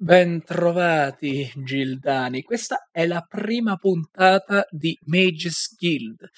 Bentrovati 0.00 1.50
Gildani, 1.64 2.42
questa 2.42 2.88
è 2.92 3.04
la 3.04 3.20
prima 3.28 3.74
puntata 3.76 4.64
di 4.70 4.96
Mage's 5.06 5.74
Guild 5.76 6.28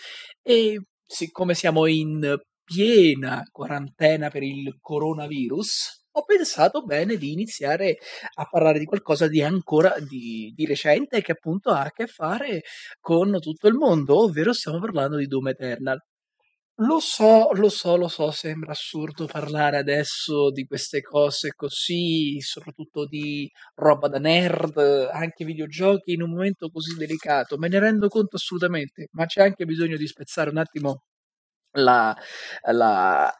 e 0.40 0.80
siccome 1.04 1.52
siamo 1.52 1.84
in 1.86 2.38
piena 2.64 3.42
quarantena 3.52 4.30
per 4.30 4.44
il 4.44 4.78
coronavirus, 4.80 6.06
ho 6.12 6.24
pensato 6.24 6.84
bene 6.84 7.16
di 7.18 7.32
iniziare 7.32 7.98
a 8.36 8.46
parlare 8.48 8.79
di 8.79 8.86
qualcosa 8.86 9.29
di 9.29 9.43
ancora 9.43 9.95
di, 9.98 10.52
di 10.54 10.64
recente 10.64 11.20
che 11.20 11.32
appunto 11.32 11.68
ha 11.70 11.82
a 11.82 11.90
che 11.90 12.06
fare 12.06 12.62
con 12.98 13.38
tutto 13.40 13.68
il 13.68 13.74
mondo, 13.74 14.22
ovvero 14.24 14.54
stiamo 14.54 14.79
parlando 14.79 15.16
di 15.18 15.27
Doom 15.27 15.48
Eternal. 15.48 15.98
Lo 16.82 16.98
so, 17.00 17.50
lo 17.52 17.68
so, 17.68 17.96
lo 17.96 18.08
so, 18.08 18.30
sembra 18.30 18.72
assurdo 18.72 19.26
parlare 19.26 19.76
adesso 19.76 20.50
di 20.50 20.64
queste 20.66 21.02
cose 21.02 21.52
così, 21.54 22.40
soprattutto 22.40 23.06
di 23.06 23.50
roba 23.74 24.08
da 24.08 24.18
nerd, 24.18 24.79
anche 25.12 25.44
videogiochi 25.44 26.12
in 26.12 26.22
un 26.22 26.30
momento 26.30 26.71
così 26.71 26.94
delicato, 26.96 27.58
me 27.58 27.68
ne 27.68 27.79
rendo 27.80 28.08
conto 28.08 28.36
assolutamente, 28.36 29.08
ma 29.12 29.26
c'è 29.26 29.43
anche 29.43 29.66
bisogno 29.66 29.96
di 29.98 30.07
spezzare 30.07 30.48
un 30.50 30.57
attimo 30.57 31.02
la, 31.72 32.16
la, 32.70 33.33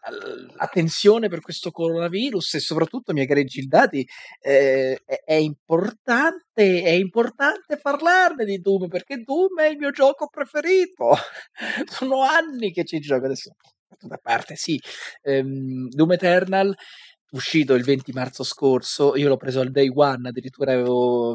la 0.56 0.66
tensione 0.66 1.28
per 1.28 1.40
questo 1.40 1.70
coronavirus 1.70 2.54
e 2.54 2.60
soprattutto, 2.60 3.12
miei 3.12 3.26
cari 3.26 3.44
gildati, 3.44 4.06
eh, 4.40 5.00
è, 5.04 5.22
è, 5.24 5.34
importante, 5.34 6.82
è 6.82 6.90
importante 6.90 7.78
parlarne 7.78 8.44
di 8.44 8.60
Doom 8.60 8.88
perché 8.88 9.22
Doom 9.22 9.60
è 9.60 9.66
il 9.66 9.78
mio 9.78 9.90
gioco 9.90 10.28
preferito. 10.28 11.14
Sono 11.86 12.22
anni 12.22 12.72
che 12.72 12.84
ci 12.84 13.00
gioco 13.00 13.24
adesso. 13.24 13.54
Da 13.98 14.18
parte, 14.22 14.54
sì, 14.54 14.80
um, 15.24 15.88
Doom 15.88 16.12
Eternal 16.12 16.74
uscito 17.32 17.74
il 17.74 17.84
20 17.84 18.12
marzo 18.12 18.44
scorso, 18.44 19.16
io 19.16 19.28
l'ho 19.28 19.36
preso 19.36 19.60
al 19.60 19.70
day 19.70 19.90
one, 19.92 20.28
addirittura 20.28 20.72
avevo 20.72 21.34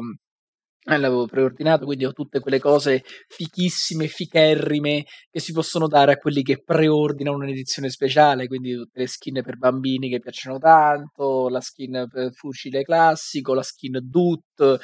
eh, 0.88 0.98
l'avevo 0.98 1.26
preordinato, 1.26 1.84
quindi 1.84 2.04
ho 2.04 2.12
tutte 2.12 2.38
quelle 2.40 2.60
cose 2.60 3.02
fichissime, 3.28 4.06
ficherrime 4.06 5.04
che 5.30 5.40
si 5.40 5.52
possono 5.52 5.88
dare 5.88 6.12
a 6.12 6.16
quelli 6.16 6.42
che 6.42 6.62
preordinano 6.62 7.36
un'edizione 7.36 7.90
speciale, 7.90 8.46
quindi 8.46 8.74
tutte 8.74 9.00
le 9.00 9.06
skin 9.08 9.42
per 9.42 9.56
bambini 9.56 10.08
che 10.08 10.20
piacciono 10.20 10.58
tanto, 10.58 11.48
la 11.48 11.60
skin 11.60 12.06
per 12.08 12.32
fucile 12.32 12.82
classico, 12.82 13.52
la 13.54 13.62
skin 13.62 13.98
DUT, 14.02 14.78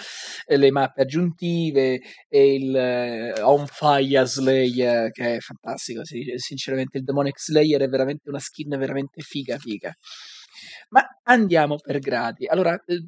eh, 0.47 0.57
le 0.57 0.71
mappe 0.73 1.03
aggiuntive 1.03 2.01
e 2.29 2.55
il 2.55 2.77
eh, 2.77 3.41
On 3.43 3.67
Fire 3.67 4.27
Slayer 4.27 5.11
che 5.13 5.37
è 5.37 5.39
fantastico, 5.39 6.05
sì, 6.05 6.25
sinceramente 6.37 6.99
il 6.99 7.05
Demonic 7.05 7.41
Slayer 7.41 7.81
è 7.81 7.89
veramente 7.89 8.29
una 8.29 8.41
skin 8.41 8.71
veramente 8.77 9.21
figa 9.23 9.57
figa. 9.59 9.93
Ma 10.91 11.07
andiamo 11.25 11.77
per 11.77 11.99
gradi. 11.99 12.47
Allora, 12.47 12.75
eh, 12.87 13.07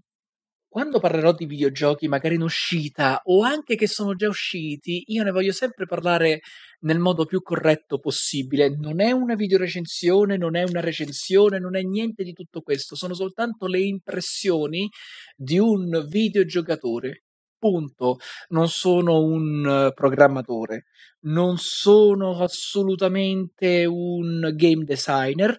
quando 0.75 0.98
parlerò 0.98 1.33
di 1.33 1.47
videogiochi 1.47 2.08
magari 2.08 2.34
in 2.34 2.42
uscita 2.42 3.20
o 3.27 3.42
anche 3.42 3.77
che 3.77 3.86
sono 3.86 4.17
già 4.17 4.27
usciti, 4.27 5.05
io 5.06 5.22
ne 5.22 5.30
voglio 5.30 5.53
sempre 5.53 5.86
parlare 5.86 6.41
nel 6.80 6.98
modo 6.98 7.27
più 7.27 7.42
corretto 7.42 8.00
possibile. 8.00 8.70
Non 8.77 9.00
è 9.00 9.12
una 9.12 9.36
videorecensione, 9.36 10.36
non 10.36 10.56
è 10.56 10.64
una 10.64 10.80
recensione, 10.80 11.61
non 11.61 11.77
è 11.77 11.83
niente 11.83 12.25
di 12.25 12.33
tutto 12.33 12.61
questo, 12.62 12.97
sono 12.97 13.14
soltanto 13.14 13.69
le 13.69 13.83
impressioni 13.83 14.91
di 15.36 15.61
un 15.61 16.06
videogiocatore. 16.08 17.23
Punto. 17.65 18.19
Non 18.51 18.69
sono 18.69 19.23
un 19.23 19.91
programmatore, 19.95 20.84
non 21.20 21.57
sono 21.57 22.39
assolutamente 22.43 23.87
un 23.87 24.51
game 24.55 24.84
designer, 24.84 25.57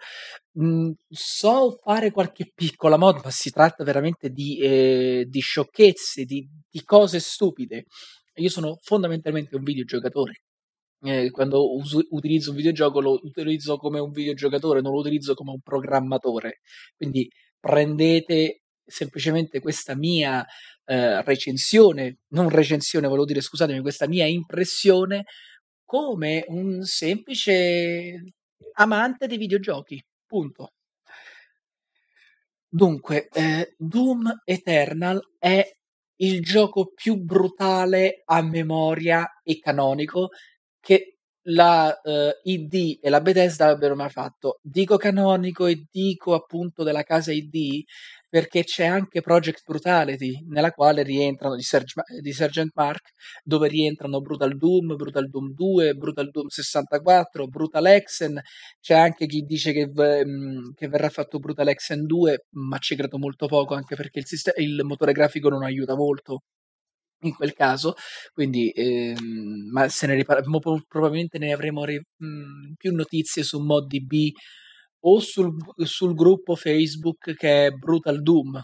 Mhmm, 0.57 0.93
so 1.09 1.79
fare 1.83 2.11
qualche 2.11 2.49
piccola 2.55 2.95
mod, 2.97 3.19
ma 3.23 3.29
si 3.31 3.49
tratta 3.51 3.83
veramente 3.83 4.29
di 4.29 4.57
ehm, 4.61 5.23
di 5.23 5.39
sciocchezze, 5.41 6.23
di 6.25 6.47
di 6.69 6.83
cose 6.83 7.19
stupide. 7.19 7.85
Io 8.35 8.49
sono 8.49 8.77
fondamentalmente 8.81 9.55
un 9.57 9.63
videogiocatore. 9.63 10.41
Ehm, 11.03 11.29
quando 11.31 11.73
uso 11.75 12.01
utilizzo 12.11 12.49
un 12.51 12.55
videogioco 12.57 12.99
lo 13.01 13.19
utilizzo 13.23 13.77
come 13.77 13.99
un 13.99 14.11
videogiocatore, 14.11 14.81
non 14.81 14.91
lo 14.93 14.99
utilizzo 14.99 15.33
come 15.35 15.51
un 15.51 15.61
programmatore. 15.61 16.61
Quindi 16.95 17.29
prendete 17.59 18.61
semplicemente 18.85 19.59
questa 19.59 19.95
mia, 19.95 20.45
ehm, 20.85 21.23
recensione 21.23 22.19
non 22.29 22.49
recensione 22.49 23.07
volevo 23.07 23.25
dire 23.25 23.41
scusatemi, 23.41 23.81
questa 23.81 24.07
mia 24.07 24.25
impressione 24.25 25.25
come 25.83 26.45
un 26.47 26.83
semplice 26.83 28.33
amante 28.73 29.27
dei 29.27 29.37
videogiochi. 29.37 30.03
Punto. 30.25 30.73
Dunque, 32.67 33.29
eh, 33.29 33.75
Doom 33.77 34.41
Eternal 34.43 35.21
è 35.39 35.65
il 36.17 36.41
gioco 36.41 36.91
più 36.93 37.15
brutale 37.17 38.23
a 38.25 38.41
memoria 38.41 39.41
e 39.43 39.59
canonico 39.59 40.29
che 40.79 41.17
la 41.47 41.99
uh, 42.03 42.31
ID 42.43 42.99
e 43.01 43.09
la 43.09 43.21
Bethesda 43.21 43.67
abbiano 43.67 43.95
mai 43.95 44.09
fatto. 44.09 44.59
Dico 44.61 44.97
canonico 44.97 45.67
e 45.67 45.85
dico 45.91 46.33
appunto 46.33 46.83
della 46.83 47.03
casa 47.03 47.31
ID 47.31 47.83
perché 48.35 48.65
c'è 48.65 48.85
anche 48.85 49.21
Project 49.21 49.61
Brutality, 49.65 50.43
nella 50.49 50.71
quale 50.71 51.03
rientrano 51.03 51.55
di, 51.55 51.61
Serge, 51.61 52.01
di 52.21 52.33
Sergeant 52.33 52.71
Mark, 52.75 53.11
dove 53.41 53.69
rientrano 53.69 54.19
Brutal 54.19 54.57
Doom, 54.57 54.97
Brutal 54.97 55.29
Doom 55.29 55.53
2, 55.53 55.93
Brutal 55.93 56.29
Doom 56.31 56.47
64, 56.47 57.47
Brutal 57.47 57.85
Exen, 57.85 58.37
c'è 58.81 58.93
anche 58.95 59.25
chi 59.25 59.43
dice 59.43 59.71
che, 59.71 59.85
v- 59.85 60.73
che 60.75 60.87
verrà 60.89 61.07
fatto 61.07 61.39
Brutal 61.39 61.69
Exen 61.69 62.05
2, 62.05 62.47
ma 62.55 62.77
ci 62.79 62.97
credo 62.97 63.17
molto 63.17 63.47
poco, 63.47 63.73
anche 63.73 63.95
perché 63.95 64.19
il, 64.19 64.25
sistema, 64.25 64.57
il 64.57 64.81
motore 64.83 65.13
grafico 65.13 65.47
non 65.47 65.63
aiuta 65.63 65.95
molto 65.95 66.41
in 67.21 67.33
quel 67.33 67.53
caso, 67.53 67.95
quindi 68.33 68.69
ehm, 68.71 69.69
ma 69.71 69.87
se 69.89 70.07
ne 70.07 70.15
riparleremo 70.15 70.59
probabilmente 70.87 71.37
ne 71.39 71.53
avremo 71.53 71.85
ri- 71.85 71.97
mh, 72.17 72.73
più 72.77 72.93
notizie 72.93 73.43
su 73.43 73.59
ModDB 73.61 74.13
o 75.07 75.19
sul, 75.19 75.55
sul 75.83 76.13
gruppo 76.13 76.55
Facebook 76.55 77.33
che 77.35 77.67
è 77.67 77.71
Brutal 77.71 78.21
Doom. 78.21 78.61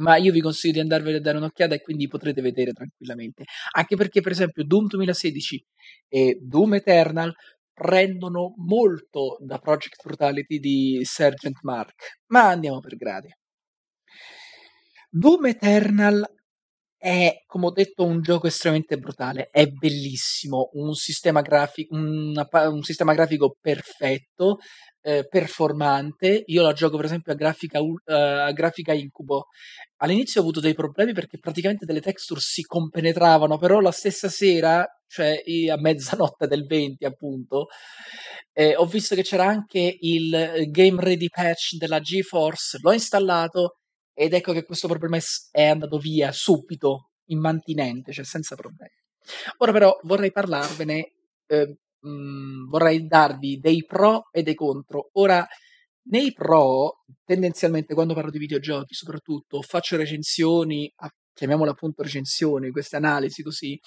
Ma 0.00 0.16
io 0.16 0.32
vi 0.32 0.40
consiglio 0.40 0.74
di 0.74 0.80
andarvene 0.80 1.18
a 1.18 1.20
dare 1.20 1.36
un'occhiata 1.36 1.74
e 1.74 1.82
quindi 1.82 2.08
potrete 2.08 2.40
vedere 2.40 2.72
tranquillamente. 2.72 3.44
Anche 3.72 3.96
perché, 3.96 4.20
per 4.22 4.32
esempio, 4.32 4.64
Doom 4.64 4.86
2016 4.86 5.64
e 6.08 6.38
Doom 6.40 6.74
Eternal 6.74 7.34
prendono 7.72 8.54
molto 8.56 9.36
da 9.40 9.58
Project 9.58 10.02
Brutality 10.02 10.58
di 10.58 11.00
Sergeant 11.02 11.58
Mark. 11.62 12.18
Ma 12.26 12.48
andiamo 12.48 12.80
per 12.80 12.96
gradi. 12.96 13.28
Doom 15.10 15.46
Eternal 15.46 16.24
è, 16.96 17.44
come 17.46 17.66
ho 17.66 17.70
detto, 17.70 18.04
un 18.04 18.20
gioco 18.20 18.46
estremamente 18.46 18.98
brutale, 18.98 19.48
è 19.50 19.66
bellissimo, 19.66 20.68
un 20.74 20.94
sistema, 20.94 21.40
grafi- 21.40 21.86
una, 21.90 22.46
un 22.68 22.82
sistema 22.82 23.14
grafico 23.14 23.56
perfetto, 23.58 24.58
eh, 25.02 25.26
performante. 25.28 26.42
Io 26.46 26.62
la 26.62 26.72
gioco 26.72 26.96
per 26.96 27.06
esempio 27.06 27.32
a 27.32 27.36
grafica, 27.36 27.80
uh, 27.80 28.00
a 28.04 28.52
grafica 28.52 28.92
incubo. 28.92 29.46
All'inizio 29.96 30.40
ho 30.40 30.44
avuto 30.44 30.60
dei 30.60 30.74
problemi 30.74 31.12
perché 31.12 31.38
praticamente 31.38 31.84
delle 31.84 32.00
texture 32.00 32.40
si 32.40 32.62
compenetravano, 32.62 33.58
però 33.58 33.80
la 33.80 33.92
stessa 33.92 34.28
sera, 34.28 34.86
cioè 35.06 35.42
a 35.70 35.76
mezzanotte 35.78 36.46
del 36.46 36.66
20 36.66 37.04
appunto, 37.04 37.66
eh, 38.52 38.74
ho 38.76 38.86
visto 38.86 39.14
che 39.14 39.22
c'era 39.22 39.46
anche 39.46 39.96
il 40.00 40.66
Game 40.68 41.02
Ready 41.02 41.28
Patch 41.28 41.76
della 41.76 42.00
GeForce, 42.00 42.78
l'ho 42.80 42.92
installato 42.92 43.76
ed 44.14 44.34
ecco 44.34 44.52
che 44.52 44.64
questo 44.64 44.88
problema 44.88 45.18
è 45.50 45.66
andato 45.66 45.98
via 45.98 46.32
subito, 46.32 47.10
immantinente, 47.26 48.12
cioè 48.12 48.24
senza 48.24 48.54
problemi. 48.54 48.92
Ora 49.58 49.72
però 49.72 49.98
vorrei 50.02 50.32
parlarvene 50.32 51.12
eh, 51.46 51.76
mh, 52.00 52.08
mhmm, 52.10 52.68
vorrei 52.68 53.06
darvi 53.06 53.58
dei 53.58 53.84
pro 53.84 54.28
e 54.30 54.42
dei 54.42 54.54
contro. 54.54 55.10
Ora, 55.12 55.46
nei 56.04 56.32
pro, 56.32 57.04
tendenzialmente 57.24 57.94
quando 57.94 58.14
parlo 58.14 58.30
di 58.30 58.38
videogiochi, 58.38 58.94
soprattutto, 58.94 59.62
faccio 59.62 59.96
recensioni, 59.96 60.90
a, 60.96 61.10
chiamiamole 61.32 61.70
appunto 61.70 62.02
recensioni, 62.02 62.70
queste 62.70 62.96
analisi 62.96 63.42
così, 63.42 63.78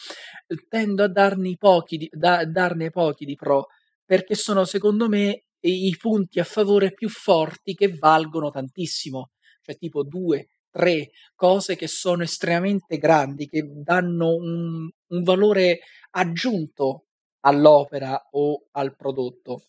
tendo 0.70 1.04
a 1.04 1.08
darne 1.10 1.56
pochi 1.58 1.98
di, 1.98 2.10
da, 2.12 2.46
darne 2.46 2.90
pochi 2.90 3.26
di 3.26 3.36
pro, 3.36 3.68
perché 4.06 4.36
sono 4.36 4.66
secondo 4.66 5.10
me 5.10 5.46
i 5.62 5.96
punti 6.00 6.40
a 6.40 6.44
favore 6.44 6.94
più 6.94 7.10
forti 7.10 7.74
che 7.74 7.96
valgono 7.98 8.50
tantissimo, 8.50 9.32
cioè 9.62 9.78
tipo 9.78 10.04
due, 10.04 10.50
tre 10.70 11.12
cose 11.36 11.76
che 11.76 11.88
sono 11.88 12.24
estremamente 12.24 12.98
grandi, 12.98 13.48
che 13.48 13.64
danno 13.66 14.36
un, 14.36 14.90
un 15.08 15.24
valore 15.24 15.80
aggiunto 16.12 17.06
all'opera 17.46 18.30
o 18.32 18.68
al 18.72 18.96
prodotto. 18.96 19.64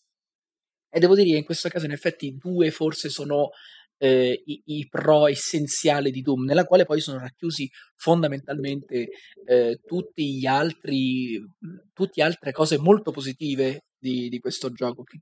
E 0.88 1.00
devo 1.00 1.14
dire 1.14 1.30
che 1.30 1.36
in 1.36 1.44
questo 1.44 1.68
caso 1.68 1.86
in 1.86 1.92
effetti 1.92 2.36
due 2.36 2.70
forse 2.70 3.08
sono 3.08 3.50
eh, 3.98 4.42
i, 4.46 4.62
i, 4.66 4.88
pro 4.88 5.26
essenziali 5.26 6.10
di 6.10 6.20
Doom, 6.20 6.44
nella 6.44 6.64
quale 6.64 6.84
poi 6.84 7.00
sono 7.00 7.18
racchiusi 7.18 7.68
fondamentalmente 7.96 9.08
eh, 9.46 9.80
tutti 9.84 10.36
gli 10.36 10.46
altri, 10.46 11.40
tutte 11.92 12.22
altre 12.22 12.52
cose 12.52 12.78
molto 12.78 13.10
positive 13.10 13.86
di, 13.98 14.28
di 14.28 14.38
questo 14.38 14.70
gioco, 14.72 15.02
che 15.02 15.20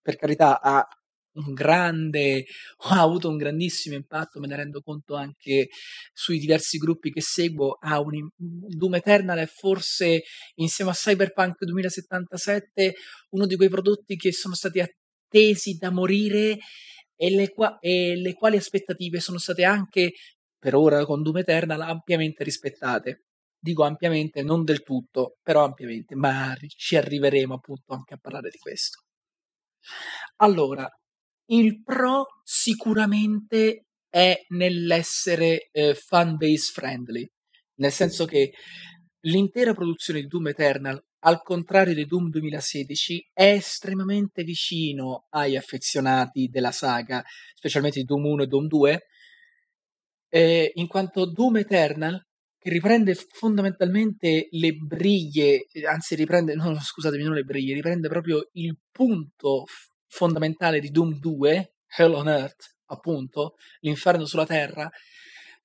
per 0.00 0.16
carità 0.16 0.60
ha 0.60 0.86
un 1.46 1.54
grande, 1.54 2.44
ha 2.90 3.00
avuto 3.00 3.28
un 3.28 3.36
grandissimo 3.36 3.94
impatto, 3.94 4.40
me 4.40 4.46
ne 4.46 4.56
rendo 4.56 4.80
conto 4.80 5.14
anche 5.14 5.68
sui 6.12 6.38
diversi 6.38 6.78
gruppi 6.78 7.12
che 7.12 7.20
seguo, 7.20 7.78
ha 7.80 8.00
un, 8.00 8.28
Doom 8.36 8.94
Eternal 8.96 9.38
è 9.38 9.46
forse 9.46 10.22
insieme 10.56 10.90
a 10.90 10.94
Cyberpunk 10.94 11.64
2077 11.64 12.94
uno 13.30 13.46
di 13.46 13.56
quei 13.56 13.68
prodotti 13.68 14.16
che 14.16 14.32
sono 14.32 14.54
stati 14.54 14.80
attesi 14.80 15.76
da 15.76 15.90
morire 15.90 16.58
e 17.16 17.30
le, 17.30 17.50
qua- 17.50 17.78
e 17.80 18.16
le 18.16 18.32
quali 18.34 18.56
aspettative 18.56 19.20
sono 19.20 19.38
state 19.38 19.64
anche 19.64 20.12
per 20.58 20.74
ora 20.74 21.04
con 21.04 21.22
Doom 21.22 21.38
Eternal 21.38 21.80
ampiamente 21.80 22.44
rispettate. 22.44 23.24
Dico 23.60 23.82
ampiamente, 23.82 24.42
non 24.42 24.64
del 24.64 24.82
tutto, 24.82 25.38
però 25.42 25.64
ampiamente, 25.64 26.14
ma 26.14 26.56
ci 26.76 26.96
arriveremo 26.96 27.54
appunto 27.54 27.92
anche 27.92 28.14
a 28.14 28.18
parlare 28.20 28.50
di 28.50 28.58
questo. 28.58 29.02
Allora, 30.36 30.88
il 31.50 31.82
pro 31.82 32.26
sicuramente 32.42 33.86
è 34.08 34.44
nell'essere 34.48 35.68
eh, 35.70 35.94
fan 35.94 36.36
base 36.36 36.72
friendly, 36.72 37.30
nel 37.76 37.92
senso 37.92 38.24
che 38.24 38.52
l'intera 39.20 39.74
produzione 39.74 40.20
di 40.20 40.26
Doom 40.26 40.48
Eternal, 40.48 41.02
al 41.20 41.42
contrario 41.42 41.94
di 41.94 42.06
Doom 42.06 42.30
2016, 42.30 43.30
è 43.32 43.52
estremamente 43.52 44.42
vicino 44.44 45.26
ai 45.30 45.56
affezionati 45.56 46.48
della 46.48 46.72
saga, 46.72 47.22
specialmente 47.54 48.00
di 48.00 48.04
Doom 48.04 48.24
1 48.24 48.42
e 48.42 48.46
Doom 48.46 48.66
2, 48.66 49.06
eh, 50.30 50.72
in 50.74 50.86
quanto 50.86 51.30
Doom 51.30 51.56
Eternal, 51.58 52.22
che 52.58 52.70
riprende 52.70 53.14
fondamentalmente 53.14 54.48
le 54.50 54.72
briglie, 54.72 55.66
anzi 55.88 56.14
riprende, 56.14 56.54
no, 56.54 56.78
scusatemi, 56.78 57.22
non 57.22 57.34
le 57.34 57.44
briglie, 57.44 57.74
riprende 57.74 58.08
proprio 58.08 58.48
il 58.52 58.76
punto 58.90 59.64
fondamentale 60.08 60.80
di 60.80 60.90
Doom 60.90 61.18
2, 61.18 61.74
Hell 61.96 62.14
on 62.14 62.28
Earth, 62.28 62.76
appunto, 62.86 63.56
l'inferno 63.80 64.24
sulla 64.24 64.46
terra, 64.46 64.90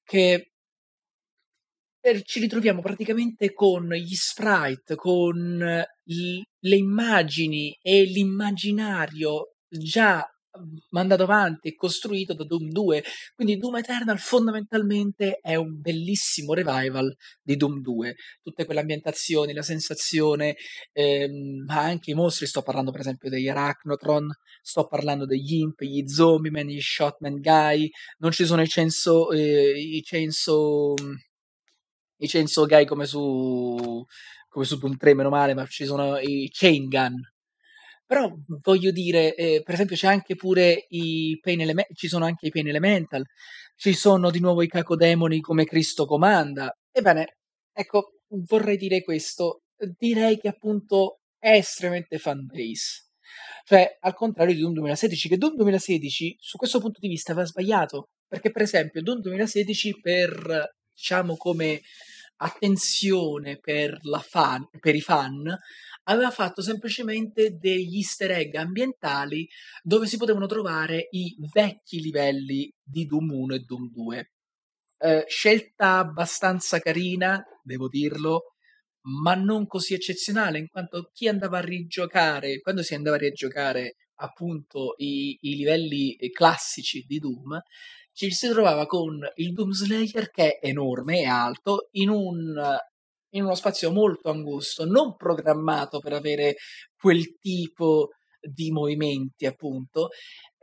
che 0.04 0.51
ci 2.25 2.42
ritroviamo 2.42 2.81
praticamente 2.81 3.54
con 3.54 3.88
gli 3.94 4.13
sprite, 4.13 4.95
con 4.95 5.57
le 6.04 6.75
immagini 6.75 7.78
e 7.81 8.04
l'immaginario 8.04 9.56
già 9.69 10.28
mandato 10.90 11.24
avanti 11.24 11.70
e 11.70 11.76
costruito 11.76 12.34
da 12.34 12.46
Doom 12.46 12.70
2. 12.70 13.04
Quindi 13.36 13.58
Doom 13.58 13.78
Eternal 13.78 14.20
fondamentalmente 14.20 15.40
è 15.42 15.56
un 15.56 15.80
bellissimo 15.82 16.54
revival 16.54 17.16
di 17.42 17.56
Doom 17.56 17.82
2. 17.82 18.16
Tutte 18.42 18.66
quelle 18.66 18.82
ambientazioni, 18.82 19.54
la 19.54 19.62
sensazione, 19.62 20.56
ehm, 20.92 21.66
ma 21.66 21.82
anche 21.82 22.12
i 22.12 22.14
mostri, 22.14 22.46
sto 22.46 22.62
parlando 22.62 22.92
per 22.92 23.02
esempio 23.02 23.30
degli 23.30 23.48
Arachnotron, 23.50 24.30
sto 24.62 24.88
parlando 24.88 25.26
degli 25.26 25.54
Imp, 25.56 25.82
gli 25.82 26.08
Zombieman, 26.08 26.68
gli 26.68 26.82
Shotman 26.82 27.40
Guy, 27.40 27.90
non 28.20 28.32
ci 28.32 28.46
sono 28.46 28.62
i 28.62 28.68
Censo, 28.68 29.32
eh, 29.32 29.80
i 29.80 30.02
Censo, 30.04 30.94
i 32.18 32.28
Censo 32.28 32.66
Guy 32.66 32.86
come 32.86 33.06
su, 33.06 34.04
come 34.50 34.66
su 34.66 34.78
Doom 34.78 34.98
3, 34.98 35.14
meno 35.14 35.30
male, 35.30 35.54
ma 35.54 35.66
ci 35.66 35.86
sono 35.86 36.18
i 36.20 36.50
Chain 36.52 36.88
Gun, 36.88 37.32
però 38.13 38.31
voglio 38.62 38.92
dire, 38.92 39.33
eh, 39.33 39.63
per 39.63 39.74
esempio 39.74 39.95
c'è 39.95 40.06
anche 40.06 40.36
pure 40.36 40.86
i 40.89 41.39
Pain 41.42 41.62
Elemental, 41.62 41.95
ci 41.95 42.07
sono 42.07 42.25
anche 42.25 42.45
i 42.45 42.51
Pain 42.51 42.68
Elemental, 42.68 43.25
ci 43.75 43.94
sono 43.94 44.30
di 44.30 44.39
nuovo 44.39 44.62
i 44.62 44.68
cacodemoni 44.68 45.42
come 45.42 45.65
Cristo 45.65 46.06
comanda. 46.06 46.71
Ebbene, 46.92 47.38
ecco, 47.74 48.19
vorrei 48.48 48.77
dire 48.77 49.01
questo, 49.01 49.63
direi 49.98 50.38
che 50.38 50.48
appunto 50.48 51.21
è 51.39 51.54
estremamente 51.54 52.19
fan 52.19 52.45
base. 52.45 53.07
Cioè, 53.65 53.98
al 54.01 54.13
contrario 54.13 54.54
di 54.54 54.62
Doom 54.62 54.74
2016, 54.74 55.30
che 55.30 55.38
Doom 55.38 55.56
2016 55.56 56.36
su 56.38 56.57
questo 56.57 56.80
punto 56.80 57.00
di 57.00 57.07
vista 57.07 57.31
aveva 57.31 57.48
sbagliato, 57.48 58.09
perché 58.27 58.51
per 58.51 58.62
esempio 58.62 59.01
Doom 59.01 59.21
2016 59.21 60.00
per, 60.00 60.75
diciamo, 60.94 61.36
come 61.36 61.81
attenzione 62.36 63.57
per, 63.57 64.00
fan, 64.21 64.68
per 64.80 64.94
i 64.94 65.01
fan, 65.01 65.57
aveva 66.04 66.32
fatto 66.32 66.62
semplicemente 66.62 67.58
degli 67.58 67.98
easter 67.98 68.32
egg 68.32 68.56
ambientali 68.56 69.48
dove 69.82 70.08
si 70.08 70.18
potevano 70.18 70.46
trovare 70.46 71.08
i 71.12 71.36
vecchi 71.52 72.02
livelli 72.02 72.74
di 72.84 73.06
Doom 73.06 73.32
1 73.32 73.56
e 73.56 73.60
Doom 73.60 73.90
2. 73.92 74.32
Eh, 74.98 75.26
scelta 75.28 75.98
abbastanza 75.98 76.80
carina, 76.80 77.44
devo 77.62 77.88
dirlo, 77.88 78.56
ma 79.06 79.36
non 79.36 79.68
così 79.68 79.94
eccezionale, 79.94 80.60
in 80.60 80.68
quanto 80.70 81.10
chi 81.14 81.28
andava 81.28 81.58
a 81.58 81.62
rigiocare, 81.62 82.60
quando 82.62 82.84
si 82.84 82.96
andava 82.96 83.18
a 83.18 83.20
rigiocare 83.20 83.96
appunto 84.16 84.96
i, 84.98 85.38
i 85.42 85.56
livelli 85.56 86.16
classici 86.32 87.04
di 87.06 87.20
Doom, 87.20 87.60
ci 88.14 88.32
si 88.32 88.48
trovava 88.50 88.86
con 88.86 89.20
il 89.36 89.54
Doom 89.54 89.72
Slayer 89.72 90.30
che 90.30 90.60
è 90.60 90.68
enorme 90.68 91.22
e 91.22 91.26
alto 91.26 91.90
in 91.94 92.10
un 92.10 92.78
in 93.35 93.44
uno 93.44 93.56
spazio 93.56 93.91
molto 93.91 94.30
angusto, 94.30 94.85
non 94.85 95.15
programmato 95.15 96.00
per 96.00 96.13
avere 96.13 96.56
quel 96.95 97.38
tipo 97.39 98.09
di 98.39 98.71
movimenti, 98.71 99.45
appunto, 99.45 100.09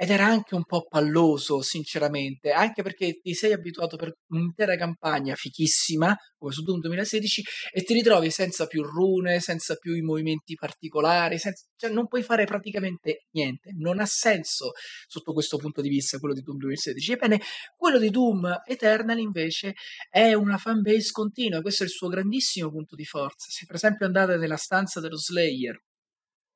ed 0.02 0.08
era 0.08 0.24
anche 0.24 0.54
un 0.54 0.64
po' 0.64 0.86
palloso, 0.88 1.60
sinceramente, 1.60 2.52
anche 2.52 2.82
perché 2.82 3.20
ti 3.20 3.34
sei 3.34 3.52
abituato 3.52 3.98
per 3.98 4.14
un'intera 4.28 4.74
campagna 4.74 5.34
fichissima, 5.34 6.16
come 6.38 6.52
su 6.52 6.62
Doom 6.62 6.80
2016, 6.80 7.42
e 7.70 7.82
ti 7.82 7.92
ritrovi 7.92 8.30
senza 8.30 8.66
più 8.66 8.82
rune, 8.82 9.40
senza 9.40 9.74
più 9.74 9.94
i 9.94 10.00
movimenti 10.00 10.54
particolari, 10.54 11.36
senza, 11.36 11.66
cioè 11.76 11.90
non 11.90 12.06
puoi 12.06 12.22
fare 12.22 12.46
praticamente 12.46 13.26
niente. 13.32 13.72
Non 13.76 14.00
ha 14.00 14.06
senso 14.06 14.70
sotto 15.06 15.34
questo 15.34 15.58
punto 15.58 15.82
di 15.82 15.90
vista 15.90 16.16
quello 16.16 16.32
di 16.32 16.40
Doom 16.40 16.56
2016. 16.56 17.12
Ebbene, 17.12 17.40
quello 17.76 17.98
di 17.98 18.08
Doom 18.08 18.62
Eternal 18.64 19.18
invece 19.18 19.74
è 20.08 20.32
una 20.32 20.56
fanbase 20.56 21.10
continua, 21.10 21.60
questo 21.60 21.82
è 21.82 21.86
il 21.86 21.92
suo 21.92 22.08
grandissimo 22.08 22.70
punto 22.70 22.96
di 22.96 23.04
forza. 23.04 23.50
Se 23.50 23.66
per 23.66 23.76
esempio 23.76 24.06
andate 24.06 24.38
nella 24.38 24.56
stanza 24.56 24.98
dello 24.98 25.18
Slayer 25.18 25.78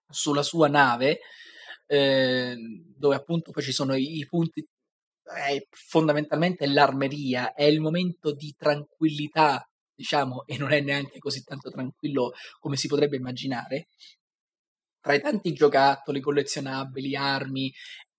sulla 0.09 0.43
sua 0.43 0.69
nave, 0.69 1.19
eh, 1.87 2.57
dove 2.97 3.15
appunto 3.15 3.51
poi 3.51 3.63
ci 3.63 3.73
sono 3.73 3.95
i, 3.95 4.19
i 4.19 4.27
punti, 4.27 4.67
è 5.23 5.67
fondamentalmente 5.71 6.67
l'armeria, 6.67 7.55
è 7.55 7.65
il 7.65 7.81
momento 7.81 8.35
di 8.35 8.55
tranquillità, 8.57 9.67
diciamo, 9.95 10.45
e 10.47 10.59
non 10.59 10.73
è 10.73 10.81
neanche 10.81 11.19
così 11.19 11.43
tanto 11.43 11.71
tranquillo 11.71 12.33
come 12.59 12.77
si 12.77 12.89
potrebbe 12.89 13.17
immaginare. 13.17 13.89
Tra 15.01 15.15
i 15.15 15.21
tanti 15.21 15.53
giocattoli 15.53 16.21
collezionabili, 16.21 17.15
armi 17.17 17.73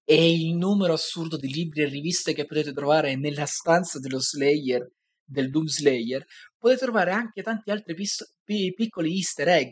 e 0.03 0.31
il 0.33 0.55
numero 0.55 0.93
assurdo 0.93 1.37
di 1.37 1.51
libri 1.51 1.81
e 1.81 1.85
riviste 1.85 2.33
che 2.33 2.45
potete 2.45 2.73
trovare 2.73 3.15
nella 3.15 3.45
stanza 3.45 3.99
dello 3.99 4.19
Slayer, 4.19 4.87
del 5.23 5.49
Doom 5.49 5.65
Slayer, 5.65 6.23
potete 6.57 6.81
trovare 6.81 7.11
anche 7.11 7.41
tanti 7.41 7.71
altri 7.71 7.95
pis- 7.95 8.35
piccoli 8.43 9.15
easter 9.15 9.47
egg 9.47 9.71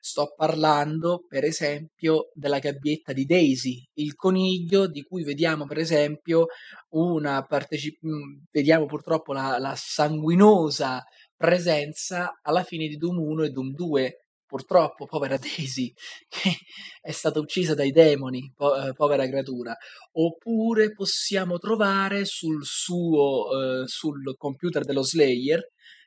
Sto 0.00 0.32
parlando, 0.36 1.24
per 1.26 1.44
esempio, 1.44 2.30
della 2.34 2.58
gabbietta 2.58 3.12
di 3.12 3.24
Daisy, 3.24 3.82
il 3.94 4.14
coniglio 4.14 4.86
di 4.86 5.02
cui 5.02 5.24
vediamo, 5.24 5.66
per 5.66 5.78
esempio, 5.78 6.46
una 6.90 7.44
parteci- 7.44 7.98
mm, 8.06 8.44
vediamo 8.50 8.86
purtroppo 8.86 9.32
la, 9.32 9.58
la 9.58 9.74
sanguinosa 9.76 11.02
presenza 11.36 12.38
alla 12.42 12.62
fine 12.62 12.86
di 12.86 12.96
Doom 12.96 13.18
1 13.18 13.42
e 13.44 13.50
Doom 13.50 13.72
2. 13.72 14.16
Purtroppo, 14.46 15.06
povera 15.06 15.38
Daisy, 15.40 15.92
che 16.28 16.50
è 17.00 17.10
stata 17.10 17.40
uccisa 17.40 17.74
dai 17.74 17.90
demoni, 17.90 18.52
po- 18.54 18.76
eh, 18.76 18.92
povera 18.92 19.26
creatura. 19.26 19.74
Oppure 20.12 20.92
possiamo 20.92 21.58
trovare 21.58 22.26
sul 22.26 22.62
suo, 22.64 23.82
eh, 23.82 23.86
sul 23.86 24.34
computer 24.36 24.84
dello 24.84 25.02
Slayer, 25.02 25.60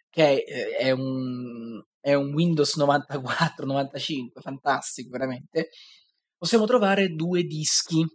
che 0.09 0.43
è, 0.43 0.77
è 0.77 0.91
un, 0.91 1.81
è 2.05 2.13
un 2.13 2.35
Windows 2.35 2.75
94, 2.75 3.65
95, 3.65 4.39
fantastico 4.39 5.09
veramente, 5.09 5.69
possiamo 6.37 6.67
trovare 6.67 7.15
due 7.15 7.41
dischi 7.41 8.05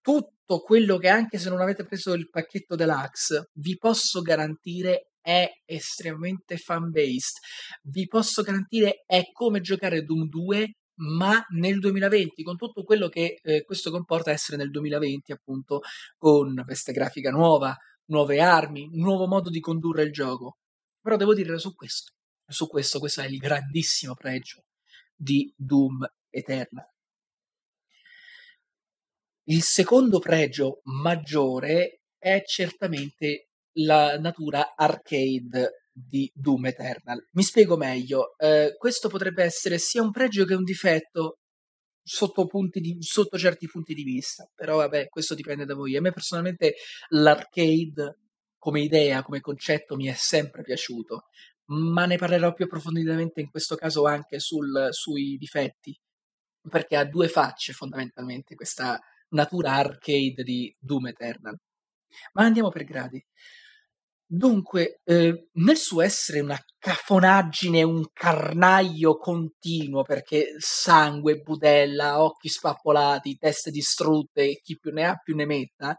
tutto 0.00 0.60
quello 0.60 0.98
che 0.98 1.08
anche 1.08 1.38
se 1.38 1.48
non 1.48 1.60
avete 1.60 1.84
preso 1.84 2.12
il 2.14 2.28
pacchetto 2.28 2.74
deluxe, 2.74 3.50
vi 3.54 3.76
posso 3.76 4.20
garantire 4.20 5.12
è 5.22 5.48
estremamente 5.64 6.56
fan 6.56 6.90
based. 6.90 7.38
Vi 7.82 8.06
posso 8.06 8.42
garantire 8.42 9.04
è 9.06 9.22
come 9.32 9.60
giocare 9.60 10.02
Doom 10.02 10.28
2 10.28 10.72
ma 10.96 11.44
nel 11.50 11.78
2020, 11.78 12.42
con 12.42 12.56
tutto 12.56 12.84
quello 12.84 13.08
che 13.08 13.38
eh, 13.42 13.64
questo 13.64 13.90
comporta 13.90 14.30
essere 14.30 14.56
nel 14.56 14.70
2020, 14.70 15.32
appunto, 15.32 15.80
con 16.16 16.62
veste 16.66 16.92
grafica 16.92 17.30
nuova, 17.30 17.76
nuove 18.06 18.40
armi, 18.40 18.88
un 18.92 19.00
nuovo 19.00 19.26
modo 19.26 19.50
di 19.50 19.60
condurre 19.60 20.02
il 20.04 20.12
gioco. 20.12 20.58
Però 21.00 21.16
devo 21.16 21.34
dire 21.34 21.58
su 21.58 21.74
questo, 21.74 22.12
su 22.46 22.66
questo, 22.68 22.98
questo 22.98 23.22
è 23.22 23.26
il 23.26 23.38
grandissimo 23.38 24.14
pregio 24.14 24.64
di 25.14 25.52
Doom 25.56 26.06
Eternal. 26.30 26.88
Il 29.44 29.62
secondo 29.62 30.20
pregio 30.20 30.80
maggiore 30.84 32.02
è 32.16 32.42
certamente 32.44 33.48
la 33.76 34.18
natura 34.18 34.74
arcade 34.76 35.81
di 35.92 36.30
Doom 36.34 36.66
Eternal. 36.66 37.28
Mi 37.32 37.42
spiego 37.42 37.76
meglio. 37.76 38.36
Eh, 38.38 38.74
questo 38.78 39.08
potrebbe 39.08 39.44
essere 39.44 39.78
sia 39.78 40.02
un 40.02 40.10
pregio 40.10 40.44
che 40.44 40.54
un 40.54 40.64
difetto 40.64 41.38
sotto, 42.02 42.48
di, 42.70 42.96
sotto, 43.00 43.38
certi 43.38 43.66
punti 43.66 43.94
di 43.94 44.02
vista, 44.02 44.48
però 44.54 44.76
vabbè, 44.78 45.08
questo 45.08 45.34
dipende 45.34 45.64
da 45.64 45.74
voi. 45.74 45.96
A 45.96 46.00
me 46.00 46.12
personalmente 46.12 46.74
l'arcade 47.10 48.18
come 48.58 48.80
idea, 48.80 49.22
come 49.22 49.40
concetto 49.40 49.96
mi 49.96 50.06
è 50.06 50.14
sempre 50.14 50.62
piaciuto, 50.62 51.24
ma 51.66 52.06
ne 52.06 52.16
parlerò 52.16 52.52
più 52.52 52.64
approfonditamente 52.64 53.40
in 53.40 53.50
questo 53.50 53.76
caso 53.76 54.06
anche 54.06 54.38
sul, 54.38 54.88
sui 54.90 55.36
difetti, 55.36 55.96
perché 56.68 56.96
ha 56.96 57.04
due 57.04 57.28
facce 57.28 57.72
fondamentalmente 57.72 58.54
questa 58.54 58.98
natura 59.30 59.72
arcade 59.72 60.42
di 60.44 60.74
Doom 60.78 61.08
Eternal. 61.08 61.56
Ma 62.34 62.44
andiamo 62.44 62.68
per 62.68 62.84
gradi. 62.84 63.24
Dunque, 64.34 65.00
ehm, 65.04 65.48
nel 65.54 65.76
suo 65.76 66.00
essere 66.00 66.40
una 66.40 66.58
cafonaggine, 66.78 67.82
un 67.82 68.02
carnaio 68.12 69.16
continuo, 69.18 70.02
perché 70.04 70.54
sangue, 70.58 71.36
budella, 71.40 72.22
occhi 72.22 72.48
spappolati, 72.48 73.36
teste 73.36 73.70
distrutte 73.70 74.58
chi 74.62 74.78
più 74.78 74.90
ne 74.90 75.04
ha 75.04 75.16
più 75.22 75.34
ne 75.36 75.44
metta, 75.44 75.94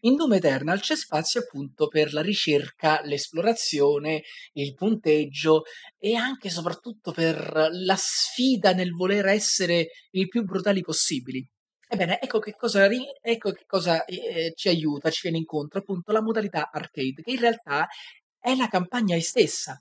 in 0.00 0.16
Doom 0.16 0.32
Eternal 0.34 0.80
c'è 0.80 0.96
spazio 0.96 1.40
appunto 1.40 1.86
per 1.86 2.12
la 2.12 2.20
ricerca, 2.22 3.00
l'esplorazione, 3.04 4.22
il 4.54 4.74
punteggio 4.74 5.62
e 5.98 6.14
anche 6.16 6.48
e 6.48 6.50
soprattutto 6.50 7.12
per 7.12 7.68
la 7.70 7.96
sfida 7.96 8.72
nel 8.72 8.90
voler 8.90 9.26
essere 9.26 9.90
il 10.10 10.26
più 10.28 10.42
brutali 10.42 10.80
possibili. 10.82 11.46
Ebbene, 11.88 12.20
ecco 12.20 12.38
che 12.38 12.54
cosa, 12.56 12.88
ecco 13.20 13.52
che 13.52 13.64
cosa 13.66 14.04
eh, 14.04 14.52
ci 14.54 14.68
aiuta, 14.68 15.10
ci 15.10 15.20
viene 15.22 15.38
incontro, 15.38 15.80
appunto 15.80 16.12
la 16.12 16.22
modalità 16.22 16.70
arcade, 16.70 17.22
che 17.22 17.30
in 17.30 17.40
realtà 17.40 17.86
è 18.38 18.54
la 18.54 18.68
campagna 18.68 19.18
stessa. 19.20 19.80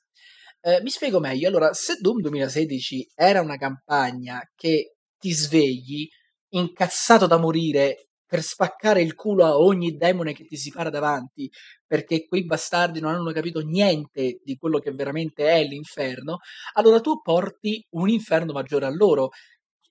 Eh, 0.61 0.81
mi 0.81 0.89
spiego 0.89 1.19
meglio, 1.19 1.47
allora, 1.47 1.73
se 1.73 1.95
Doom 1.99 2.21
2016 2.21 3.11
era 3.15 3.41
una 3.41 3.57
campagna 3.57 4.41
che 4.55 4.95
ti 5.17 5.31
svegli 5.31 6.07
incazzato 6.49 7.27
da 7.27 7.37
morire 7.37 8.07
per 8.25 8.41
spaccare 8.41 9.01
il 9.01 9.15
culo 9.15 9.45
a 9.45 9.57
ogni 9.57 9.95
demone 9.95 10.33
che 10.33 10.45
ti 10.45 10.57
si 10.57 10.71
para 10.71 10.89
davanti, 10.89 11.49
perché 11.85 12.25
quei 12.25 12.45
bastardi 12.45 12.99
non 12.99 13.13
hanno 13.13 13.31
capito 13.31 13.59
niente 13.61 14.39
di 14.43 14.55
quello 14.57 14.79
che 14.79 14.91
veramente 14.91 15.45
è 15.47 15.63
l'inferno, 15.63 16.39
allora 16.73 16.99
tu 16.99 17.21
porti 17.21 17.85
un 17.91 18.09
inferno 18.09 18.53
maggiore 18.53 18.85
a 18.85 18.89
loro 18.89 19.29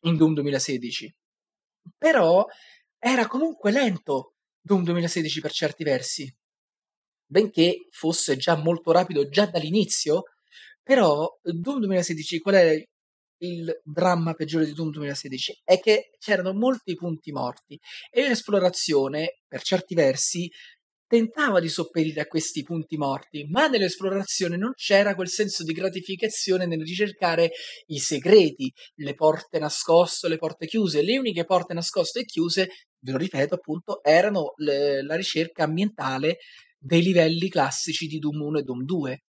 in 0.03 0.17
Doom 0.17 0.35
2016 0.35 1.15
però 1.97 2.47
era 2.99 3.27
comunque 3.27 3.71
lento 3.71 4.35
Doom 4.61 4.85
2016 4.85 5.41
per 5.41 5.53
certi 5.53 5.85
versi. 5.85 6.37
Benché 7.27 7.89
fosse 7.91 8.37
già 8.37 8.57
molto 8.57 8.93
rapido 8.93 9.29
già 9.29 9.47
dall'inizio, 9.47 10.25
però 10.83 11.29
Doom 11.43 11.79
2016 11.79 12.39
qual 12.41 12.55
è 12.57 12.87
il 13.39 13.81
dramma 13.83 14.35
peggiore 14.35 14.67
di 14.67 14.73
Doom 14.73 14.91
2016? 14.91 15.63
È 15.65 15.81
che 15.81 16.11
c'erano 16.19 16.53
molti 16.53 16.95
punti 16.95 17.33
morti 17.33 17.79
e 18.11 18.29
l'esplorazione, 18.29 19.41
per 19.49 19.63
certi 19.63 19.95
versi, 19.95 20.51
tentava 21.13 21.61
di 21.61 21.69
sopperire 21.69 22.23
a 22.23 22.27
questi 22.27 22.63
punti 22.63 22.97
morti, 22.97 23.45
ma 23.45 23.67
nell'esplorazione 23.67 24.57
non 24.57 24.73
c'era 24.73 25.15
quel 25.15 25.29
senso 25.29 25.63
di 25.63 25.75
gratificazione 25.75 26.65
nel 26.65 26.81
ricercare 26.81 27.51
i 27.89 27.99
segreti, 27.99 28.73
le 28.95 29.13
porte 29.13 29.59
nascoste, 29.59 30.29
le 30.29 30.39
porte 30.39 30.65
chiuse. 30.65 31.03
Le 31.03 31.19
uniche 31.19 31.45
porte 31.45 31.75
nascoste 31.75 32.21
e 32.21 32.25
chiuse, 32.25 32.71
ve 32.99 33.13
lo 33.13 33.19
ripeto 33.19 33.57
appunto, 33.57 34.03
erano 34.03 34.55
le, 34.57 35.03
la 35.03 35.15
ricerca 35.15 35.65
ambientale 35.65 36.39
dei 36.79 37.03
livelli 37.03 37.51
classici 37.51 38.07
di 38.07 38.19
Doom 38.19 38.41
1 38.41 38.59
e 38.61 38.63
Doom 38.63 38.83
2 38.83 39.23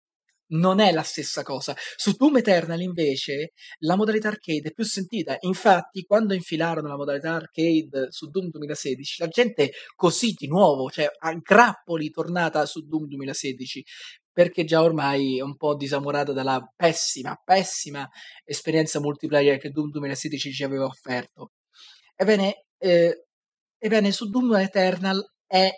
non 0.52 0.80
è 0.80 0.92
la 0.92 1.04
stessa 1.04 1.44
cosa. 1.44 1.76
Su 1.96 2.12
Doom 2.12 2.38
Eternal 2.38 2.82
invece 2.82 3.52
la 3.80 3.96
modalità 3.96 4.30
arcade 4.30 4.70
è 4.70 4.74
più 4.74 4.84
sentita. 4.84 5.38
Infatti, 5.42 6.04
quando 6.04 6.34
infilarono 6.34 6.88
la 6.88 6.96
modalità 6.96 7.34
arcade 7.34 8.08
su 8.10 8.30
Doom 8.30 8.50
2016, 8.50 9.22
la 9.22 9.28
gente 9.28 9.72
così 9.96 10.34
di 10.38 10.48
nuovo, 10.48 10.90
cioè 10.90 11.10
a 11.20 11.34
grappoli 11.34 12.10
tornata 12.10 12.66
su 12.66 12.82
Doom 12.82 13.08
2016, 13.08 13.84
perché 14.32 14.64
già 14.64 14.82
ormai 14.82 15.38
è 15.40 15.42
un 15.42 15.56
po' 15.56 15.76
disamorata 15.76 16.32
dalla 16.32 16.62
pessima, 16.76 17.40
pessima 17.44 18.08
esperienza 18.44 19.00
multiplayer 19.00 19.58
che 19.58 19.70
Doom 19.70 19.90
2016 19.92 20.54
ci 20.54 20.64
aveva 20.64 20.86
offerto. 20.86 21.52
Ebbene, 22.16 22.66
eh, 22.78 23.26
ebbene 23.78 24.12
su 24.12 24.30
Doom 24.30 24.56
Eternal 24.56 25.22
è 25.46 25.70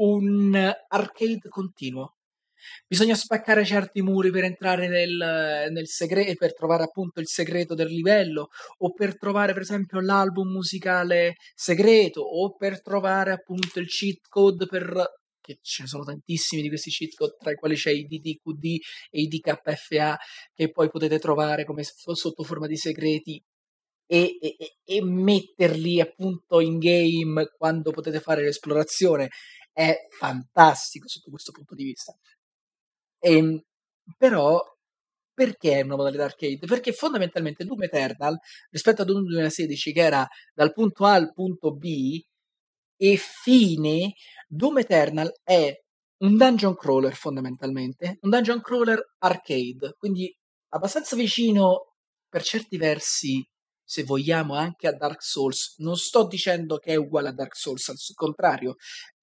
un 0.00 0.54
arcade 0.88 1.48
continuo 1.48 2.17
Bisogna 2.86 3.14
spaccare 3.14 3.64
certi 3.64 4.02
muri 4.02 4.30
per 4.30 4.44
entrare 4.44 4.88
nel, 4.88 5.70
nel 5.70 5.88
segreto, 5.88 6.34
per 6.36 6.54
trovare 6.54 6.84
appunto 6.84 7.20
il 7.20 7.28
segreto 7.28 7.74
del 7.74 7.88
livello, 7.88 8.48
o 8.78 8.92
per 8.92 9.16
trovare 9.18 9.52
per 9.52 9.62
esempio 9.62 10.00
l'album 10.00 10.50
musicale 10.50 11.34
segreto, 11.54 12.20
o 12.22 12.56
per 12.56 12.82
trovare 12.82 13.32
appunto 13.32 13.78
il 13.78 13.88
cheat 13.88 14.28
code 14.28 14.66
per 14.66 15.16
che 15.48 15.58
ce 15.62 15.82
ne 15.82 15.88
sono 15.88 16.04
tantissimi 16.04 16.60
di 16.60 16.68
questi 16.68 16.90
cheat 16.90 17.14
code, 17.14 17.36
tra 17.38 17.50
i 17.50 17.54
quali 17.54 17.74
c'è 17.74 17.90
i 17.90 18.04
DDQD 18.06 18.64
e 19.10 19.20
i 19.22 19.28
DKFA, 19.28 20.18
che 20.54 20.70
poi 20.70 20.90
potete 20.90 21.18
trovare 21.18 21.64
come 21.64 21.82
sotto 21.84 22.42
forma 22.42 22.66
di 22.66 22.76
segreti 22.76 23.42
e, 24.06 24.38
e, 24.40 24.56
e, 24.84 25.02
metterli 25.02 26.00
appunto 26.00 26.60
in 26.60 26.78
game 26.78 27.50
quando 27.56 27.92
potete 27.92 28.20
fare 28.20 28.42
l'esplorazione. 28.42 29.28
È 29.72 29.94
fantastico 30.10 31.08
sotto 31.08 31.30
questo 31.30 31.52
punto 31.52 31.74
di 31.74 31.84
vista. 31.84 32.14
Ehm, 33.22 33.60
però 34.16 34.60
perché 35.34 35.78
è 35.78 35.82
una 35.82 35.96
modalità 35.96 36.24
arcade? 36.24 36.66
Perché 36.66 36.92
fondamentalmente 36.92 37.64
Doom 37.64 37.82
Eternal, 37.82 38.36
rispetto 38.70 39.02
a 39.02 39.04
Doom 39.04 39.22
2016 39.22 39.92
che 39.92 40.00
era 40.02 40.26
dal 40.54 40.72
punto 40.72 41.04
A 41.04 41.14
al 41.14 41.32
punto 41.32 41.72
B 41.74 42.20
e 42.96 43.16
fine, 43.16 44.14
Doom 44.48 44.78
Eternal 44.78 45.32
è 45.44 45.72
un 46.18 46.36
dungeon 46.36 46.74
crawler 46.76 47.14
fondamentalmente, 47.14 48.18
un 48.22 48.30
dungeon 48.30 48.60
crawler 48.60 49.00
arcade, 49.18 49.94
quindi 49.98 50.34
abbastanza 50.70 51.14
vicino 51.16 51.94
per 52.28 52.42
certi 52.42 52.76
versi, 52.76 53.46
se 53.84 54.02
vogliamo, 54.04 54.54
anche 54.54 54.88
a 54.88 54.92
Dark 54.96 55.22
Souls. 55.22 55.76
Non 55.78 55.96
sto 55.96 56.26
dicendo 56.26 56.78
che 56.78 56.92
è 56.92 56.96
uguale 56.96 57.28
a 57.28 57.32
Dark 57.32 57.56
Souls, 57.56 57.88
al 57.88 57.96
contrario, 58.14 58.76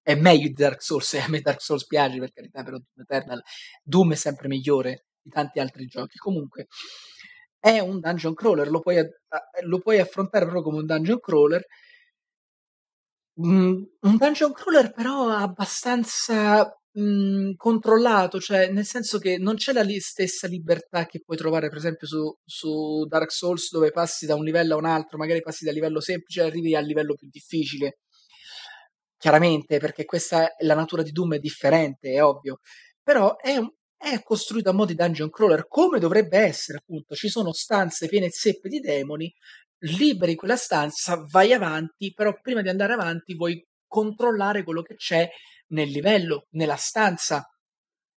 è 0.05 0.13
meglio 0.15 0.47
di 0.47 0.53
Dark 0.53 0.83
Souls 0.83 1.13
e 1.15 1.19
a 1.19 1.27
me 1.29 1.41
Dark 1.41 1.61
Souls 1.61 1.87
piace 1.87 2.19
per 2.19 2.31
carità, 2.31 2.63
però 2.63 2.77
Doom 2.77 3.01
Eternal 3.07 3.41
Doom 3.83 4.11
è 4.11 4.15
sempre 4.15 4.47
migliore 4.47 5.05
di 5.19 5.31
tanti 5.31 5.59
altri 5.59 5.85
giochi. 5.87 6.17
Comunque 6.17 6.67
è 7.59 7.79
un 7.79 7.99
dungeon 7.99 8.35
crawler, 8.35 8.69
lo 8.69 8.79
puoi, 8.81 8.97
lo 9.63 9.79
puoi 9.79 9.99
affrontare 9.99 10.45
proprio 10.45 10.61
come 10.63 10.77
un 10.77 10.85
dungeon 10.85 11.19
crawler. 11.19 11.65
Mm, 13.41 13.83
un 14.07 14.17
dungeon 14.17 14.53
crawler 14.53 14.91
però 14.93 15.29
abbastanza 15.29 16.71
mhmm, 16.93 17.55
controllato, 17.55 18.39
cioè 18.39 18.69
nel 18.71 18.85
senso 18.85 19.17
che 19.19 19.37
non 19.37 19.55
c'è 19.55 19.73
la 19.73 19.81
li 19.81 19.99
stessa 19.99 20.47
libertà 20.47 21.05
che 21.05 21.21
puoi 21.21 21.35
trovare 21.37 21.67
per 21.67 21.77
esempio 21.77 22.07
su 22.07 22.33
su 22.45 23.05
Dark 23.07 23.31
Souls 23.31 23.71
dove 23.71 23.91
passi 23.91 24.25
da 24.25 24.35
un 24.35 24.43
livello 24.45 24.75
a 24.75 24.77
un 24.77 24.85
altro, 24.85 25.17
magari 25.17 25.41
passi 25.41 25.65
dal 25.65 25.73
livello 25.73 25.99
semplice 25.99 26.41
e 26.41 26.45
arrivi 26.45 26.75
al 26.75 26.85
livello 26.85 27.15
più 27.15 27.27
difficile. 27.29 27.97
Chiaramente, 29.25 29.79
perché 29.79 30.05
questa 30.05 30.53
è 30.55 30.63
la 30.65 30.75
natura 30.75 31.01
di 31.01 31.09
Doom 31.09 31.33
è 31.33 31.39
differente, 31.39 32.11
è 32.11 32.23
ovvio, 32.23 32.59
però 33.01 33.35
è 33.37 33.59
è 33.97 34.21
costruito 34.21 34.69
a 34.69 34.73
mo' 34.73 34.85
di 34.85 34.93
dungeon 34.93 35.31
crawler, 35.31 35.65
come 35.67 35.97
dovrebbe 35.97 36.37
essere 36.37 36.77
appunto. 36.77 37.15
Ci 37.15 37.27
sono 37.27 37.51
stanze 37.51 38.07
piene 38.07 38.29
zeppe 38.29 38.69
di 38.69 38.79
demoni, 38.79 39.33
liberi 39.79 40.35
quella 40.35 40.57
stanza, 40.57 41.25
vai 41.31 41.53
avanti, 41.53 42.13
però 42.13 42.37
prima 42.39 42.61
di 42.61 42.69
andare 42.69 42.93
avanti 42.93 43.33
vuoi 43.33 43.65
controllare 43.87 44.61
quello 44.63 44.83
che 44.83 44.93
c'è 44.93 45.27
nel 45.69 45.89
livello, 45.89 46.45
nella 46.51 46.75
stanza, 46.75 47.49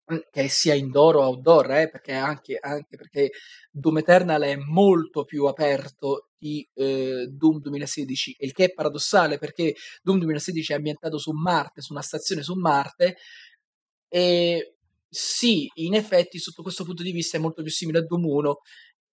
mhmm, 0.08 0.20
che 0.30 0.48
sia 0.48 0.74
indoor 0.74 1.16
o 1.16 1.22
outdoor, 1.22 1.70
eh, 1.72 1.88
perché 1.90 2.12
anche, 2.12 2.58
anche 2.60 2.96
perché 2.96 3.30
Doom 3.70 3.98
Eternal 3.98 4.42
è 4.42 4.56
molto 4.56 5.24
più 5.24 5.44
aperto 5.46 6.30
di 6.38 6.66
eh, 6.74 7.26
Doom 7.30 7.60
2016, 7.60 8.36
il 8.40 8.52
che 8.52 8.64
è 8.66 8.72
paradossale 8.72 9.38
perché 9.38 9.74
Doom 10.02 10.18
2016 10.18 10.72
è 10.72 10.76
ambientato 10.76 11.18
su 11.18 11.32
Marte, 11.32 11.80
su 11.80 11.92
una 11.92 12.02
stazione 12.02 12.42
su 12.42 12.54
Marte, 12.54 13.16
e 14.08 14.74
sì, 15.08 15.70
in 15.74 15.94
effetti 15.94 16.38
sotto 16.38 16.62
questo 16.62 16.84
punto 16.84 17.02
di 17.02 17.12
vista 17.12 17.36
è 17.36 17.40
molto 17.40 17.62
più 17.62 17.70
simile 17.72 17.98
a 17.98 18.04
Doom 18.04 18.24
1 18.26 18.56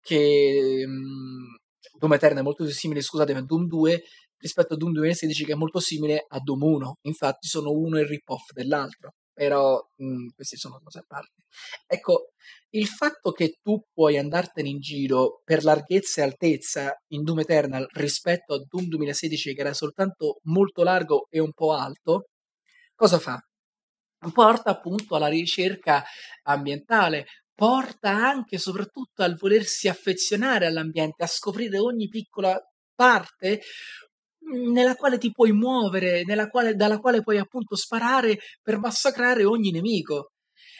che 0.01 0.83
mhmm, 0.85 1.55
Doom 1.97 2.13
Eternal 2.13 2.39
è 2.39 2.43
molto 2.43 2.63
più 2.63 2.73
simile, 2.73 3.01
scusatemi, 3.01 3.39
a 3.39 3.43
Doom 3.43 3.67
2 3.67 4.03
rispetto 4.37 4.73
a 4.73 4.77
Doom 4.77 4.91
2016 4.91 5.45
che 5.45 5.53
è 5.53 5.55
molto 5.55 5.79
simile 5.79 6.25
a 6.27 6.39
Doom 6.39 6.61
1. 6.63 6.97
Infatti 7.03 7.47
sono 7.47 7.71
uno 7.71 7.99
il 7.99 8.05
rip-off 8.05 8.51
dell'altro, 8.53 9.13
però 9.35 9.77
mh, 9.97 10.05
mm, 10.05 10.27
queste 10.33 10.55
sono 10.55 10.79
cose 10.81 10.99
a 10.99 11.05
parte. 11.05 11.43
Ecco, 11.85 12.31
il 12.69 12.87
fatto 12.87 13.31
che 13.31 13.59
tu 13.61 13.83
puoi 13.93 14.17
andartene 14.17 14.69
in 14.69 14.79
giro 14.79 15.41
per 15.43 15.63
larghezza 15.63 16.21
e 16.21 16.23
altezza 16.23 16.93
in 17.09 17.23
Doom 17.23 17.39
Eternal 17.39 17.85
rispetto 17.93 18.53
a 18.53 18.63
Doom 18.65 18.87
2016 18.87 19.53
che 19.53 19.61
era 19.61 19.73
soltanto 19.73 20.39
molto 20.43 20.83
largo 20.83 21.27
e 21.29 21.39
un 21.39 21.51
po' 21.51 21.73
alto, 21.73 22.29
cosa 22.95 23.19
fa? 23.19 23.37
Porta 24.31 24.71
appunto 24.71 25.15
alla 25.15 25.27
ricerca 25.27 26.03
ambientale, 26.43 27.25
porta 27.53 28.09
anche 28.09 28.55
e 28.55 28.59
soprattutto 28.59 29.21
al 29.21 29.35
volersi 29.35 29.89
affezionare 29.89 30.65
all'ambiente, 30.65 31.23
a 31.23 31.27
scoprire 31.27 31.77
ogni 31.77 32.07
piccola 32.07 32.57
parte 32.95 33.61
nella 34.53 34.95
quale 34.95 35.17
ti 35.17 35.31
puoi 35.31 35.51
muovere, 35.51 36.23
quale, 36.49 36.75
dalla 36.75 36.99
quale 36.99 37.21
puoi 37.21 37.37
appunto 37.37 37.75
sparare 37.75 38.37
per 38.61 38.77
massacrare 38.77 39.43
ogni 39.45 39.71
nemico. 39.71 40.31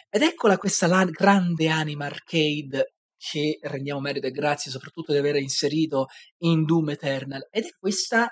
Ed 0.10 0.22
eccola 0.22 0.58
questa 0.58 0.88
la 0.88 1.04
grande 1.06 1.68
anima 1.70 2.06
arcade 2.06 2.94
che 3.18 3.58
rendiamo 3.62 4.00
merito 4.02 4.28
e 4.28 4.32
grazie 4.32 4.72
soprattutto 4.72 5.12
di 5.12 5.18
aver 5.18 5.36
inserito 5.38 6.08
in 6.44 6.64
Doom 6.64 6.92
Eternal. 6.92 7.48
Ed 7.50 7.66
è 7.66 7.70
questa 7.80 8.30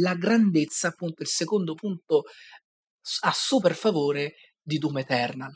la 0.00 0.14
grandezza, 0.14 0.88
appunto, 0.88 1.22
il 1.22 1.28
secondo 1.28 1.74
punto 1.74 2.24
a 3.20 3.32
super 3.32 3.74
favore 3.74 4.34
di 4.62 4.78
Doom 4.78 4.98
Eternal. 4.98 5.52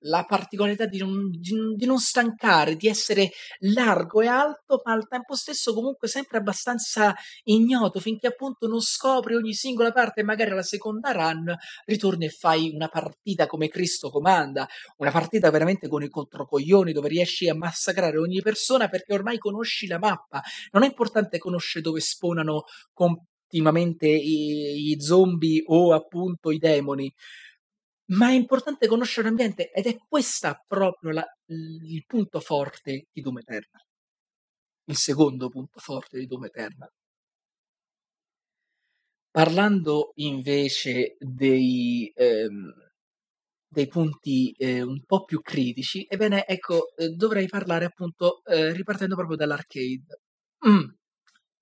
La 0.00 0.24
particolarità 0.24 0.86
di 0.86 0.98
non, 0.98 1.30
di, 1.30 1.74
di 1.76 1.86
non, 1.86 1.98
stancare, 1.98 2.76
di 2.76 2.88
essere 2.88 3.30
largo 3.60 4.20
e 4.20 4.26
alto, 4.26 4.82
ma 4.84 4.92
al 4.92 5.08
tempo 5.08 5.34
stesso 5.34 5.72
comunque 5.72 6.08
sempre 6.08 6.38
abbastanza 6.38 7.14
ignoto, 7.44 8.00
finché 8.00 8.26
appunto 8.26 8.66
non 8.66 8.80
scopri 8.80 9.34
ogni 9.34 9.54
singola 9.54 9.92
parte 9.92 10.20
e 10.20 10.24
magari 10.24 10.50
alla 10.50 10.62
seconda 10.62 11.12
run 11.12 11.54
ritorni 11.86 12.26
e 12.26 12.30
fai 12.30 12.70
una 12.74 12.88
partita 12.88 13.46
come 13.46 13.68
Cristo 13.68 14.10
comanda, 14.10 14.68
una 14.98 15.10
partita 15.10 15.50
veramente 15.50 15.88
con 15.88 16.02
i 16.02 16.08
controcoglioni 16.08 16.92
dove 16.92 17.08
riesci 17.08 17.48
a 17.48 17.54
massacrare 17.54 18.18
ogni 18.18 18.42
persona 18.42 18.88
perché 18.88 19.14
ormai 19.14 19.38
conosci 19.38 19.86
la 19.86 19.98
mappa. 19.98 20.42
Non 20.72 20.82
è 20.82 20.86
importante 20.86 21.38
conoscere 21.38 21.82
dove 21.82 22.00
spawnano 22.00 22.64
continuamente 22.92 24.08
i, 24.08 24.90
i 24.90 25.00
zombie 25.00 25.62
o 25.66 25.94
appunto 25.94 26.50
i 26.50 26.58
demoni 26.58 27.12
ma 28.10 28.28
è 28.28 28.32
importante 28.32 28.86
conoscere 28.86 29.26
l'ambiente 29.26 29.70
ed 29.70 29.86
è 29.86 29.96
questa 30.08 30.62
proprio 30.66 31.12
la, 31.12 31.24
il 31.46 32.04
punto 32.06 32.40
forte 32.40 33.06
di 33.12 33.20
Doom 33.20 33.38
Eternal. 33.38 33.82
Il 34.84 34.96
secondo 34.96 35.48
punto 35.48 35.78
forte 35.78 36.18
di 36.18 36.26
Doom 36.26 36.44
Eternal. 36.44 36.90
Parlando 39.30 40.12
invece 40.16 41.16
dei, 41.20 42.10
ehm, 42.14 42.72
dei 43.68 43.86
punti 43.86 44.50
eh, 44.58 44.82
un 44.82 45.04
po' 45.04 45.24
più 45.24 45.40
critici, 45.40 46.04
ebbene, 46.08 46.44
ecco, 46.46 46.96
eh, 46.96 47.10
dovrei 47.10 47.46
parlare 47.46 47.84
appunto 47.84 48.42
eh, 48.44 48.72
ripartendo 48.72 49.14
proprio 49.14 49.36
dall'arcade. 49.36 50.20
Mm. 50.66 50.88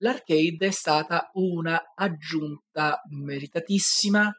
L'arcade 0.01 0.67
è 0.67 0.71
stata 0.71 1.29
una 1.33 1.93
aggiunta 1.93 3.01
meritatissima 3.09 4.33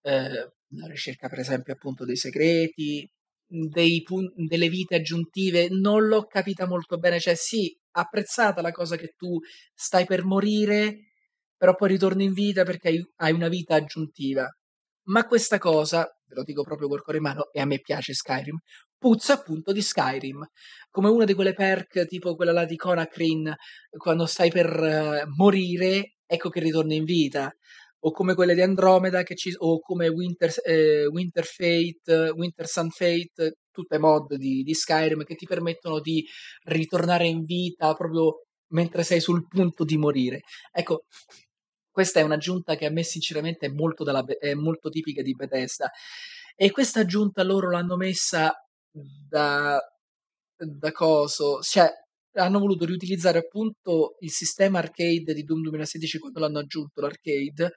eh, 0.00 0.52
la 0.70 0.86
ricerca 0.86 1.28
per 1.28 1.38
esempio 1.38 1.72
appunto 1.72 2.04
dei 2.04 2.16
segreti, 2.16 3.08
dei 3.46 4.02
pun- 4.02 4.30
delle 4.34 4.68
vite 4.68 4.96
aggiuntive, 4.96 5.68
non 5.70 6.06
l'ho 6.06 6.26
capita 6.26 6.66
molto 6.66 6.98
bene, 6.98 7.18
cioè 7.18 7.34
sì, 7.34 7.74
apprezzata 7.92 8.60
la 8.60 8.72
cosa 8.72 8.96
che 8.96 9.14
tu 9.16 9.38
stai 9.74 10.04
per 10.04 10.24
morire, 10.24 11.06
però 11.56 11.74
poi 11.74 11.88
ritorni 11.88 12.24
in 12.24 12.32
vita 12.32 12.64
perché 12.64 12.88
hai, 12.88 13.10
hai 13.16 13.32
una 13.32 13.48
vita 13.48 13.74
aggiuntiva. 13.74 14.46
Ma 15.08 15.26
questa 15.26 15.58
cosa, 15.58 16.02
ve 16.26 16.34
lo 16.34 16.42
dico 16.42 16.62
proprio 16.62 16.88
col 16.88 17.02
cuore 17.02 17.18
in 17.18 17.24
mano, 17.24 17.50
e 17.52 17.60
a 17.60 17.64
me 17.64 17.80
piace 17.80 18.12
Skyrim, 18.12 18.58
puzza 18.98 19.34
appunto 19.34 19.72
di 19.72 19.80
Skyrim, 19.80 20.46
come 20.90 21.08
una 21.08 21.24
di 21.24 21.34
quelle 21.34 21.54
perk 21.54 22.06
tipo 22.06 22.36
quella 22.36 22.52
là 22.52 22.64
di 22.66 22.76
Conakrin, 22.76 23.54
quando 23.96 24.26
stai 24.26 24.50
per 24.50 24.78
uh, 24.78 25.30
morire, 25.36 26.16
ecco 26.26 26.50
che 26.50 26.60
ritorni 26.60 26.96
in 26.96 27.04
vita 27.04 27.50
o 28.00 28.10
come 28.12 28.34
quelle 28.34 28.54
di 28.54 28.62
Andromeda 28.62 29.22
ci, 29.24 29.52
o 29.56 29.80
come 29.80 30.08
Winter, 30.08 30.52
eh, 30.64 31.06
Winter 31.06 31.44
Fate, 31.44 32.30
Winter 32.34 32.66
Sun 32.66 32.90
Fate, 32.90 33.56
tutte 33.70 33.98
mod 33.98 34.34
di, 34.34 34.62
di, 34.62 34.74
Skyrim 34.74 35.24
che 35.24 35.34
ti 35.34 35.46
permettono 35.46 36.00
di 36.00 36.24
ritornare 36.64 37.26
in 37.26 37.44
vita 37.44 37.94
proprio 37.94 38.44
mentre 38.72 39.02
sei 39.02 39.20
sul 39.20 39.46
punto 39.46 39.84
di 39.84 39.96
morire. 39.96 40.40
Ecco, 40.72 41.04
questa 41.90 42.20
è 42.20 42.22
un'aggiunta 42.22 42.76
che 42.76 42.86
a 42.86 42.90
me 42.90 43.02
sinceramente 43.02 43.66
è 43.66 43.70
molto, 43.70 44.04
della, 44.04 44.24
è 44.24 44.54
molto 44.54 44.88
tipica 44.88 45.22
di 45.22 45.34
Bethesda 45.34 45.90
e 46.54 46.70
questa 46.70 47.00
aggiunta 47.00 47.42
loro 47.42 47.70
l'hanno 47.70 47.96
messa 47.96 48.52
da, 48.90 49.78
da 50.56 50.92
coso, 50.92 51.60
cioè 51.60 51.88
hanno 52.34 52.58
voluto 52.58 52.84
riutilizzare 52.84 53.38
appunto 53.38 54.16
il 54.20 54.30
sistema 54.30 54.78
arcade 54.78 55.34
di 55.34 55.42
Doom 55.42 55.62
2016 55.62 56.18
quando 56.18 56.40
l'hanno 56.40 56.58
aggiunto 56.58 57.00
l'arcade, 57.00 57.74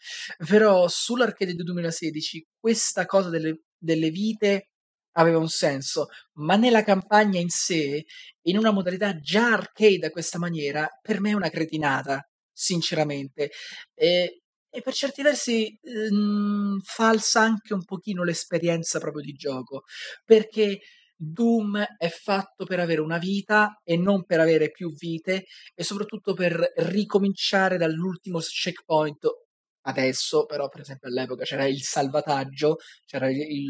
però 0.47 0.87
sull'arcade 0.87 1.53
di 1.53 1.63
2016 1.63 2.45
questa 2.59 3.05
cosa 3.05 3.29
delle, 3.29 3.61
delle 3.77 4.09
vite 4.09 4.67
aveva 5.13 5.37
un 5.39 5.49
senso, 5.49 6.07
ma 6.33 6.55
nella 6.55 6.83
campagna 6.83 7.39
in 7.39 7.49
sé, 7.49 8.05
in 8.43 8.57
una 8.57 8.71
modalità 8.71 9.17
già 9.19 9.53
arcade 9.53 10.07
a 10.07 10.09
questa 10.09 10.39
maniera, 10.39 10.87
per 11.01 11.19
me 11.19 11.31
è 11.31 11.33
una 11.33 11.49
cretinata, 11.49 12.25
sinceramente. 12.51 13.51
E, 13.93 14.41
e 14.69 14.81
per 14.81 14.93
certi 14.93 15.21
versi 15.21 15.77
mh, 15.81 16.15
mhmm, 16.15 16.79
falsa 16.81 17.41
anche 17.41 17.73
un 17.73 17.83
pochino 17.83 18.23
l'esperienza 18.23 18.99
proprio 18.99 19.23
di 19.23 19.33
gioco, 19.33 19.83
perché 20.23 20.79
Doom 21.23 21.77
è 21.97 22.09
fatto 22.09 22.65
per 22.65 22.79
avere 22.79 22.99
una 23.01 23.17
vita 23.19 23.79
e 23.83 23.95
non 23.95 24.25
per 24.25 24.39
avere 24.39 24.71
più 24.71 24.91
vite 24.95 25.45
e 25.75 25.83
soprattutto 25.83 26.33
per 26.33 26.71
ricominciare 26.77 27.77
dall'ultimo 27.77 28.39
checkpoint. 28.39 29.27
Adesso, 29.83 30.45
però, 30.45 30.67
per 30.67 30.81
esempio, 30.81 31.09
all'epoca 31.09 31.43
c'era 31.43 31.65
il 31.65 31.81
salvataggio, 31.81 32.77
c'era 33.05 33.29
il, 33.29 33.69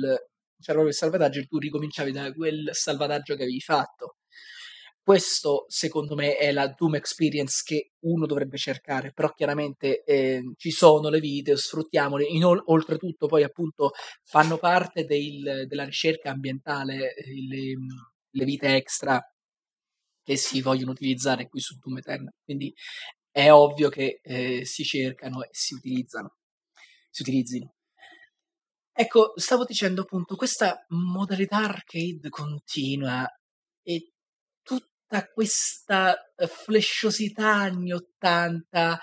c'era 0.60 0.74
proprio 0.74 0.88
il 0.88 0.94
salvataggio 0.94 1.40
e 1.40 1.46
tu 1.46 1.58
ricominciavi 1.58 2.12
da 2.12 2.32
quel 2.32 2.70
salvataggio 2.72 3.36
che 3.36 3.44
avevi 3.44 3.60
fatto. 3.60 4.16
Questo, 5.04 5.66
secondo 5.68 6.14
me, 6.14 6.38
è 6.38 6.52
la 6.52 6.68
Doom 6.68 6.96
Experience 6.96 7.64
che 7.66 7.94
uno 8.02 8.28
dovrebbe 8.28 8.58
cercare, 8.58 9.12
però 9.14 9.34
chiaramente 9.34 10.04
eh, 10.04 10.54
ci 10.58 10.70
sono 10.70 11.10
le 11.10 11.20
video, 11.20 11.56
sfruttiamole. 11.58 12.26
In, 12.26 12.44
oltretutto, 12.46 13.26
poi 13.26 13.44
appunto 13.44 13.92
fanno 14.24 14.58
parte 14.58 15.06
del, 15.06 15.66
della 15.68 15.86
ricerca 15.86 16.30
ambientale, 16.30 17.16
eh, 17.16 17.34
le, 17.48 17.76
le, 18.30 18.46
vite 18.46 18.76
extra 18.76 19.20
che 20.24 20.38
si 20.38 20.62
vogliono 20.62 20.92
utilizzare 20.92 21.48
qui 21.48 21.60
su 21.60 21.78
Doom 21.80 21.98
Eternal. 21.98 22.34
Quindi 22.44 22.72
è 23.32 23.52
ovvio 23.52 23.90
che 23.90 24.20
eh, 24.22 24.66
si 24.66 24.84
cercano 24.84 25.44
e 25.44 25.50
si 25.52 25.74
utilizzano, 25.74 26.36
si 27.10 27.24
utilizzino. 27.24 27.74
Ecco, 28.94 29.34
stavo 29.36 29.64
dicendo 29.66 30.02
appunto, 30.02 30.36
questa 30.36 30.86
modalità 30.90 31.58
arcade 31.58 32.30
continua 32.30 33.26
e 33.84 34.12
tutta 35.12 35.28
questa 35.28 36.16
eh, 36.36 36.48
flesciosità 36.48 37.54
anni 37.54 37.92
80 37.92 38.98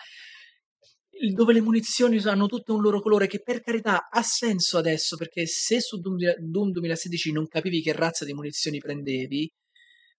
dove 1.34 1.52
le 1.52 1.60
munizioni 1.60 2.18
hanno 2.24 2.46
tutte 2.46 2.70
un 2.70 2.80
loro 2.80 3.00
colore, 3.00 3.26
che 3.26 3.42
per 3.42 3.60
carità 3.60 4.08
ha 4.08 4.22
senso 4.22 4.78
adesso, 4.78 5.16
perché 5.16 5.46
se 5.46 5.80
su 5.80 5.98
Doom, 5.98 6.16
Doom 6.38 6.70
2016 6.70 7.32
non 7.32 7.48
capivi 7.48 7.82
che 7.82 7.92
razza 7.92 8.24
di 8.24 8.32
munizioni 8.32 8.78
prendevi, 8.78 9.50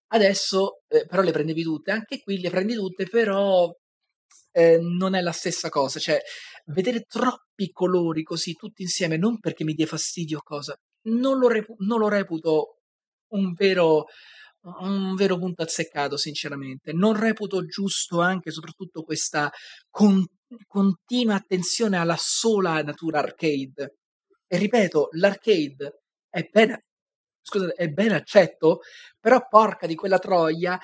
adesso 0.08 0.82
eh, 0.90 1.06
però 1.06 1.22
le 1.22 1.32
prendevi 1.32 1.64
tutte, 1.64 1.92
anche 1.92 2.20
qui 2.20 2.40
le 2.42 2.50
prendi 2.50 2.74
tutte, 2.74 3.08
però 3.08 3.74
eh, 4.52 4.78
non 4.78 5.16
è 5.16 5.22
la 5.22 5.32
stessa 5.32 5.70
cosa, 5.70 6.00
cioè 6.00 6.20
vedere 6.66 7.04
troppi 7.04 7.72
colori 7.72 8.22
così 8.24 8.54
tutti 8.56 8.82
insieme, 8.82 9.16
non 9.16 9.40
perché 9.40 9.64
mi 9.64 9.74
dia 9.74 9.88
fastidio 9.88 10.40
o 10.40 10.44
cosa, 10.44 10.76
non 11.04 11.40
lo, 11.40 11.48
repu- 11.48 11.78
non 11.80 12.00
lo 12.00 12.10
reputo 12.10 12.82
un 13.30 13.54
vero 13.54 14.08
un 14.80 15.16
vero 15.16 15.38
punto 15.38 15.64
azzeccato, 15.64 16.18
sinceramente. 16.18 16.94
Non 16.94 17.20
reputo 17.20 17.66
giusto 17.66 18.22
anche, 18.22 18.52
soprattutto, 18.52 19.04
questa 19.04 19.52
con- 19.90 20.26
continua 20.68 21.36
attenzione 21.36 21.98
alla 21.98 22.18
sola 22.18 22.82
natura 22.82 23.20
arcade. 23.20 23.98
E 24.48 24.58
ripeto, 24.58 25.10
l'arcade 25.14 26.02
è 26.30 26.48
ben, 26.52 26.78
scusate, 27.42 27.74
è 27.74 27.88
ben 27.90 28.12
accetto, 28.14 28.80
però 29.20 29.46
porca 29.48 29.88
di 29.88 29.96
quella 29.96 30.20
troia, 30.20 30.80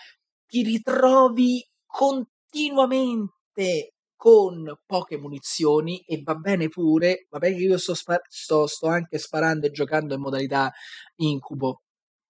ti 0.47 0.63
ritrovi 0.63 1.63
continuamente 1.85 3.93
con 4.15 4.73
poche 4.85 5.17
munizioni 5.17 5.99
e 6.05 6.21
va 6.23 6.35
bene 6.35 6.69
pure, 6.69 7.27
va 7.29 7.39
bene 7.39 7.57
che 7.57 7.63
io 7.63 7.77
sto, 7.77 7.93
spar- 7.93 8.25
sto, 8.27 8.65
sto 8.67 8.87
anche 8.87 9.17
sparando 9.17 9.67
e 9.67 9.71
giocando 9.71 10.13
in 10.15 10.21
modalità 10.21 10.71
incubo, 11.17 11.81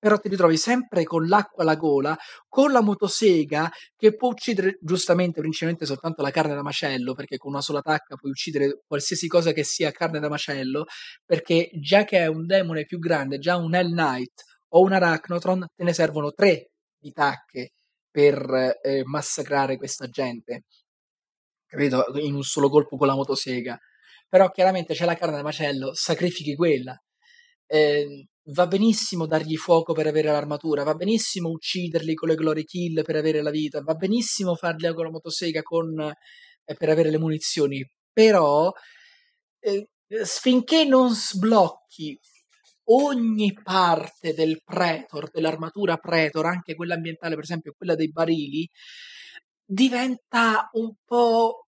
però 0.06 0.20
ti 0.20 0.30
ritrovi 0.30 0.56
sempre 0.56 1.04
con 1.04 1.26
l'acqua 1.26 1.64
alla 1.64 1.76
gola, 1.76 2.16
con 2.48 2.72
la 2.72 2.84
motosega 2.84 3.72
che 3.98 4.16
può 4.16 4.30
uccidere 4.30 4.78
giustamente 4.80 5.40
principalmente 5.40 5.88
soltanto 5.88 6.22
la 6.22 6.30
carne 6.30 6.54
da 6.54 6.62
macello, 6.62 7.16
perché 7.16 7.38
con 7.38 7.54
una 7.54 7.62
sola 7.62 7.82
tacca 7.82 8.16
puoi 8.16 8.30
uccidere 8.30 8.84
qualsiasi 8.86 9.26
cosa 9.26 9.52
che 9.52 9.64
sia 9.64 9.90
carne 9.90 10.20
da 10.20 10.30
macello, 10.30 10.86
perché 11.26 11.72
già 11.82 12.04
che 12.04 12.20
è 12.20 12.28
un 12.28 12.46
demone 12.46 12.86
più 12.86 13.00
grande, 13.00 13.40
già 13.40 13.56
un 13.56 13.74
Hell 13.74 13.90
Knight 13.94 14.44
o 14.74 14.82
un 14.82 14.94
Arachnotron, 14.94 15.66
te 15.76 15.84
ne 15.84 15.94
servono 15.94 16.30
tre 16.34 16.70
di 17.00 17.12
tacche 17.12 17.72
per 18.12 18.78
eh, 18.84 19.02
massacrare 19.06 19.76
questa 19.76 20.06
gente. 20.08 20.66
Capito? 21.66 22.06
In 22.22 22.36
un 22.36 22.44
solo 22.44 22.70
colpo 22.70 22.96
con 22.96 23.08
la 23.08 23.16
motosega. 23.16 23.76
Però 24.30 24.52
chiaramente 24.52 24.94
c'è 24.94 25.06
la 25.06 25.16
carne 25.16 25.38
da 25.38 25.42
macello, 25.42 25.96
sacrifichi 25.96 26.54
quella. 26.54 26.96
Eh, 27.66 28.28
va 28.50 28.68
benissimo 28.68 29.26
dargli 29.26 29.56
fuoco 29.56 29.94
per 29.94 30.08
avere 30.08 30.32
l'armatura, 30.32 30.84
va 30.84 30.94
benissimo 30.94 31.50
ucciderli 31.50 32.14
con 32.14 32.30
le 32.30 32.36
glory 32.36 32.64
kill 32.64 33.04
per 33.04 33.16
avere 33.16 33.42
la 33.42 33.50
vita, 33.50 33.82
va 33.82 33.96
benissimo 33.96 34.56
farli 34.56 34.94
con 34.94 35.06
la 35.06 35.12
motosega 35.12 35.62
con, 35.62 36.00
eh, 36.00 36.76
per 36.76 36.90
avere 36.90 37.10
le 37.10 37.18
munizioni, 37.18 37.84
però 38.12 38.72
eh, 39.60 39.90
finché 40.24 40.86
non 40.86 41.14
sblocchi 41.14 42.20
ogni 42.90 43.54
parte 43.54 44.34
del 44.34 44.62
Pretor, 44.64 45.30
dell'armatura 45.32 45.98
Pretor, 45.98 46.46
anche 46.46 46.76
quella 46.76 46.94
ambientale, 46.96 47.36
per 47.36 47.44
esempio 47.44 47.74
quella 47.76 47.96
dei 47.96 48.12
barili, 48.12 48.70
diventa 49.66 50.70
un 50.74 50.94
po' 51.04 51.68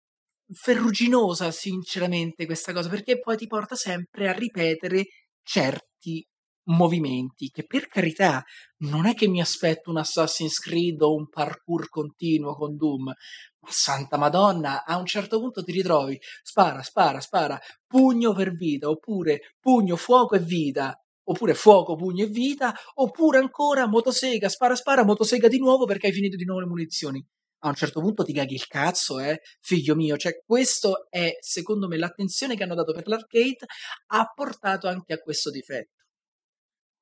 ferruginosa, 0.54 1.52
sinceramente, 1.52 2.46
questa 2.46 2.72
cosa, 2.74 2.90
perché 2.90 3.20
poi 3.20 3.36
ti 3.38 3.48
porta 3.48 3.76
sempre 3.76 4.30
a 4.30 4.34
ripetere 4.34 5.06
certi 5.42 6.26
movimenti 6.68 7.50
che 7.50 7.66
per 7.66 7.88
carità 7.88 8.44
non 8.80 9.06
è 9.06 9.14
che 9.14 9.28
mi 9.28 9.42
aspetto 9.42 9.90
un 9.90 9.98
Assassin's 9.98 10.60
Creed 10.60 11.02
o 11.02 11.14
un 11.14 11.30
parkour 11.30 11.90
continuo 11.90 12.56
con 12.56 12.76
Doom, 12.76 13.04
ma 13.06 13.70
santa 13.70 14.18
madonna, 14.18 14.86
a 14.86 14.98
un 14.98 15.06
certo 15.06 15.40
punto 15.40 15.64
ti 15.64 15.72
ritrovi 15.72 16.20
spara, 16.44 16.82
spara, 16.82 17.20
spara, 17.20 17.60
pugno 17.86 18.34
per 18.34 18.54
vita, 18.54 18.90
oppure 18.90 19.56
pugno, 19.60 19.96
fuoco 19.96 20.36
e 20.36 20.40
vita, 20.40 20.98
oppure 21.30 21.54
fuoco, 21.54 21.96
pugno 21.96 22.24
e 22.24 22.28
vita, 22.28 22.74
oppure 22.96 23.38
ancora 23.38 23.88
motosega, 23.88 24.50
spara, 24.50 24.76
spara, 24.76 25.04
motosega 25.04 25.48
di 25.48 25.58
nuovo 25.58 25.86
perché 25.86 26.08
hai 26.08 26.14
finito 26.14 26.36
di 26.36 26.46
nuovo 26.46 26.62
le 26.62 26.68
munizioni. 26.68 27.26
A 27.62 27.70
un 27.70 27.76
certo 27.76 28.02
punto 28.02 28.24
ti 28.24 28.34
caghi 28.34 28.54
il 28.54 28.68
cazzo, 28.68 29.20
eh, 29.20 29.42
figlio 29.62 29.96
mio. 29.96 30.16
Cioè, 30.16 30.44
questo 30.46 31.08
è, 31.10 31.38
secondo 31.40 31.88
me, 31.88 31.98
l'attenzione 31.98 32.56
che 32.56 32.64
hanno 32.64 32.76
dato 32.76 32.94
per 32.94 33.08
l'arcade 33.08 33.66
ha 34.12 34.32
portato 34.34 34.88
anche 34.88 35.14
a 35.14 35.18
questo 35.18 35.50
difetto. 35.50 35.97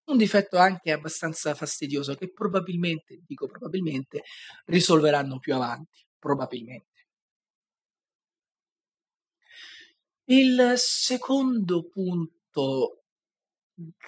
Un 0.08 0.18
difetto 0.18 0.58
anche 0.58 0.92
abbastanza 0.92 1.56
fastidioso 1.56 2.14
che 2.14 2.32
probabilmente, 2.32 3.22
dico 3.26 3.48
probabilmente, 3.48 4.22
risolveranno 4.66 5.40
più 5.40 5.56
avanti, 5.56 6.06
probabilmente. 6.20 7.06
Il 10.28 10.74
secondo 10.78 11.88
punto 11.88 13.04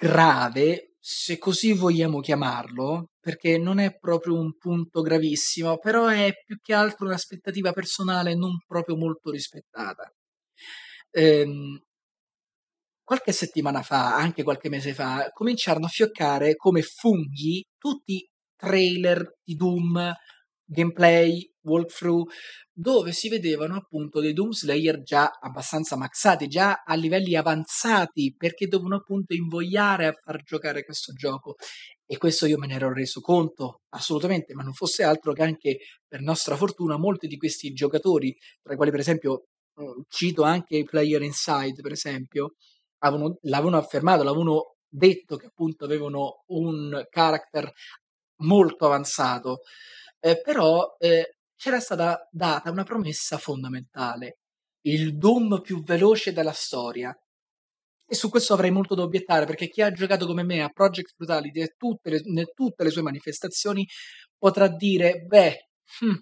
grave, 0.00 0.94
se 0.98 1.38
così 1.38 1.72
vogliamo 1.72 2.20
chiamarlo, 2.20 3.10
perché 3.20 3.58
non 3.58 3.78
è 3.78 3.96
proprio 3.98 4.34
un 4.38 4.56
punto 4.56 5.02
gravissimo, 5.02 5.78
però 5.78 6.06
è 6.08 6.32
più 6.44 6.58
che 6.62 6.74
altro 6.74 7.06
un'aspettativa 7.06 7.72
personale 7.72 8.34
non 8.34 8.58
proprio 8.66 8.96
molto 8.96 9.30
rispettata. 9.30 10.12
Ehm, 11.12 11.80
qualche 13.08 13.32
settimana 13.32 13.80
fa, 13.80 14.16
anche 14.16 14.42
qualche 14.42 14.68
mese 14.68 14.92
fa, 14.92 15.30
cominciarono 15.32 15.86
a 15.86 15.88
fioccare 15.88 16.56
come 16.56 16.82
funghi 16.82 17.64
tutti 17.78 18.22
trailer 18.54 19.38
di 19.42 19.54
Doom, 19.54 20.12
gameplay, 20.62 21.50
walkthrough, 21.62 22.30
dove 22.70 23.12
si 23.12 23.30
vedevano 23.30 23.76
appunto 23.76 24.20
dei 24.20 24.34
Doom 24.34 24.50
Slayer 24.50 25.00
già 25.00 25.30
abbastanza 25.40 25.96
maxati, 25.96 26.48
già 26.48 26.82
a 26.84 26.94
livelli 26.96 27.34
avanzati, 27.34 28.34
perché 28.36 28.66
dovevano 28.66 28.96
appunto 28.96 29.32
invogliare 29.32 30.06
a 30.08 30.12
far 30.12 30.42
giocare 30.42 30.84
questo 30.84 31.14
gioco. 31.14 31.54
E 32.04 32.18
questo 32.18 32.44
io 32.44 32.58
me 32.58 32.66
ne 32.66 32.74
ero 32.74 32.92
reso 32.92 33.22
conto, 33.22 33.80
assolutamente, 33.94 34.52
ma 34.52 34.62
non 34.62 34.74
fosse 34.74 35.02
altro 35.02 35.32
che 35.32 35.42
anche 35.42 35.78
per 36.06 36.20
nostra 36.20 36.56
fortuna 36.56 36.98
molti 36.98 37.26
di 37.26 37.38
questi 37.38 37.72
giocatori, 37.72 38.36
tra 38.60 38.74
i 38.74 38.76
quali 38.76 38.90
per 38.90 39.00
esempio 39.00 39.44
mm, 39.80 40.02
cito 40.08 40.42
anche 40.42 40.76
i 40.76 40.84
Player 40.84 41.22
Inside, 41.22 41.80
per 41.80 41.92
esempio, 41.92 42.52
avevano, 42.98 43.38
l'avevano 43.42 43.76
affermato, 43.76 44.22
l'avevano 44.22 44.76
detto 44.88 45.36
che 45.36 45.46
appunto 45.46 45.84
avevano 45.84 46.44
un 46.48 47.06
character 47.10 47.70
molto 48.40 48.86
avanzato, 48.86 49.60
eh, 50.20 50.40
però 50.40 50.96
eh, 50.98 51.36
c'era 51.56 51.80
stata 51.80 52.26
data 52.30 52.70
una 52.70 52.84
promessa 52.84 53.38
fondamentale, 53.38 54.38
il 54.82 55.16
Doom 55.16 55.60
più 55.60 55.82
veloce 55.82 56.32
della 56.32 56.52
storia. 56.52 57.16
E 58.10 58.14
su 58.14 58.30
questo 58.30 58.54
avrei 58.54 58.70
molto 58.70 58.94
da 58.94 59.02
obiettare, 59.02 59.44
perché 59.44 59.68
chi 59.68 59.82
ha 59.82 59.90
giocato 59.90 60.26
come 60.26 60.42
me 60.42 60.62
a 60.62 60.70
Project 60.70 61.14
Brutality 61.14 61.60
e 61.60 61.74
tutte 61.76 62.08
le, 62.10 62.22
tutte 62.54 62.84
le 62.84 62.90
sue 62.90 63.02
manifestazioni 63.02 63.86
potrà 64.38 64.68
dire, 64.68 65.24
beh, 65.26 65.68
hm, 66.00 66.14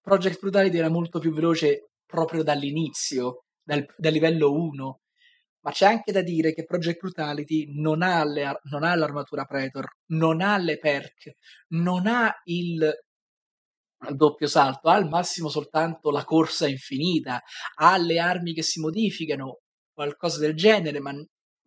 Project 0.00 0.38
Brutality 0.38 0.78
era 0.78 0.90
molto 0.90 1.18
più 1.18 1.32
veloce 1.32 1.88
proprio 2.06 2.44
dall'inizio, 2.44 3.46
dal, 3.64 3.84
dal 3.96 4.12
livello 4.12 4.52
1, 4.52 5.00
ma 5.64 5.70
c'è 5.70 5.86
anche 5.86 6.12
da 6.12 6.20
dire 6.20 6.52
che 6.52 6.64
Project 6.64 7.00
Brutality 7.00 7.72
non 7.80 8.02
ha, 8.02 8.22
le, 8.24 8.60
non 8.64 8.84
ha 8.84 8.94
l'armatura 8.94 9.46
Predator, 9.46 9.86
non 10.08 10.42
ha 10.42 10.58
le 10.58 10.78
perk, 10.78 11.36
non 11.68 12.06
ha 12.06 12.30
il 12.44 12.92
doppio 14.10 14.46
salto, 14.46 14.90
ha 14.90 14.94
al 14.94 15.08
massimo 15.08 15.48
soltanto 15.48 16.10
la 16.10 16.24
corsa 16.24 16.68
infinita, 16.68 17.42
ha 17.76 17.96
le 17.96 18.18
armi 18.18 18.52
che 18.52 18.62
si 18.62 18.78
modificano, 18.78 19.60
qualcosa 19.94 20.38
del 20.38 20.54
genere, 20.54 21.00
ma, 21.00 21.14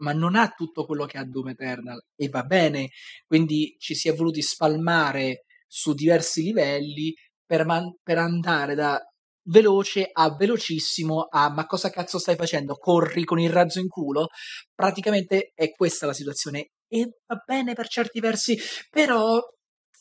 ma 0.02 0.14
non 0.14 0.36
ha 0.36 0.50
tutto 0.50 0.86
quello 0.86 1.06
che 1.06 1.18
ha 1.18 1.26
Doom 1.26 1.50
Eternal. 1.50 2.00
E 2.16 2.30
va 2.30 2.44
bene, 2.44 2.90
quindi 3.26 3.76
ci 3.80 3.96
si 3.96 4.10
è 4.10 4.14
voluti 4.14 4.44
spalmare 4.44 5.46
su 5.66 5.96
diversi 5.96 6.44
livelli 6.44 7.16
per, 7.44 7.66
man- 7.66 7.96
per 8.04 8.20
andare 8.20 8.76
da 8.76 9.02
veloce 9.48 10.10
a 10.12 10.36
velocissimo 10.36 11.28
a 11.30 11.50
ma 11.50 11.66
cosa 11.66 11.90
cazzo 11.90 12.20
stai 12.20 12.36
facendo? 12.36 12.76
Corri 12.76 13.24
con 13.24 13.40
il 13.40 13.50
razzo 13.50 13.80
in 13.80 13.88
culo? 13.88 14.28
Praticamente 14.74 15.52
è 15.54 15.72
questa 15.72 16.06
la 16.06 16.14
situazione 16.14 16.72
e 16.88 17.18
va 17.26 17.42
bene 17.46 17.74
per 17.74 17.88
certi 17.88 18.20
versi, 18.20 18.58
però 18.90 19.40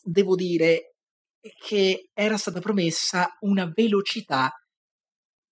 devo 0.02 0.34
dire 0.34 0.94
che 1.64 2.10
era 2.12 2.36
stata 2.36 2.60
promessa 2.60 3.28
una 3.40 3.70
velocità 3.72 4.50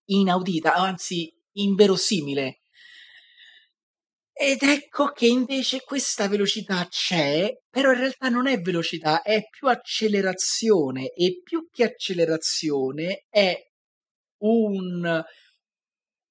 inaudita, 0.05 0.73
anzi 0.73 1.31
inverosimile. 1.53 2.59
Ed 4.37 4.63
ecco 4.63 5.11
che 5.11 5.27
invece 5.27 5.81
questa 5.81 6.27
velocità 6.27 6.85
c'è, 6.89 7.49
però 7.69 7.91
in 7.91 7.99
realtà 7.99 8.27
non 8.27 8.47
è 8.47 8.59
velocità, 8.59 9.21
è 9.21 9.47
più 9.49 9.69
accelerazione 9.69 11.07
e 11.13 11.39
più 11.41 11.69
che 11.71 11.85
accelerazione 11.85 13.25
è 13.29 13.57
un 14.39 15.23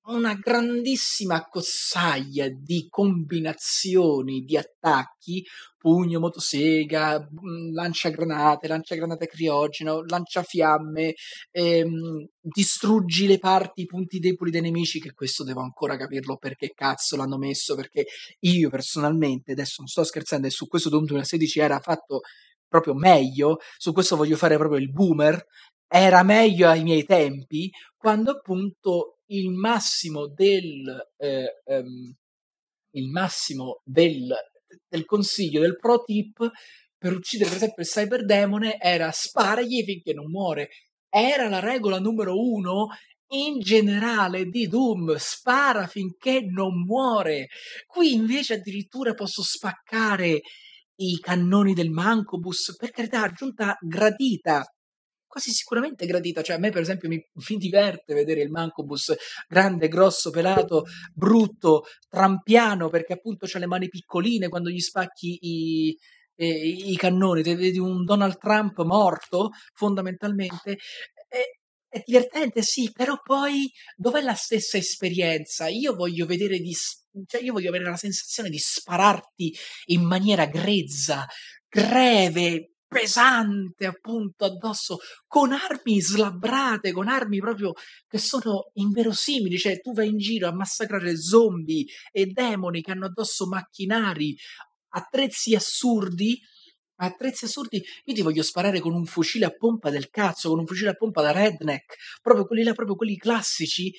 una 0.06 0.34
grandissima 0.34 1.36
accozzaglia 1.36 2.48
di 2.50 2.88
combinazioni 2.90 4.42
di 4.44 4.54
attacchi, 4.58 5.42
pugno, 5.78 6.20
motosega, 6.20 7.18
mhmm, 7.30 7.72
lanciagranate, 7.72 8.68
lanciagranate 8.68 9.26
criogeno, 9.26 10.02
lanciafiamme, 10.06 11.14
ehm, 11.50 12.26
distruggi 12.38 13.26
le 13.26 13.38
parti, 13.38 13.82
i 13.82 13.86
punti 13.86 14.18
deboli 14.18 14.50
dei 14.50 14.60
nemici, 14.60 15.00
che 15.00 15.14
questo 15.14 15.42
devo 15.42 15.60
ancora 15.62 15.96
capirlo 15.96 16.36
perché 16.36 16.72
cazzo 16.74 17.16
l'hanno 17.16 17.38
messo, 17.38 17.74
perché 17.74 18.04
io 18.40 18.68
personalmente, 18.68 19.52
adesso 19.52 19.76
non 19.78 19.86
sto 19.88 20.04
scherzando, 20.04 20.46
e 20.46 20.50
su 20.50 20.66
questo 20.68 20.90
Doom 20.90 21.04
2016 21.06 21.60
era 21.60 21.78
fatto 21.80 22.20
proprio 22.68 22.94
meglio, 22.94 23.58
su 23.78 23.92
questo 23.92 24.16
voglio 24.16 24.36
fare 24.36 24.56
proprio 24.58 24.78
il 24.80 24.90
boomer, 24.90 25.44
era 25.88 26.22
meglio 26.22 26.68
ai 26.68 26.82
miei 26.82 27.04
tempi, 27.04 27.70
quando 27.96 28.32
appunto 28.32 29.18
il 29.26 29.50
massimo 29.50 30.26
del, 30.26 31.12
eh, 31.16 31.62
ehm, 31.64 32.14
il 32.92 33.08
massimo 33.10 33.80
del, 33.84 34.34
del 34.88 35.04
consiglio, 35.04 35.60
del 35.60 35.76
pro 35.76 36.02
tip 36.02 36.50
per 37.04 37.12
uccidere 37.12 37.50
per 37.50 37.58
esempio 37.58 37.82
il 37.82 37.88
cyberdemone 37.88 38.78
era 38.80 39.10
sparagli 39.12 39.84
finché 39.84 40.14
non 40.14 40.30
muore. 40.30 40.70
Era 41.10 41.48
la 41.48 41.60
regola 41.60 41.98
numero 41.98 42.34
uno 42.38 42.88
in 43.28 43.60
generale 43.60 44.46
di 44.46 44.66
Doom, 44.66 45.14
spara 45.16 45.86
finché 45.86 46.40
non 46.40 46.82
muore. 46.82 47.48
Qui 47.86 48.14
invece 48.14 48.54
addirittura 48.54 49.12
posso 49.12 49.42
spaccare 49.42 50.40
i 50.96 51.18
cannoni 51.20 51.74
del 51.74 51.90
Mancobus, 51.90 52.74
per 52.76 52.90
carità, 52.90 53.22
aggiunta 53.22 53.76
gradita 53.80 54.64
quasi 55.34 55.50
sicuramente 55.50 56.06
gradita. 56.06 56.42
Cioè, 56.42 56.54
a 56.54 56.58
me, 56.60 56.70
per 56.70 56.82
esempio, 56.82 57.08
mi, 57.08 57.20
mi 57.50 57.56
diverte 57.56 58.14
vedere 58.14 58.40
il 58.42 58.50
Mancobus 58.50 59.12
grande, 59.48 59.88
grosso, 59.88 60.30
pelato, 60.30 60.84
brutto, 61.12 61.86
trampiano, 62.08 62.88
perché 62.88 63.14
appunto 63.14 63.46
c'ha 63.48 63.58
le 63.58 63.66
mani 63.66 63.88
piccoline 63.88 64.48
quando 64.48 64.70
gli 64.70 64.78
spacchi 64.78 65.38
i, 65.40 65.98
i, 66.36 66.92
i 66.92 66.96
cannoni. 66.96 67.42
Te 67.42 67.56
vedi 67.56 67.78
un 67.78 68.04
Donald 68.04 68.38
Trump 68.38 68.80
morto, 68.82 69.50
fondamentalmente. 69.72 70.78
E, 71.28 71.58
è 71.88 72.02
divertente, 72.04 72.62
sì, 72.62 72.90
però 72.92 73.20
poi 73.22 73.70
dov'è 73.96 74.20
la 74.20 74.34
stessa 74.34 74.76
esperienza? 74.76 75.66
Io 75.66 75.94
voglio 75.94 76.26
vedere 76.26 76.58
di. 76.58 76.72
Cioè, 77.26 77.42
io 77.42 77.52
voglio 77.52 77.70
avere 77.70 77.84
la 77.84 77.96
sensazione 77.96 78.50
di 78.50 78.58
spararti 78.58 79.52
in 79.86 80.02
maniera 80.04 80.46
grezza, 80.46 81.26
greve, 81.68 82.73
pesante 82.94 83.86
appunto 83.86 84.44
addosso, 84.44 84.98
con 85.26 85.50
armi 85.50 86.00
slabbrate, 86.00 86.92
con 86.92 87.08
armi 87.08 87.40
proprio 87.40 87.72
che 88.06 88.18
sono 88.18 88.70
inverosimili, 88.74 89.58
cioè 89.58 89.80
tu 89.80 89.92
vai 89.92 90.08
in 90.08 90.18
giro 90.18 90.46
a 90.46 90.54
massacrare 90.54 91.16
zombie 91.16 91.86
e 92.12 92.26
demoni 92.26 92.82
che 92.82 92.92
hanno 92.92 93.06
addosso 93.06 93.48
macchinari, 93.48 94.36
attrezzi 94.90 95.56
assurdi, 95.56 96.40
attrezzi 96.96 97.46
assurdi, 97.46 97.82
io 98.04 98.14
ti 98.14 98.22
voglio 98.22 98.44
sparare 98.44 98.78
con 98.78 98.94
un 98.94 99.06
fucile 99.06 99.46
a 99.46 99.50
pompa 99.50 99.90
del 99.90 100.08
cazzo, 100.08 100.50
con 100.50 100.60
un 100.60 100.66
fucile 100.66 100.90
a 100.90 100.94
pompa 100.94 101.20
da 101.20 101.32
redneck, 101.32 101.96
proprio 102.22 102.46
quelli 102.46 102.62
là, 102.62 102.74
proprio 102.74 102.94
quelli 102.94 103.16
classici, 103.16 103.92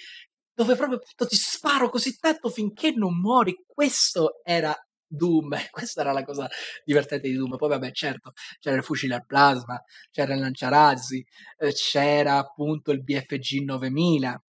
dove 0.53 0.75
proprio 0.75 0.99
appunto 0.99 1.27
ti 1.27 1.35
sparo 1.35 1.89
così 1.89 2.17
tanto 2.17 2.49
finché 2.49 2.91
non 2.91 3.19
muori. 3.19 3.61
Questo 3.67 4.39
era 4.41 4.73
Doom, 5.07 5.55
questa 5.71 6.01
era 6.01 6.11
la 6.11 6.23
cosa 6.23 6.47
divertente 6.83 7.27
di 7.29 7.35
Doom. 7.35 7.55
Poi 7.57 7.69
vabbè, 7.69 7.91
certo, 7.91 8.33
c'era 8.59 8.75
il 8.75 8.83
fucile 8.83 9.15
al 9.15 9.25
plasma, 9.25 9.81
c'era 10.11 10.33
il 10.33 10.39
lanciarazzi, 10.41 11.25
eh, 11.57 11.71
c'era 11.73 12.37
appunto 12.37 12.91
il 12.91 13.03
BFG 13.03 13.63
9000. 13.63 14.43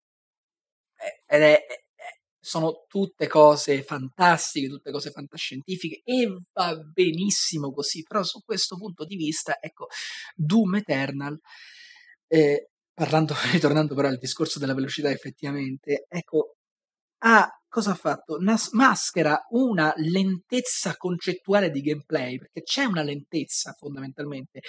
Ed 1.27 1.43
è, 1.43 1.61
sono 2.41 2.85
tutte 2.89 3.27
cose 3.27 3.83
fantastiche, 3.83 4.69
tutte 4.69 4.91
cose 4.93 5.11
fantascientifiche 5.11 6.03
e 6.05 6.27
va 6.53 6.77
benissimo 6.77 7.73
così, 7.73 8.03
però 8.03 8.23
su 8.23 8.43
questo 8.45 8.77
punto 8.77 9.05
di 9.05 9.17
vista, 9.17 9.59
ecco, 9.61 9.87
Doom 10.35 10.77
Eternal, 10.77 11.39
eh, 12.29 12.71
parlando, 12.93 13.35
ritornando 13.53 13.95
però 13.95 14.09
al 14.09 14.19
discorso 14.19 14.59
della 14.59 14.75
velocità 14.75 15.11
effettivamente, 15.11 16.07
ecco, 16.09 16.57
ha 17.25 17.49
cosa 17.75 17.91
ha 17.91 17.95
fatto? 17.97 18.39
Nas- 18.39 18.71
maschera 18.71 19.47
una 19.51 19.93
lentezza 19.97 20.97
concettuale 20.97 21.71
di 21.71 21.81
gameplay, 21.81 22.39
perché 22.39 22.63
c'è 22.63 22.85
una 22.85 23.03
lentezza 23.03 23.73
fondamentalmente, 23.73 24.61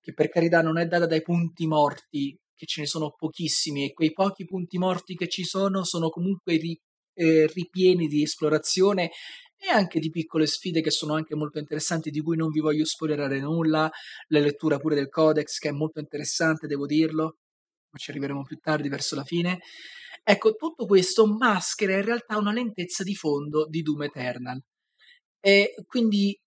che 0.00 0.12
per 0.12 0.28
carità 0.28 0.60
non 0.60 0.76
è 0.76 0.86
data 0.86 1.06
dai 1.06 1.22
punti 1.22 1.68
morti, 1.68 2.36
che 2.56 2.66
ce 2.66 2.80
ne 2.80 2.88
sono 2.88 3.14
pochissimi, 3.16 3.84
e 3.84 3.92
quei 3.92 4.10
pochi 4.12 4.44
punti 4.44 4.76
morti 4.76 5.14
che 5.14 5.28
ci 5.28 5.44
sono 5.44 5.84
sono 5.84 6.08
comunque 6.08 6.56
ri- 6.56 6.80
eh, 7.14 7.46
ripieni 7.46 8.08
di 8.08 8.22
esplorazione 8.22 9.12
e 9.56 9.68
anche 9.68 10.00
di 10.00 10.10
piccole 10.10 10.46
sfide 10.46 10.80
che 10.80 10.90
sono 10.90 11.14
anche 11.14 11.36
molto 11.36 11.60
interessanti, 11.60 12.10
di 12.10 12.20
cui 12.20 12.36
non 12.36 12.48
vi 12.50 12.58
voglio 12.58 12.84
spoilerare 12.84 13.38
nulla, 13.38 13.88
la 14.30 14.40
lettura 14.40 14.78
pure 14.78 14.96
del 14.96 15.08
codex 15.08 15.58
che 15.58 15.68
è 15.68 15.72
molto 15.72 16.00
interessante, 16.00 16.66
devo 16.66 16.86
dirlo, 16.86 17.36
ma 17.92 17.98
ci 17.98 18.10
arriveremo 18.10 18.42
più 18.42 18.56
tardi 18.56 18.88
verso 18.88 19.14
la 19.14 19.22
fine. 19.22 19.60
Ecco, 20.30 20.56
tutto 20.56 20.84
questo 20.84 21.26
maschera 21.26 21.94
in 21.94 22.04
realtà 22.04 22.36
una 22.36 22.52
lentezza 22.52 23.02
di 23.02 23.14
fondo 23.14 23.66
di 23.66 23.80
Doom 23.80 24.02
Eternal. 24.02 24.60
E 25.40 25.74
quindi 25.86 26.38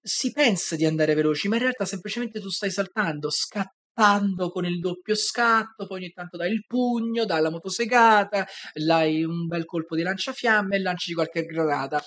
si 0.00 0.32
pensa 0.32 0.74
di 0.74 0.86
andare 0.86 1.12
veloci, 1.12 1.46
ma 1.48 1.56
in 1.56 1.62
realtà 1.62 1.84
semplicemente 1.84 2.40
tu 2.40 2.48
stai 2.48 2.70
saltando, 2.70 3.28
scattando 3.30 4.48
con 4.50 4.64
il 4.64 4.78
doppio 4.78 5.14
scatto, 5.14 5.86
poi 5.86 5.98
ogni 5.98 6.12
tanto 6.12 6.38
dai 6.38 6.50
il 6.50 6.64
pugno, 6.66 7.26
dai 7.26 7.42
la 7.42 7.50
motosegata, 7.50 8.46
dai 8.72 9.22
un 9.22 9.46
bel 9.46 9.66
colpo 9.66 9.96
di 9.96 10.02
lanciafiamme 10.02 10.76
e 10.76 10.80
lanci 10.80 11.12
qualche 11.12 11.44
granata. 11.44 12.02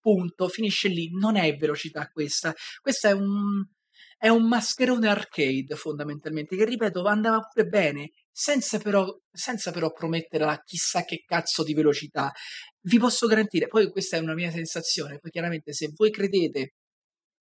Punto, 0.00 0.48
finisce 0.48 0.88
lì. 0.88 1.08
Non 1.12 1.36
è 1.36 1.56
velocità 1.56 2.10
questa. 2.12 2.52
Questa 2.82 3.08
è 3.08 3.12
un, 3.12 3.64
è 4.22 4.28
un 4.28 4.46
mascherone 4.46 5.08
arcade 5.08 5.74
fondamentalmente, 5.74 6.54
che 6.54 6.64
ripeto 6.64 7.04
andava 7.06 7.40
pure 7.40 7.66
bene, 7.66 8.12
senza 8.30 8.78
però, 8.78 9.04
senza 9.32 9.72
però 9.72 9.90
promettere 9.90 10.44
la 10.44 10.62
chissà 10.64 11.04
che 11.04 11.24
cazzo 11.26 11.64
di 11.64 11.74
velocità. 11.74 12.30
Vi 12.82 12.98
posso 12.98 13.26
garantire, 13.26 13.66
poi 13.66 13.90
questa 13.90 14.18
è 14.18 14.20
una 14.20 14.34
mia 14.34 14.52
sensazione, 14.52 15.18
poi 15.18 15.32
chiaramente 15.32 15.72
se 15.72 15.90
voi 15.92 16.12
credete, 16.12 16.74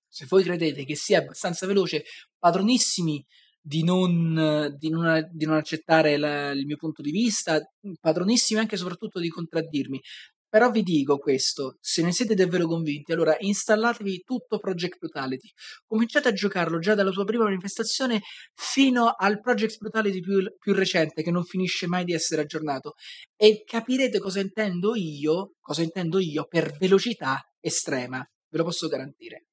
se 0.08 0.26
voi 0.28 0.42
credete 0.42 0.84
che 0.84 0.96
sia 0.96 1.20
abbastanza 1.20 1.68
veloce, 1.68 2.04
padronissimi 2.40 3.24
di 3.62 3.84
non, 3.84 4.76
di 4.76 4.90
non, 4.90 5.30
di 5.32 5.46
non 5.46 5.58
accettare 5.58 6.18
la, 6.18 6.50
il 6.50 6.66
mio 6.66 6.78
punto 6.78 7.04
di 7.04 7.12
vista, 7.12 7.62
padronissimi 8.00 8.60
anche 8.60 8.74
e 8.74 8.80
soprattutto 8.80 9.20
di 9.20 9.30
contraddirmi. 9.30 10.02
Però 10.52 10.70
vi 10.70 10.84
dico 10.84 11.18
questo, 11.18 11.78
se 11.80 12.04
ne 12.04 12.12
siete 12.12 12.34
davvero 12.34 12.68
convinti, 12.68 13.14
allora 13.14 13.38
installatevi 13.40 14.24
tutto 14.26 14.60
Project 14.60 14.98
Brutality. 14.98 15.50
Cominciate 15.86 16.28
a 16.28 16.34
giocarlo 16.34 16.78
già 16.80 16.94
dalla 16.94 17.14
sua 17.14 17.24
prima 17.24 17.46
manifestazione 17.46 18.20
fino 18.54 19.14
al 19.18 19.40
Project 19.40 19.78
Brutality 19.78 20.20
più, 20.20 20.44
più 20.60 20.74
recente, 20.74 21.24
che 21.24 21.32
non 21.32 21.46
finisce 21.46 21.88
mai 21.88 22.04
di 22.04 22.12
essere 22.12 22.42
aggiornato. 22.42 22.96
E 23.38 23.64
capirete 23.64 24.20
cosa 24.20 24.42
intendo 24.42 24.94
io, 24.94 25.54
cosa 25.62 25.84
intendo 25.84 26.20
io 26.20 26.46
per 26.48 26.76
velocità 26.78 27.40
estrema. 27.62 28.20
Ve 28.20 28.58
lo 28.58 28.66
posso 28.66 28.90
garantire. 28.90 29.46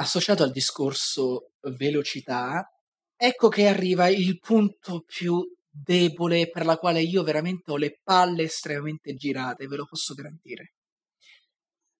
Associato 0.00 0.42
al 0.42 0.50
discorso 0.50 1.52
velocità, 1.76 2.68
ecco 3.14 3.48
che 3.48 3.68
arriva 3.68 4.08
il 4.08 4.40
punto 4.40 5.04
più 5.06 5.40
debole 5.82 6.48
per 6.50 6.64
la 6.64 6.76
quale 6.76 7.00
io 7.00 7.22
veramente 7.22 7.70
ho 7.70 7.76
le 7.76 8.00
palle 8.02 8.44
estremamente 8.44 9.14
girate, 9.14 9.66
ve 9.66 9.76
lo 9.76 9.86
posso 9.86 10.14
garantire. 10.14 10.72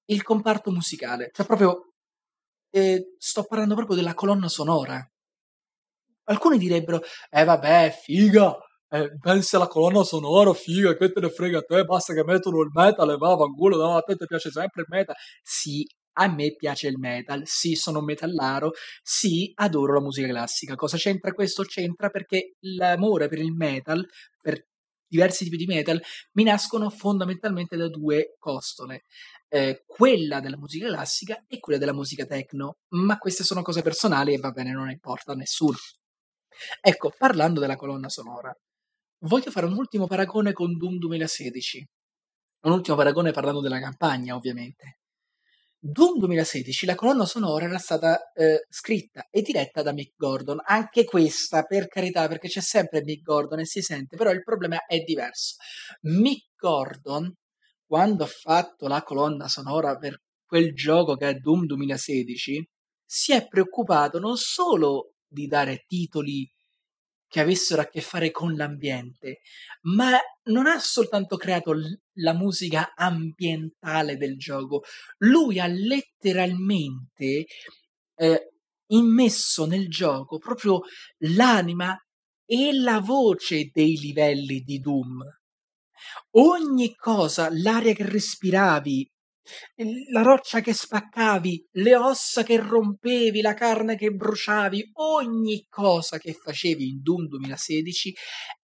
Il 0.07 0.23
comparto 0.23 0.71
musicale, 0.73 1.31
cioè 1.33 1.47
proprio 1.47 1.93
eh, 2.71 3.15
sto 3.19 3.45
parlando 3.45 3.75
proprio 3.75 3.97
della 3.97 4.15
colonna 4.15 4.49
sonora. 4.49 5.07
Alcuni 6.25 6.59
direbbero, 6.59 7.01
eh 7.31 7.45
vabbè, 7.45 7.99
figa, 8.03 8.55
eh, 8.91 9.19
pensi 9.19 9.57
alla 9.57 9.67
colonna 9.67 10.05
sonora, 10.05 10.53
figa, 10.53 10.95
che 10.97 11.11
te 11.11 11.21
ne 11.21 11.31
frega 11.31 11.59
a 11.59 11.63
te, 11.63 11.85
basta 11.85 12.13
che 12.13 12.23
mettono 12.25 12.61
il 12.61 12.71
metal 12.73 13.11
e 13.11 13.17
va, 13.17 13.35
vanculo, 13.35 13.77
no, 13.79 13.97
a 13.97 14.03
te 14.03 14.15
ti 14.17 14.27
piace 14.27 14.51
sempre 14.51 14.83
il 14.83 14.89
metal. 14.91 15.15
Sì, 15.43 15.87
a 16.21 16.29
me 16.29 16.55
piace 16.57 16.89
il 16.89 16.99
metal, 16.99 17.43
sì, 17.45 17.75
sono 17.75 18.01
metallaro, 18.01 18.73
sì, 19.03 19.53
adoro 19.55 19.95
la 19.95 20.01
musica 20.01 20.29
classica. 20.29 20.75
Cosa 20.75 20.97
c'entra 20.97 21.33
questo? 21.33 21.63
C'entra 21.63 22.11
perché 22.11 22.55
l'amore 22.61 23.29
per 23.29 23.39
il 23.39 23.53
metal, 23.53 24.05
per 24.41 24.67
diversi 25.07 25.45
tipi 25.45 25.57
di 25.57 25.67
metal, 25.67 26.01
mi 26.33 26.43
nascono 26.45 26.91
fondamentalmente 26.91 27.77
da 27.77 27.89
due 27.89 28.35
costole. 28.39 29.05
Eh, 29.49 29.85
quella 29.87 30.41
della 30.41 30.59
musica 30.59 30.89
classica 30.89 31.45
e 31.47 31.59
quella 31.61 31.79
della 31.79 31.95
musica 31.95 32.27
techno, 32.27 32.79
ma 32.91 33.17
queste 33.19 33.45
sono 33.45 33.63
cose 33.63 33.83
personali 33.83 34.35
e 34.35 34.39
va 34.39 34.51
bene, 34.51 34.73
non 34.73 34.91
importa 34.91 35.33
a 35.33 35.35
nessuno. 35.37 35.77
Ecco, 36.81 37.13
parlando 37.17 37.61
della 37.61 37.77
colonna 37.77 38.09
sonora, 38.09 38.53
voglio 39.25 39.51
fare 39.51 39.67
un 39.67 39.77
ultimo 39.77 40.07
paragone 40.07 40.53
con 40.53 40.77
Doom 40.77 40.99
2016. 40.99 41.87
Un 42.63 42.73
ultimo 42.73 42.97
paragone 42.97 43.31
parlando 43.33 43.61
della 43.61 43.81
campagna, 43.81 44.35
ovviamente. 44.35 44.99
Doom 45.81 46.19
2016, 46.19 46.87
la 46.87 46.97
colonna 46.97 47.25
sonora 47.25 47.67
era 47.67 47.79
stata 47.79 48.33
eh, 48.33 48.67
scritta 48.69 49.29
e 49.31 49.43
diretta 49.43 49.81
da 49.81 49.93
Mick 49.93 50.15
Gordon. 50.17 50.59
Anche 50.65 51.05
questa, 51.05 51.63
per 51.63 51.87
carità, 51.87 52.27
perché 52.27 52.49
c'è 52.49 52.61
sempre 52.61 53.05
Mick 53.05 53.23
Gordon 53.23 53.61
e 53.61 53.65
si 53.65 53.81
sente, 53.81 54.17
però 54.17 54.33
il 54.33 54.43
problema 54.43 54.87
è 54.87 54.99
diverso. 54.99 55.55
Mick 56.03 56.49
Gordon, 56.57 57.33
quando 57.87 58.25
ha 58.25 58.27
fatto 58.27 58.89
la 58.89 59.05
colonna 59.05 59.47
sonora 59.47 59.97
per 59.97 60.21
quel 60.45 60.75
gioco 60.75 61.15
che 61.15 61.29
è 61.29 61.35
Doom 61.35 61.67
2016, 61.67 62.69
si 63.05 63.33
è 63.33 63.47
preoccupato 63.47 64.19
non 64.19 64.37
solo 64.37 65.13
di 65.29 65.47
dare 65.47 65.85
titoli 65.87 66.45
che 67.29 67.41
avessero 67.41 67.83
a 67.83 67.87
che 67.87 68.01
fare 68.01 68.31
con 68.31 68.55
l'ambiente, 68.55 69.41
ma 69.83 70.19
non 70.45 70.67
ha 70.67 70.79
soltanto 70.79 71.37
creato 71.37 71.73
l- 71.73 72.01
la 72.15 72.33
musica 72.33 72.95
ambientale 72.97 74.17
del 74.17 74.39
gioco, 74.39 74.83
lui 75.19 75.61
ha 75.61 75.67
letteralmente 75.67 77.47
eh, 78.17 78.53
immesso 78.89 79.67
nel 79.67 79.89
gioco 79.89 80.39
proprio 80.39 80.81
l'anima 81.19 81.97
e 82.47 82.73
la 82.73 83.01
voce 83.01 83.71
dei 83.73 83.97
livelli 83.99 84.61
di 84.61 84.79
Doom. 84.81 85.23
Ogni 86.31 86.95
cosa, 86.95 87.49
l'aria 87.51 87.93
che 87.93 88.09
respiravi, 88.09 89.11
la 90.11 90.23
roccia 90.23 90.61
che 90.61 90.73
spaccavi, 90.73 91.69
le 91.73 91.97
ossa 91.97 92.43
che 92.43 92.59
rompevi, 92.59 93.41
la 93.41 93.55
carne 93.55 93.97
che 93.97 94.11
bruciavi, 94.11 94.91
ogni 94.95 95.67
cosa 95.69 96.19
che 96.19 96.33
facevi 96.33 96.89
in 96.89 97.03
Doom 97.03 97.27
2016 97.27 98.15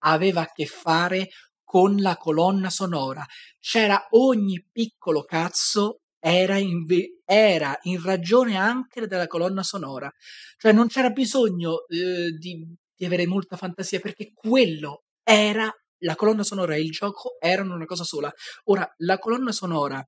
aveva 0.05 0.43
a 0.43 0.51
che 0.53 0.67
fare 0.67 1.29
con 1.63 1.97
la 1.97 2.17
colonna 2.17 2.71
sonora. 2.71 3.25
C'era 3.59 4.07
ogni 4.11 4.67
piccolo 4.71 5.23
cazzo 5.25 6.03
era 6.25 6.57
in, 6.57 6.85
era 7.25 7.77
in 7.83 8.01
ragione 8.01 8.57
anche 8.57 9.09
della 9.09 9.27
colonna 9.27 9.65
sonora. 9.65 10.09
Cioè 10.57 10.73
non 10.73 10.87
c'era 10.87 11.11
bisogno 11.11 11.85
eh, 11.89 12.31
di, 12.39 12.65
di 12.95 13.05
avere 13.05 13.27
molta 13.27 13.57
fantasia 13.57 13.99
perché 13.99 14.33
quello 14.33 15.03
era 15.25 15.69
la 16.05 16.15
colonna 16.15 16.45
sonora 16.45 16.75
e 16.75 16.81
il 16.81 16.91
gioco 16.91 17.37
erano 17.41 17.75
una 17.75 17.87
cosa 17.87 18.05
sola. 18.05 18.33
Ora, 18.65 18.89
la 18.99 19.19
colonna 19.19 19.51
sonora 19.51 20.05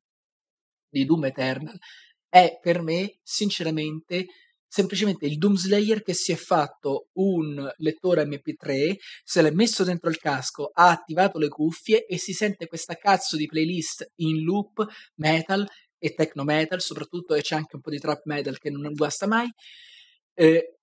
di 0.99 1.05
Doom 1.05 1.27
Eternal 1.27 1.79
è 2.29 2.59
per 2.61 2.83
me, 2.83 3.19
sinceramente, 3.23 4.27
semplicemente 4.67 5.27
il 5.27 5.39
Doom 5.39 5.55
Slayer 5.55 6.03
che 6.03 6.15
si 6.15 6.33
è 6.33 6.37
fatto 6.37 7.09
un 7.15 7.71
lettore 7.77 8.25
MP3, 8.25 8.97
se 9.23 9.43
l'è 9.43 9.51
messo 9.51 9.85
dentro 9.85 10.11
il 10.11 10.19
casco, 10.19 10.71
ha 10.73 10.91
attivato 10.91 11.39
le 11.39 11.49
cuffie 11.49 12.07
e 12.07 12.19
si 12.19 12.33
sente 12.33 12.67
questa 12.67 12.95
cazzo 12.95 13.37
di 13.37 13.47
playlist 13.47 14.13
in 14.17 14.43
loop 14.43 14.85
metal 15.17 15.65
e 15.97 16.15
techno 16.15 16.43
metal, 16.45 16.81
soprattutto 16.81 17.35
e 17.35 17.43
c'è 17.43 17.55
anche 17.55 17.77
un 17.77 17.83
po' 17.83 17.91
di 17.91 17.99
trap 17.99 18.23
metal 18.25 18.59
che 18.59 18.71
non 18.71 18.93
guasta 18.93 19.27
mai. 19.27 19.49
Eh, 20.35 20.79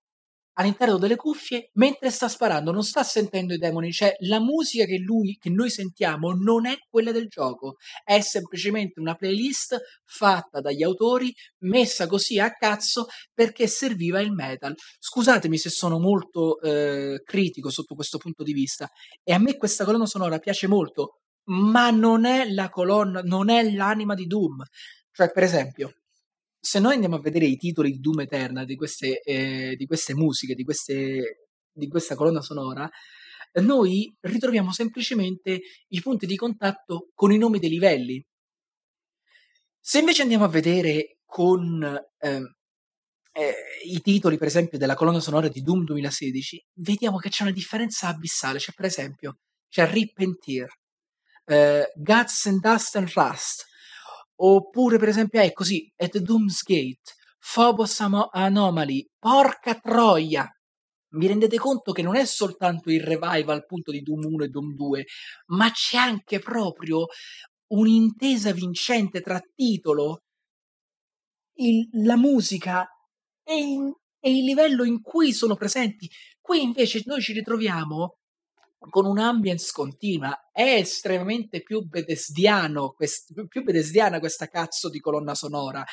all'interno 0.53 0.97
delle 0.97 1.15
cuffie 1.15 1.69
mentre 1.73 2.09
sta 2.09 2.27
sparando, 2.27 2.71
non 2.71 2.83
sta 2.83 3.03
sentendo 3.03 3.53
i 3.53 3.57
demoni, 3.57 3.91
cioè 3.91 4.13
la 4.19 4.39
musica 4.39 4.85
che 4.85 4.97
lui 4.97 5.37
che 5.39 5.49
noi 5.49 5.69
sentiamo 5.69 6.33
non 6.33 6.65
è 6.65 6.77
quella 6.89 7.11
del 7.11 7.27
gioco, 7.27 7.75
è 8.03 8.19
semplicemente 8.21 8.99
una 8.99 9.15
playlist 9.15 9.79
fatta 10.03 10.59
dagli 10.59 10.83
autori, 10.83 11.33
messa 11.59 12.07
così 12.07 12.39
a 12.39 12.51
cazzo 12.51 13.07
perché 13.33 13.67
serviva 13.67 14.19
il 14.19 14.31
metal. 14.31 14.75
Scusatemi 14.99 15.57
se 15.57 15.69
sono 15.69 15.99
molto 15.99 16.59
eh, 16.61 17.21
critico 17.23 17.69
sotto 17.69 17.95
questo 17.95 18.17
punto 18.17 18.43
di 18.43 18.53
vista 18.53 18.89
e 19.23 19.33
a 19.33 19.39
me 19.39 19.57
questa 19.57 19.85
colonna 19.85 20.05
sonora 20.05 20.39
piace 20.39 20.67
molto, 20.67 21.21
ma 21.45 21.89
non 21.91 22.25
è 22.25 22.49
la 22.49 22.69
colonna, 22.69 23.21
non 23.21 23.49
è 23.49 23.71
l'anima 23.71 24.13
di 24.13 24.25
Doom. 24.25 24.63
Cioè, 25.11 25.31
per 25.31 25.43
esempio, 25.43 26.00
se 26.63 26.79
noi 26.79 26.93
andiamo 26.93 27.15
a 27.15 27.21
vedere 27.21 27.45
i 27.45 27.57
titoli 27.57 27.91
di 27.91 27.99
Doom 27.99 28.19
Eternal, 28.21 28.65
di 28.65 28.75
queste, 28.75 29.19
eh, 29.21 29.75
di 29.75 29.85
queste 29.87 30.13
musiche, 30.13 30.53
di, 30.53 30.63
queste, 30.63 31.47
di 31.73 31.87
questa 31.87 32.15
colonna 32.15 32.41
sonora, 32.41 32.87
noi 33.61 34.15
ritroviamo 34.21 34.71
semplicemente 34.71 35.59
i 35.87 36.01
punti 36.01 36.27
di 36.27 36.35
contatto 36.35 37.09
con 37.15 37.31
i 37.31 37.37
nomi 37.39 37.57
dei 37.57 37.69
livelli. 37.69 38.23
Se 39.79 39.99
invece 39.99 40.21
andiamo 40.21 40.45
a 40.45 40.49
vedere 40.49 41.17
con 41.25 41.83
eh, 42.19 42.41
eh, 43.33 43.55
i 43.85 43.99
titoli, 44.01 44.37
per 44.37 44.47
esempio, 44.47 44.77
della 44.77 44.95
colonna 44.95 45.19
sonora 45.19 45.47
di 45.47 45.61
Doom 45.61 45.83
2016, 45.83 46.63
vediamo 46.75 47.17
che 47.17 47.29
c'è 47.29 47.41
una 47.41 47.51
differenza 47.51 48.07
abissale. 48.07 48.59
C'è, 48.59 48.71
per 48.73 48.85
esempio, 48.85 49.39
c'è 49.67 49.91
Tear, 50.39 50.69
eh, 51.45 51.91
Guts 51.95 52.45
and 52.45 52.59
Dust 52.59 52.95
and 52.97 53.09
Rust, 53.13 53.65
Oppure, 54.43 54.97
per 54.97 55.09
esempio, 55.09 55.39
è 55.39 55.51
così, 55.53 55.91
At 55.95 56.17
Doomsgate, 56.17 57.13
Phobos 57.53 57.99
Anomaly, 57.99 59.07
porca 59.19 59.75
troia! 59.79 60.49
Vi 61.13 61.27
rendete 61.27 61.57
conto 61.57 61.91
che 61.91 62.01
non 62.01 62.15
è 62.15 62.25
soltanto 62.25 62.89
il 62.89 63.01
revival 63.01 63.57
appunto 63.57 63.91
di 63.91 64.01
Doom 64.01 64.23
1 64.25 64.43
e 64.45 64.47
Doom 64.47 64.73
2, 64.73 65.05
ma 65.47 65.69
c'è 65.69 65.97
anche 65.97 66.39
proprio 66.39 67.05
un'intesa 67.73 68.51
vincente 68.53 69.21
tra 69.21 69.39
titolo, 69.53 70.23
il, 71.57 71.89
la 72.03 72.15
musica 72.15 72.87
e, 73.43 73.55
in, 73.55 73.91
e 74.19 74.31
il 74.31 74.43
livello 74.43 74.83
in 74.85 75.01
cui 75.01 75.33
sono 75.33 75.55
presenti. 75.55 76.09
Qui 76.39 76.63
invece 76.63 77.01
noi 77.05 77.21
ci 77.21 77.33
ritroviamo 77.33 78.20
con 78.89 79.05
un'ambience 79.05 79.71
continua. 79.71 80.49
È 80.51 80.75
estremamente 80.75 81.61
più 81.61 81.81
bedesdiano, 81.81 82.91
quest- 82.91 83.33
più 83.47 83.63
bedesdiana 83.63 84.19
questa 84.19 84.47
cazzo 84.47 84.89
di 84.89 84.99
colonna 84.99 85.35
sonora. 85.35 85.83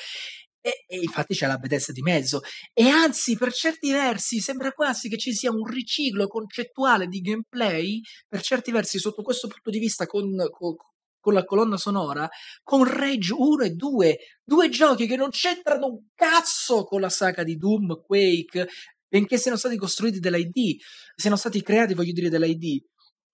E, 0.61 0.85
e, 0.87 0.99
infatti 0.99 1.35
c'è 1.35 1.47
la 1.47 1.59
Bethesda 1.59 1.93
di 1.93 2.03
mezzo. 2.03 2.41
E 2.73 2.89
anzi, 2.89 3.37
per 3.37 3.53
certi 3.53 3.91
versi, 3.93 4.41
sembra 4.41 4.73
quasi 4.73 5.09
che 5.09 5.19
ci 5.19 5.33
sia 5.33 5.51
un 5.51 5.65
riciclo 5.65 6.27
concettuale 6.27 7.07
di 7.07 7.21
gameplay, 7.21 8.01
per 8.27 8.43
certi 8.43 8.71
versi, 8.73 8.99
sotto 8.99 9.23
questo 9.23 9.49
punto 9.49 9.71
di 9.71 9.79
vista, 9.79 10.07
con, 10.07 10.35
con, 10.51 10.75
con 11.21 11.35
la 11.35 11.45
colonna 11.45 11.77
sonora, 11.77 12.29
con 12.63 12.85
Rage 12.85 13.35
1 13.37 13.65
e 13.65 13.71
2, 13.71 14.19
due 14.43 14.69
giochi 14.69 15.07
che 15.07 15.17
non 15.17 15.31
c'entrano 15.31 15.87
un 15.87 16.07
cazzo 16.15 16.85
con 16.85 17.01
la 17.01 17.11
saga 17.11 17.45
di 17.45 17.57
Doom, 17.57 18.01
Quake, 18.03 18.69
benché 19.09 19.39
siano 19.39 19.57
stati 19.57 19.77
costruiti 19.77 20.21
dall'ID, 20.21 20.77
siano 21.15 21.37
stati 21.37 21.63
creati, 21.63 21.95
voglio 21.95 22.13
dire, 22.13 22.29
dall'ID. 22.29 22.83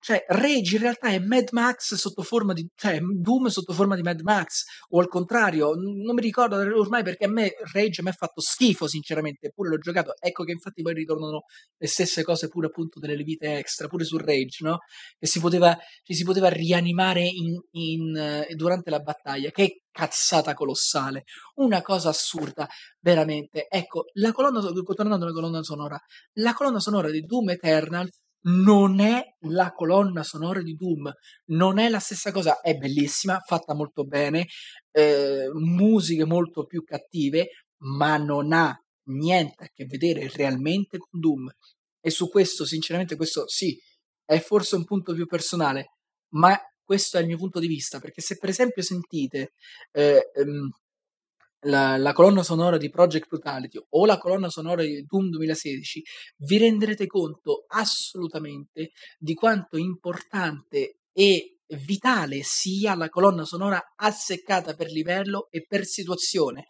Cioè, 0.04 0.22
Rage 0.28 0.76
in 0.76 0.82
realtà 0.82 1.08
è 1.08 1.18
Mad 1.18 1.48
Max 1.52 1.94
sotto 1.94 2.20
forma 2.20 2.52
di, 2.52 2.68
cioè, 2.74 3.00
Doom 3.00 3.46
sotto 3.46 3.72
forma 3.72 3.96
di 3.96 4.02
Mad 4.02 4.20
Max, 4.20 4.64
o 4.90 5.00
al 5.00 5.08
contrario, 5.08 5.72
non 5.72 6.14
mi 6.14 6.20
ricordo 6.20 6.56
ormai 6.56 7.02
perché 7.02 7.24
a 7.24 7.30
me 7.30 7.54
Rage 7.72 8.02
mi 8.02 8.10
ha 8.10 8.12
fatto 8.12 8.42
schifo, 8.42 8.86
sinceramente, 8.86 9.46
eppure 9.46 9.70
l'ho 9.70 9.78
giocato. 9.78 10.12
Ecco 10.20 10.44
che 10.44 10.52
infatti 10.52 10.82
poi 10.82 10.92
ritornano 10.92 11.44
le 11.78 11.86
stesse 11.86 12.22
cose 12.22 12.48
pure 12.48 12.66
appunto 12.66 13.00
delle 13.00 13.22
vite 13.22 13.56
extra, 13.56 13.88
pure 13.88 14.04
su 14.04 14.18
Rage, 14.18 14.58
no? 14.60 14.80
Che 15.18 15.26
si 15.26 15.40
poteva, 15.40 15.74
ci 16.02 16.12
si 16.12 16.22
poteva 16.22 16.50
rianimare 16.50 17.22
in, 17.22 17.58
in, 17.70 18.44
uh, 18.50 18.54
durante 18.56 18.90
la 18.90 19.00
battaglia. 19.00 19.50
Che 19.52 19.84
cazzata 19.90 20.52
colossale, 20.52 21.22
una 21.54 21.80
cosa 21.80 22.10
assurda, 22.10 22.68
veramente. 23.00 23.68
Ecco, 23.70 24.04
la 24.14 24.32
colonna, 24.32 24.60
tornando 24.60 25.24
alla 25.24 25.32
colonna 25.32 25.62
sonora, 25.62 25.98
la 26.34 26.52
colonna 26.52 26.80
sonora 26.80 27.10
di 27.10 27.22
Doom 27.22 27.50
Eternal 27.50 28.10
non 28.46 29.00
è 29.00 29.22
la 29.48 29.72
colonna 29.72 30.22
sonora 30.22 30.62
di 30.62 30.74
Doom, 30.74 31.12
non 31.46 31.78
è 31.78 31.88
la 31.88 31.98
stessa 31.98 32.33
cosa, 32.33 32.61
è 32.61 32.76
bellissima, 32.76 33.40
fatta 33.40 33.74
molto 33.74 34.04
bene, 34.04 34.46
eh, 34.90 35.48
musiche 35.52 36.24
molto 36.24 36.64
più 36.64 36.83
cattive, 36.85 37.48
ma 37.85 38.16
non 38.16 38.52
ha 38.52 38.76
niente 39.09 39.64
a 39.64 39.68
che 39.72 39.87
vedere 39.87 40.30
realmente 40.35 40.98
con 40.98 41.20
Doom. 41.20 41.50
E 42.00 42.11
su 42.11 42.28
questo, 42.28 42.64
sinceramente, 42.66 43.16
questo 43.16 43.48
sì, 43.48 43.78
è 44.24 44.38
forse 44.40 44.76
un 44.76 44.85
punto 44.85 45.14
più 45.14 45.26
personale, 45.26 45.96
ma 46.35 46.59
questo 46.83 47.16
è 47.16 47.20
il 47.20 47.26
mio 47.26 47.38
punto 47.38 47.61
di 47.61 47.66
vista, 47.66 47.98
perché 47.98 48.20
se 48.20 48.37
per 48.37 48.50
esempio 48.50 48.83
sentite 48.83 49.54
eh, 49.92 50.30
ehm, 50.35 50.70
la, 51.64 51.96
la, 51.96 52.12
colonna 52.12 52.42
sonora 52.42 52.77
di 52.77 52.90
Project 52.90 53.29
Brutality 53.29 53.79
o 53.90 54.07
la 54.07 54.18
colonna 54.18 54.48
sonora 54.48 54.83
di 54.83 55.05
Doom 55.05 55.29
2016, 55.31 56.03
vi 56.38 56.59
renderete 56.59 57.07
conto 57.07 57.64
assolutamente 57.68 58.92
di 59.18 59.35
quanto 59.35 59.77
importante 59.77 61.00
e 61.12 61.59
vitale 61.85 62.42
sia 62.42 62.94
la 62.94 63.09
colonna 63.09 63.44
sonora 63.44 63.94
azzeccata 63.96 64.74
per 64.74 64.90
livello 64.90 65.48
e 65.50 65.64
per 65.66 65.85
situazione. 65.85 66.66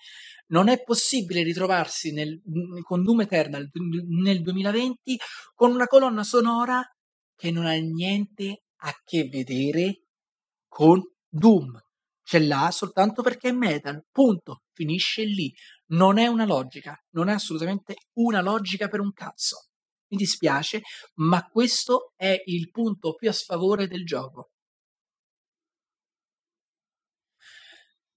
Non 0.46 0.68
è 0.68 0.82
possibile 0.82 1.42
ritrovarsi 1.42 2.12
nel, 2.12 2.40
con 2.82 3.02
Doom 3.02 3.22
Eternal 3.22 3.68
nel 4.22 4.42
2020 4.42 5.18
con 5.54 5.72
una 5.72 5.86
colonna 5.86 6.22
sonora 6.22 6.82
che 7.34 7.50
non 7.50 7.66
ha 7.66 7.74
niente 7.74 8.64
a 8.82 8.92
che 9.04 9.28
vedere 9.28 10.02
con 10.68 11.02
Doom 11.28 11.83
ce 12.24 12.40
l'ha 12.40 12.70
soltanto 12.70 13.22
perché 13.22 13.50
è 13.50 13.52
metal, 13.52 14.04
punto, 14.10 14.62
finisce 14.72 15.24
lì. 15.24 15.54
Non 15.88 16.18
è 16.18 16.26
una 16.26 16.46
logica, 16.46 16.98
non 17.10 17.28
è 17.28 17.34
assolutamente 17.34 17.96
una 18.14 18.40
logica 18.40 18.88
per 18.88 19.00
un 19.00 19.12
cazzo. 19.12 19.68
Mi 20.08 20.16
dispiace, 20.16 20.82
ma 21.16 21.46
questo 21.46 22.12
è 22.16 22.42
il 22.46 22.70
punto 22.70 23.14
più 23.14 23.28
a 23.28 23.32
sfavore 23.32 23.86
del 23.86 24.04
gioco. 24.04 24.50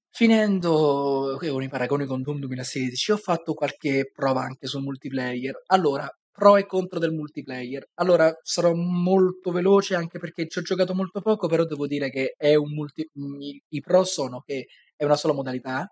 Finendo 0.10 1.38
con 1.40 1.62
i 1.62 1.70
paragoni 1.70 2.06
con 2.06 2.24
Doom 2.24 2.40
2016, 2.40 3.12
ho 3.12 3.18
fatto 3.18 3.54
qualche 3.54 4.10
prova 4.12 4.42
anche 4.42 4.66
sul 4.66 4.82
multiplayer. 4.82 5.62
Allora, 5.68 6.10
pro 6.38 6.56
e 6.56 6.68
contro 6.68 7.00
del 7.00 7.14
multiplayer. 7.14 7.90
Allora, 7.96 8.32
sarò 8.44 8.72
molto 8.76 9.52
veloce 9.52 9.96
anche 9.96 10.20
perché 10.20 10.48
ci 10.48 10.60
ho 10.60 10.62
giocato 10.62 10.94
molto 10.94 11.20
poco, 11.20 11.48
però 11.48 11.66
devo 11.66 11.88
dire 11.88 12.12
che 12.12 12.36
è 12.38 12.54
un 12.54 12.74
multi... 12.74 13.02
i, 13.40 13.62
i 13.70 13.80
pro 13.82 14.04
sono 14.04 14.42
che 14.46 14.68
è 14.96 15.04
una 15.04 15.16
sola 15.16 15.34
modalità, 15.34 15.92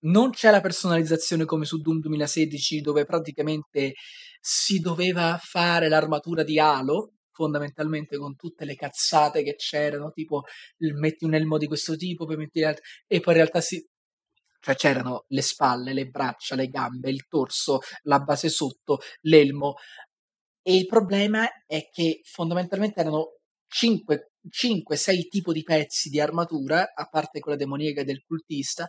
non 0.00 0.30
c'è 0.30 0.50
la 0.50 0.60
personalizzazione 0.60 1.46
come 1.46 1.64
su 1.64 1.78
Doom 1.78 2.00
2016 2.00 2.80
dove 2.82 3.06
praticamente 3.06 3.94
si 4.40 4.78
doveva 4.78 5.38
fare 5.42 5.88
l'armatura 5.88 6.42
di 6.42 6.58
Halo, 6.58 7.14
fondamentalmente 7.32 8.18
con 8.18 8.36
tutte 8.36 8.66
le 8.66 8.74
cazzate 8.74 9.42
che 9.42 9.54
c'erano, 9.54 10.10
tipo 10.10 10.42
metti 10.98 11.24
un 11.24 11.34
elmo 11.34 11.56
di 11.56 11.66
questo 11.66 11.96
tipo, 11.96 12.26
poi 12.26 12.36
metti 12.36 12.60
l'altro, 12.60 12.82
e 13.06 13.20
poi 13.20 13.32
in 13.32 13.38
realtà 13.40 13.62
si... 13.62 13.82
Cioè 14.60 14.74
c'erano 14.74 15.24
le 15.28 15.42
spalle, 15.42 15.92
le 15.92 16.06
braccia, 16.06 16.54
le 16.54 16.68
gambe, 16.68 17.10
il 17.10 17.26
torso, 17.28 17.78
la 18.02 18.18
base 18.20 18.48
sotto, 18.48 18.98
l'elmo. 19.22 19.74
E 20.62 20.76
il 20.76 20.86
problema 20.86 21.48
è 21.66 21.88
che 21.90 22.20
fondamentalmente 22.24 23.00
erano 23.00 23.38
5-6 23.72 25.28
tipi 25.28 25.52
di 25.52 25.62
pezzi 25.62 26.08
di 26.08 26.20
armatura, 26.20 26.92
a 26.94 27.06
parte 27.06 27.40
quella 27.40 27.56
demoniaca 27.56 28.02
del 28.02 28.22
cultista, 28.24 28.86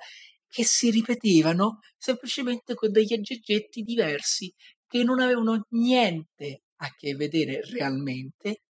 che 0.47 0.63
si 0.63 0.89
ripetevano 0.89 1.79
semplicemente 1.97 2.73
con 2.73 2.91
degli 2.91 3.13
aggeggetti 3.13 3.83
diversi 3.83 4.51
che 4.87 5.03
non 5.03 5.19
avevano 5.19 5.67
niente 5.69 6.63
a 6.77 6.89
che 6.97 7.13
vedere 7.13 7.61
realmente 7.71 8.63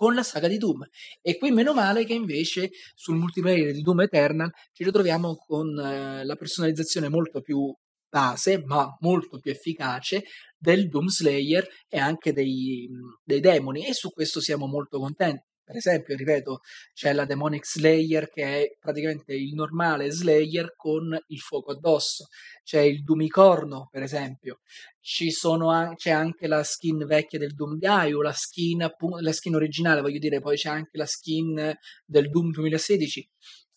con 0.00 0.14
la 0.14 0.22
saga 0.22 0.48
di 0.48 0.56
Doom. 0.56 0.86
E 1.20 1.36
qui 1.36 1.50
meno 1.50 1.74
male 1.74 2.06
che 2.06 2.14
invece 2.14 2.70
sul 2.94 3.18
multiplayer 3.18 3.70
di 3.70 3.82
Doom 3.82 4.00
Eternal 4.00 4.50
ci 4.72 4.82
ritroviamo 4.82 5.36
con 5.36 5.78
eh, 5.78 6.24
la 6.24 6.36
personalizzazione 6.36 7.10
molto 7.10 7.42
più 7.42 7.70
base, 8.08 8.62
ma 8.64 8.96
molto 9.00 9.38
più 9.38 9.50
efficace 9.50 10.22
del 10.56 10.88
Doom 10.88 11.08
Slayer 11.08 11.66
e 11.86 11.98
anche 11.98 12.32
dei, 12.32 12.88
dei 13.22 13.40
demoni 13.40 13.86
e 13.86 13.92
su 13.92 14.08
questo 14.08 14.40
siamo 14.40 14.66
molto 14.66 14.98
contenti. 14.98 15.49
Per 15.70 15.78
esempio, 15.78 16.16
ripeto, 16.16 16.62
c'è 16.92 17.12
la 17.12 17.24
Demonic 17.24 17.64
Slayer 17.64 18.28
che 18.28 18.42
è 18.42 18.76
praticamente 18.80 19.34
il 19.34 19.54
normale 19.54 20.10
Slayer 20.10 20.74
con 20.74 21.16
il 21.28 21.38
fuoco 21.38 21.70
addosso. 21.70 22.26
C'è 22.64 22.80
il 22.80 23.04
Dumicorno, 23.04 23.86
per 23.88 24.02
esempio. 24.02 24.62
Sono, 24.98 25.94
c'è 25.94 26.10
anche 26.10 26.48
la 26.48 26.64
skin 26.64 27.06
vecchia 27.06 27.38
del 27.38 27.54
Doom 27.54 27.78
Dio, 27.78 28.20
la 28.20 28.32
skin, 28.32 28.84
la 29.20 29.32
skin 29.32 29.54
originale, 29.54 30.00
voglio 30.00 30.18
dire, 30.18 30.40
poi 30.40 30.56
c'è 30.56 30.70
anche 30.70 30.98
la 30.98 31.06
skin 31.06 31.72
del 32.04 32.30
Doom 32.30 32.50
2016 32.50 33.30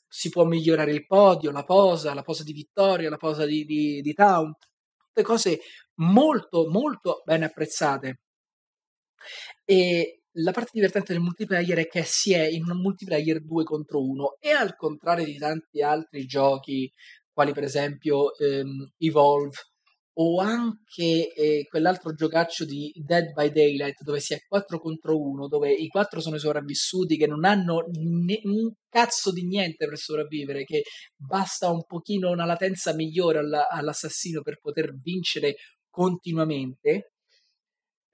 si 0.07 0.29
può 0.29 0.45
migliorare 0.45 0.91
il 0.91 1.05
podio, 1.05 1.51
la 1.51 1.63
posa, 1.63 2.15
la 2.15 2.23
posa 2.23 2.43
di 2.43 2.53
vittoria, 2.53 3.09
la 3.09 3.17
posa 3.17 3.45
di, 3.45 3.65
di, 3.65 4.01
di 4.01 4.13
Taunt, 4.13 4.67
tutte 4.97 5.21
cose 5.21 5.59
molto 5.97 6.67
molto 6.69 7.21
ben 7.23 7.43
apprezzate. 7.43 8.21
E 9.63 10.22
la 10.37 10.51
parte 10.51 10.71
divertente 10.73 11.13
del 11.13 11.21
multiplayer 11.21 11.77
è 11.79 11.87
che 11.87 12.03
si 12.03 12.33
è 12.33 12.45
in 12.47 12.69
un 12.69 12.77
multiplayer 12.81 13.41
2 13.43 13.63
contro 13.63 14.03
1 14.03 14.37
e 14.39 14.51
al 14.51 14.75
contrario 14.75 15.25
di 15.25 15.37
tanti 15.37 15.81
altri 15.81 16.25
giochi, 16.25 16.91
quali 17.31 17.53
per 17.53 17.63
esempio 17.63 18.35
ehm, 18.35 18.91
Evolve 18.97 19.57
o 20.15 20.39
anche 20.39 21.33
eh, 21.33 21.65
quell'altro 21.67 22.13
giocaccio 22.13 22.65
di 22.65 22.91
Dead 22.95 23.31
by 23.33 23.51
Daylight 23.51 24.03
dove 24.03 24.19
si 24.19 24.33
è 24.35 24.41
4 24.47 24.79
contro 24.79 25.19
1, 25.19 25.47
dove 25.47 25.71
i 25.71 25.87
4 25.87 26.19
sono 26.21 26.35
i 26.35 26.39
sopravvissuti 26.39 27.17
che 27.17 27.25
non 27.25 27.45
hanno 27.45 27.85
ne- 27.91 28.41
un 28.43 28.71
cazzo 28.89 29.31
di 29.31 29.43
niente 29.45 29.87
per 29.87 29.97
sopravvivere, 29.97 30.65
che 30.65 30.83
basta 31.15 31.69
un 31.71 31.83
pochino 31.85 32.29
una 32.29 32.45
latenza 32.45 32.93
migliore 32.93 33.39
alla- 33.39 33.67
all'assassino 33.69 34.41
per 34.41 34.59
poter 34.59 34.95
vincere 34.99 35.55
continuamente 35.89 37.12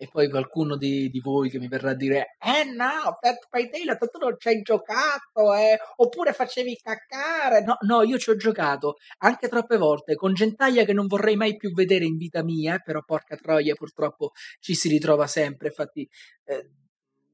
e 0.01 0.07
poi 0.07 0.29
qualcuno 0.29 0.77
di, 0.77 1.09
di, 1.09 1.19
voi 1.19 1.49
che 1.49 1.59
mi 1.59 1.67
verrà 1.67 1.89
a 1.89 1.93
dire 1.93 2.37
eh 2.39 2.63
no, 2.63 3.17
Dead 3.21 3.35
by 3.51 3.69
Daylight 3.69 4.09
tu 4.09 4.17
non 4.17 4.35
ci 4.39 4.47
hai 4.47 4.61
giocato 4.61 5.53
eh? 5.53 5.77
oppure 5.97 6.31
facevi 6.31 6.79
caccare 6.81 7.61
no, 7.65 7.75
no, 7.81 8.03
io 8.03 8.17
ci 8.17 8.29
ho 8.29 8.37
giocato 8.37 8.95
anche 9.17 9.49
troppe 9.49 9.75
volte 9.75 10.15
con 10.15 10.33
gentaglia 10.33 10.85
che 10.85 10.93
non 10.93 11.07
vorrei 11.07 11.35
mai 11.35 11.57
più 11.57 11.73
vedere 11.73 12.05
in 12.05 12.15
vita 12.15 12.41
mia 12.43 12.79
però 12.79 13.03
porca 13.03 13.35
troia 13.35 13.75
purtroppo 13.75 14.31
ci 14.61 14.73
si 14.73 14.87
ritrova 14.87 15.27
sempre 15.27 15.67
infatti 15.67 16.09
eh, 16.45 16.69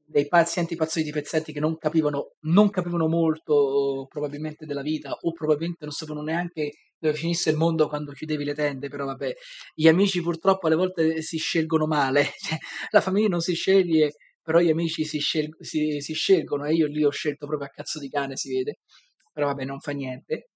dei 0.08 0.28
pazienti 0.28 0.76
pazzoli 0.76 1.10
pezzenti 1.10 1.52
che 1.52 1.60
non 1.60 1.76
capivano, 1.78 2.32
non 2.42 2.70
capivano 2.70 3.08
molto 3.08 4.06
probabilmente 4.08 4.64
della 4.66 4.82
vita 4.82 5.12
o 5.12 5.32
probabilmente 5.32 5.84
non 5.84 5.92
sapevano 5.92 6.24
neanche 6.24 6.72
dove 6.98 7.14
finisse 7.14 7.50
il 7.50 7.56
mondo 7.56 7.88
quando 7.88 8.12
chiudevi 8.12 8.44
le 8.44 8.54
tende, 8.54 8.88
però 8.88 9.04
vabbè, 9.04 9.34
gli 9.74 9.88
amici 9.88 10.22
purtroppo 10.22 10.66
alle 10.66 10.76
volte 10.76 11.22
si 11.22 11.36
scelgono 11.38 11.86
male, 11.86 12.24
cioè, 12.38 12.56
la 12.90 13.00
famiglia 13.00 13.28
non 13.28 13.40
si 13.40 13.54
sceglie, 13.54 14.14
però 14.42 14.60
gli 14.60 14.70
amici 14.70 15.04
si, 15.04 15.18
scel- 15.18 15.56
si, 15.60 16.00
si 16.00 16.14
scelgono 16.14 16.64
e 16.64 16.74
io 16.74 16.86
lì 16.86 17.04
ho 17.04 17.10
scelto 17.10 17.46
proprio 17.46 17.68
a 17.68 17.70
cazzo 17.72 17.98
di 17.98 18.08
cane, 18.08 18.36
si 18.36 18.52
vede, 18.54 18.78
però 19.32 19.46
vabbè, 19.48 19.64
non 19.64 19.80
fa 19.80 19.92
niente. 19.92 20.48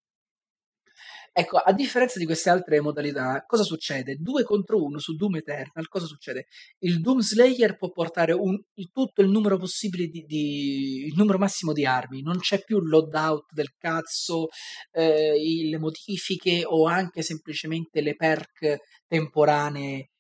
Ecco, 1.33 1.59
a 1.59 1.73
differenza 1.73 2.19
di 2.19 2.25
queste 2.25 2.51
altre 2.51 2.81
modalità, 2.81 3.45
cosa 3.47 3.63
succede? 3.63 4.17
2 4.17 4.43
contro 4.43 4.83
1 4.83 4.99
su 4.99 5.15
Doom 5.15 5.37
Eternal, 5.37 5.87
cosa 5.89 6.07
succede? 6.07 6.47
Il 6.81 7.01
Doom 7.01 7.21
Slayer 7.21 7.77
può 7.77 7.91
portare 7.93 8.33
un, 8.33 8.61
il, 8.75 8.91
tutto 8.93 9.23
il 9.23 9.29
numero 9.29 9.57
possibile 9.57 10.07
di, 10.07 10.25
di, 10.27 11.05
il 11.07 11.15
numero 11.17 11.39
massimo 11.39 11.73
di 11.73 11.87
armi, 11.87 12.21
non 12.23 12.39
c'è 12.41 12.65
più 12.65 12.81
loadout 12.81 13.53
del 13.53 13.75
cazzo, 13.79 14.49
eh, 14.91 15.69
le 15.69 15.79
modifiche 15.79 16.65
o 16.65 16.87
anche 16.87 17.23
semplicemente 17.23 18.01
le 18.01 18.17
perk 18.17 18.79
temporanee 19.07 20.11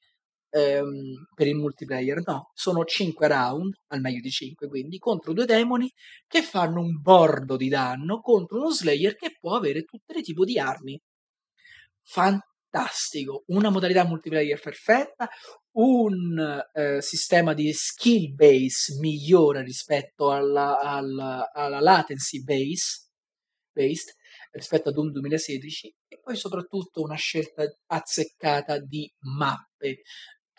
ehm, 0.50 1.26
per 1.34 1.46
il 1.46 1.56
multiplayer. 1.56 2.22
No, 2.24 2.50
sono 2.54 2.84
5 2.84 3.26
round, 3.28 3.74
al 3.88 4.00
meglio 4.00 4.20
di 4.20 4.30
5 4.30 4.68
quindi, 4.68 4.98
contro 4.98 5.32
due 5.32 5.46
demoni 5.46 5.90
che 6.26 6.42
fanno 6.42 6.80
un 6.80 7.00
bordo 7.00 7.56
di 7.56 7.68
danno 7.68 8.20
contro 8.20 8.58
uno 8.58 8.70
Slayer 8.70 9.16
che 9.16 9.36
può 9.40 9.56
avere 9.56 9.82
tutti 9.84 10.18
i 10.18 10.22
tipi 10.22 10.44
di 10.44 10.58
armi. 10.58 11.00
Fantastico, 12.02 13.44
una 13.48 13.70
modalità 13.70 14.04
multiplayer 14.04 14.60
perfetta, 14.60 15.28
un 15.72 16.62
eh, 16.72 17.00
sistema 17.00 17.54
di 17.54 17.72
skill 17.72 18.34
base 18.34 18.98
migliore 18.98 19.62
rispetto 19.62 20.30
alla, 20.32 20.78
alla, 20.80 21.50
alla 21.52 21.80
latency 21.80 22.42
base 22.42 23.08
based 23.72 24.14
rispetto 24.52 24.88
a 24.88 24.92
Doom 24.92 25.10
2016 25.10 25.94
e 26.08 26.20
poi 26.20 26.36
soprattutto 26.36 27.02
una 27.02 27.14
scelta 27.14 27.64
azzeccata 27.86 28.78
di 28.78 29.10
mappe 29.20 30.02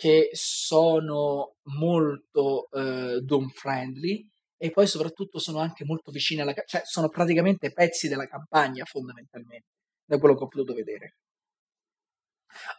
che 0.01 0.29
sono 0.31 1.57
molto 1.65 2.67
eh, 2.71 3.19
Doom 3.21 3.49
friendly 3.49 4.27
e 4.57 4.71
poi 4.71 4.87
soprattutto 4.87 5.37
sono 5.37 5.59
anche 5.59 5.85
molto 5.85 6.09
vicine 6.09 6.41
alla 6.41 6.55
cioè 6.65 6.81
sono 6.85 7.07
praticamente 7.07 7.71
pezzi 7.71 8.07
della 8.07 8.25
campagna 8.25 8.83
fondamentalmente 8.83 9.67
da 10.03 10.17
quello 10.17 10.35
che 10.35 10.43
ho 10.43 10.47
potuto 10.47 10.73
vedere. 10.73 11.17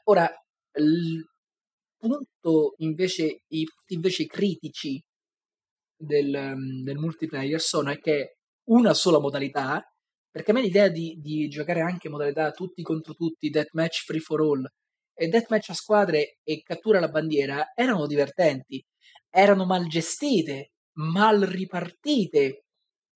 Ora 0.07 0.29
il 0.81 1.25
punto 1.97 2.75
invece 2.79 3.43
i 3.47 3.68
punti 3.73 3.95
invece 3.95 4.27
critici 4.27 5.01
del, 5.97 6.57
del 6.83 6.99
multiplayer 6.99 7.61
sono 7.61 7.95
che 8.01 8.39
una 8.64 8.95
sola 8.95 9.20
modalità 9.20 9.81
perché 10.29 10.51
a 10.51 10.55
me 10.55 10.62
l'idea 10.62 10.89
di, 10.89 11.20
di 11.20 11.47
giocare 11.47 11.83
anche 11.83 12.09
modalità 12.09 12.51
tutti 12.51 12.83
contro 12.83 13.14
tutti 13.14 13.49
deathmatch 13.49 14.03
free 14.07 14.18
for 14.18 14.41
all 14.41 14.66
e 15.23 15.29
deathmatch 15.29 15.70
a 15.70 15.75
squadre 15.75 16.39
e 16.43 16.62
cattura 16.62 16.99
la 16.99 17.09
bandiera 17.09 17.70
erano 17.77 18.09
divertenti, 18.09 18.85
erano 19.31 19.64
mal 19.64 19.87
gestite, 19.87 20.73
mal 20.95 21.43
ripartite 21.43 22.64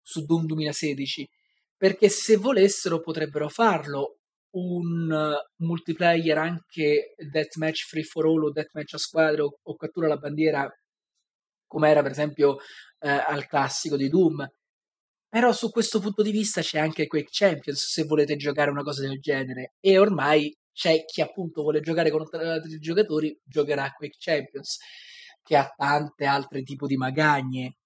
su 0.01 0.25
Doom 0.25 0.47
2016, 0.47 1.29
perché 1.77 2.09
se 2.09 2.37
volessero 2.37 3.01
potrebbero 3.01 3.49
farlo 3.49 4.21
un 4.51 5.11
uh, 5.11 5.65
multiplayer 5.65 6.39
anche 6.39 7.17
deathmatch 7.17 7.87
free 7.87 8.05
for 8.05 8.25
all 8.27 8.45
o 8.45 8.53
deathmatch 8.53 8.95
a 8.95 8.99
squadre 8.99 9.43
o, 9.43 9.59
o 9.61 9.75
cattura 9.75 10.07
la 10.07 10.17
bandiera 10.17 10.73
come 11.67 11.91
era 11.91 12.03
per 12.03 12.13
esempio 12.13 12.59
eh, 13.01 13.09
al 13.09 13.49
classico 13.49 13.97
di 13.97 14.09
Doom. 14.09 14.49
Però 15.29 15.53
su 15.53 15.71
questo 15.71 15.99
punto 15.99 16.23
di 16.23 16.31
vista 16.31 16.61
c'è 16.61 16.79
anche 16.79 17.09
Quake 17.09 17.31
Champions 17.33 17.91
se 17.91 18.05
volete 18.05 18.37
giocare 18.37 18.71
una 18.71 18.85
cosa 18.85 19.03
del 19.03 19.19
genere 19.19 19.75
e 19.81 19.99
ormai 19.99 20.57
c'è 20.77 21.07
chi 21.07 21.23
appunto 21.23 21.63
vuole 21.63 21.81
giocare 21.81 22.11
con 22.11 22.23
altri 22.33 22.79
giocatori, 22.79 23.35
giocherà 23.43 23.85
a 23.85 23.93
Quick 23.93 24.17
Champions, 24.19 24.77
che 25.43 25.57
ha 25.57 25.73
tante 25.75 26.27
altre 26.27 26.63
tipi 26.63 26.87
di 26.87 26.97
magagne. 26.97 27.77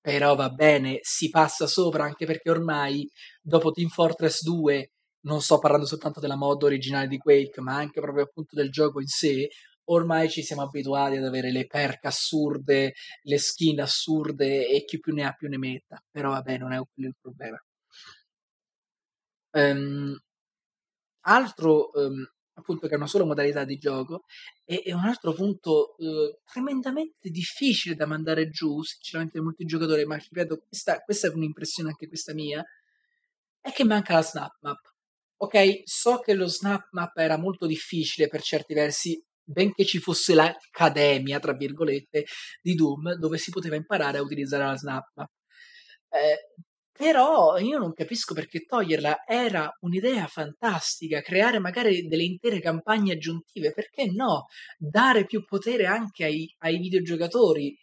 Però 0.00 0.34
va 0.34 0.48
bene, 0.48 0.98
si 1.02 1.28
passa 1.28 1.66
sopra 1.66 2.04
anche 2.04 2.24
perché 2.24 2.48
ormai 2.50 3.06
dopo 3.42 3.70
Team 3.72 3.88
Fortress 3.88 4.42
2, 4.44 4.92
non 5.26 5.42
sto 5.42 5.58
parlando 5.58 5.86
soltanto 5.86 6.20
della 6.20 6.36
mod 6.36 6.62
originale 6.62 7.06
di 7.08 7.18
Quake, 7.18 7.60
ma 7.60 7.74
anche 7.76 8.00
proprio 8.00 8.24
appunto 8.24 8.56
del 8.56 8.70
gioco 8.70 9.00
in 9.00 9.08
sé, 9.08 9.48
ormai 9.90 10.30
ci 10.30 10.42
siamo 10.42 10.62
abituati 10.62 11.16
ad 11.18 11.24
avere 11.24 11.50
le 11.52 11.66
perk 11.66 12.06
assurde, 12.06 12.94
le 13.22 13.38
skin 13.38 13.80
assurde 13.80 14.66
e 14.68 14.84
chi 14.86 14.98
più 15.00 15.12
ne 15.12 15.24
ha 15.26 15.32
più 15.32 15.48
ne 15.48 15.58
metta. 15.58 16.02
Però 16.10 16.30
vabbè, 16.30 16.56
non 16.58 16.72
è 16.72 16.80
quello 16.94 17.08
il 17.10 17.16
problema. 17.20 17.58
Um, 19.54 20.16
altro, 21.22 21.92
ehm, 21.94 22.26
appunto 22.58 22.86
che 22.88 22.94
è 22.94 22.96
una 22.96 23.06
sola 23.06 23.24
modalità 23.24 23.64
di 23.64 23.76
gioco 23.78 24.24
e 24.64 24.82
e 24.84 24.92
un 24.94 25.04
altro 25.04 25.32
punto, 25.32 25.94
uhm, 25.98 26.38
tremendamente 26.44 27.30
difficile 27.30 27.94
da 27.94 28.06
mandare 28.06 28.48
giù, 28.50 28.82
sinceramente 28.82 29.36
nel 29.36 29.44
multigiocatore, 29.46 30.04
ma 30.06 30.16
ripeto 30.16 30.64
questa 30.68 31.00
questa 31.02 31.28
è 31.28 31.30
un'impressione 31.32 31.90
anche 31.90 32.08
questa 32.08 32.34
mia, 32.34 32.64
è 33.60 33.72
che 33.72 33.84
manca 33.84 34.14
la 34.14 34.22
snap 34.22 34.56
map. 34.60 34.80
Okay, 35.40 35.82
so 35.84 36.18
che 36.20 36.34
lo 36.34 36.48
snap 36.48 36.88
map 36.92 37.16
era 37.18 37.36
molto 37.38 37.66
difficile 37.66 38.28
per 38.28 38.42
certi 38.42 38.74
versi, 38.74 39.22
benché 39.42 39.84
ci 39.84 39.98
fosse 40.00 40.34
"l'Accademia" 40.34 41.38
tra 41.40 41.54
virgolette 41.54 42.24
di 42.62 42.74
Doom, 42.74 43.14
dove 43.14 43.38
si 43.38 43.50
poteva 43.50 43.76
imparare 43.76 44.18
a 44.18 44.22
utilizzare 44.22 44.64
la 44.64 44.76
snap 44.76 45.10
map. 45.14 45.30
Ehm, 46.10 46.36
però 46.98 47.56
io 47.58 47.78
non 47.78 47.92
capisco 47.94 48.34
perché 48.34 48.64
toglierla. 48.66 49.24
Era 49.26 49.70
un'idea 49.80 50.26
fantastica, 50.26 51.20
creare 51.22 51.58
magari 51.60 52.06
delle 52.08 52.24
intere 52.24 52.60
campagne 52.60 53.12
aggiuntive, 53.12 53.72
perché 53.72 54.06
no? 54.10 54.46
Dare 54.76 55.24
più 55.26 55.44
potere 55.44 55.86
anche 55.86 56.24
ai 56.24 56.54
ai 56.60 56.78
videogiocatori. 56.78 57.76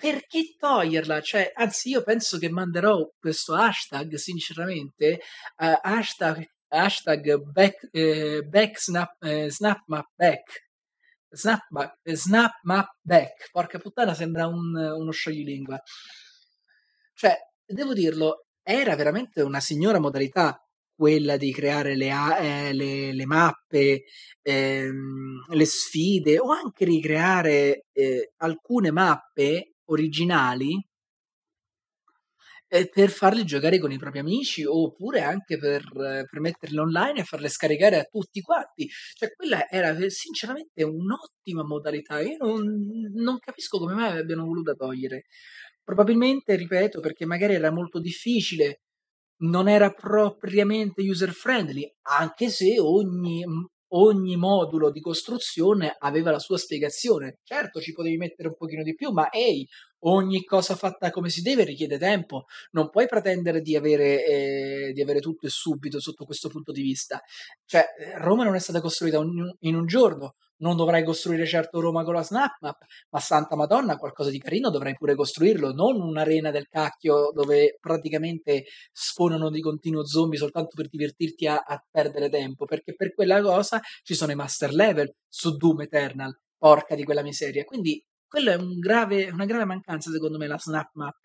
Perché 0.00 0.54
toglierla? 0.58 1.20
Cioè, 1.22 1.52
anzi 1.54 1.88
io 1.90 2.02
penso 2.02 2.38
che 2.38 2.50
manderò 2.50 3.08
questo 3.18 3.54
hashtag 3.54 4.14
sinceramente, 4.14 5.20
uhm, 5.58 5.78
hashtag 5.82 6.44
hashtag 6.68 7.36
back 7.52 7.88
ehm, 7.92 8.48
back 8.50 8.78
snap 8.80 9.12
ehm, 9.22 9.48
snap 9.48 9.80
map 9.86 10.06
back. 10.14 10.64
Snap 11.30 11.62
ma 11.70 11.90
snap 12.04 12.52
map 12.62 12.88
back. 13.02 13.50
Porca 13.52 13.78
puttana 13.78 14.14
sembra 14.14 14.46
un 14.46 14.74
uno 14.76 15.10
scioglilingua. 15.12 15.80
Cioè, 17.14 17.34
devo 17.66 17.92
dirlo, 17.94 18.46
era 18.62 18.94
veramente 18.96 19.42
una 19.42 19.60
signora 19.60 19.98
modalità 20.00 20.60
quella 20.94 21.36
di 21.36 21.52
creare 21.52 21.94
le 21.94 22.10
a 22.10 22.38
ehm, 22.38 22.72
le 22.74 23.12
le 23.12 23.26
mappe, 23.26 24.04
ehm, 24.42 25.44
le 25.50 25.64
sfide 25.66 26.38
o 26.38 26.50
anche 26.50 26.84
ricreare, 26.84 27.86
ehm, 27.92 28.20
alcune 28.38 28.90
mappe 28.90 29.74
originali 29.86 30.82
e 32.68 32.88
per 32.88 33.10
farli 33.10 33.44
giocare 33.44 33.78
con 33.78 33.92
i 33.92 33.98
propri 33.98 34.18
amici, 34.18 34.64
oppure 34.64 35.22
anche 35.22 35.56
per 35.56 35.84
per 35.92 36.40
metterle 36.40 36.80
online 36.80 37.20
e 37.20 37.24
farle 37.24 37.48
scaricare 37.48 37.98
a 38.00 38.04
tutti 38.04 38.40
quanti. 38.40 38.88
Cioè 39.14 39.32
quella 39.36 39.68
era 39.68 39.94
sinceramente 40.08 40.82
un'ottima 40.82 41.62
modalità. 41.64 42.20
Io 42.20 42.36
non 42.38 43.10
non 43.14 43.38
capisco 43.38 43.78
come 43.78 43.94
mai 43.94 44.14
l'abbiano 44.14 44.44
voluta 44.44 44.74
togliere. 44.74 45.24
Probabilmente, 45.88 46.56
ripeto, 46.56 46.98
perché 46.98 47.24
magari 47.26 47.54
era 47.54 47.70
molto 47.70 48.00
difficile, 48.00 48.80
non 49.42 49.68
era 49.68 49.92
propriamente 49.92 51.00
user 51.08 51.30
friendly, 51.30 51.88
anche 52.08 52.48
se 52.48 52.80
ogni 52.80 53.44
m 53.46 53.64
ogni 53.90 54.34
modulo 54.36 54.90
di 54.90 55.00
costruzione 55.00 55.94
aveva 55.96 56.32
la 56.32 56.40
sua 56.40 56.58
spiegazione. 56.58 57.38
Certo, 57.44 57.80
ci 57.80 57.92
potevi 57.92 58.16
mettere 58.16 58.48
un 58.48 58.56
pochino 58.56 58.82
di 58.82 58.96
più, 58.96 59.12
ma 59.12 59.30
ehi, 59.30 59.64
ogni 60.06 60.44
cosa 60.44 60.74
fatta 60.74 61.10
come 61.10 61.28
si 61.28 61.42
deve 61.42 61.64
richiede 61.64 61.98
tempo. 61.98 62.44
Non 62.72 62.90
puoi 62.90 63.06
pretendere 63.06 63.60
di 63.60 63.76
avere 63.76 64.24
ehm, 64.24 64.92
di 64.92 65.02
avere 65.02 65.20
tutto 65.20 65.46
e 65.46 65.50
subito 65.50 66.00
sotto 66.00 66.24
questo 66.24 66.48
punto 66.48 66.72
di 66.72 66.82
vista. 66.82 67.20
Cioè, 67.64 67.84
Roma 68.18 68.44
non 68.44 68.54
è 68.54 68.58
stata 68.60 68.80
costruita 68.80 69.18
un 69.18 69.52
in 69.60 69.74
un 69.76 69.86
giorno. 69.86 70.34
Non 70.58 70.74
dovrai 70.76 71.04
costruire 71.04 71.44
certo 71.44 71.80
Roma 71.80 72.02
con 72.02 72.14
la 72.14 72.22
snap 72.22 72.56
map, 72.60 72.78
ma 73.10 73.20
santa 73.20 73.56
madonna 73.56 73.96
qualcosa 73.98 74.30
di 74.30 74.38
carino 74.38 74.70
dovrai 74.70 74.94
pure 74.94 75.14
costruirlo, 75.14 75.72
non 75.72 76.00
un'arena 76.00 76.50
del 76.50 76.66
cacchio 76.66 77.30
dove 77.34 77.76
praticamente 77.78 78.64
spawnano 78.90 79.50
di 79.50 79.60
continuo 79.60 80.06
zombie 80.06 80.38
soltanto 80.38 80.70
per 80.74 80.88
divertirti 80.88 81.46
a 81.46 81.56
a 81.58 81.84
perdere 81.90 82.30
tempo, 82.30 82.64
perché 82.64 82.94
per 82.94 83.12
quella 83.14 83.42
cosa 83.42 83.80
ci 84.02 84.14
sono 84.14 84.32
i 84.32 84.34
master 84.34 84.72
level 84.72 85.12
su 85.28 85.56
Doom 85.56 85.82
Eternal, 85.82 86.34
porca 86.56 86.94
di 86.94 87.04
quella 87.04 87.22
miseria. 87.22 87.64
Quindi 87.64 88.02
quello 88.26 88.50
è 88.50 88.56
un 88.56 88.78
grave 88.78 89.30
una 89.30 89.44
grave 89.46 89.64
mancanza 89.64 90.10
secondo 90.10 90.38
me 90.38 90.46
la 90.46 90.58
snap 90.58 90.90
map, 90.94 91.16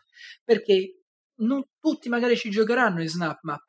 perché 0.44 1.02
non 1.42 1.64
tutti 1.80 2.10
magari 2.10 2.36
ci 2.38 2.50
giocheranno 2.50 3.02
in 3.02 3.10
snap 3.10 3.40
map. 3.44 3.64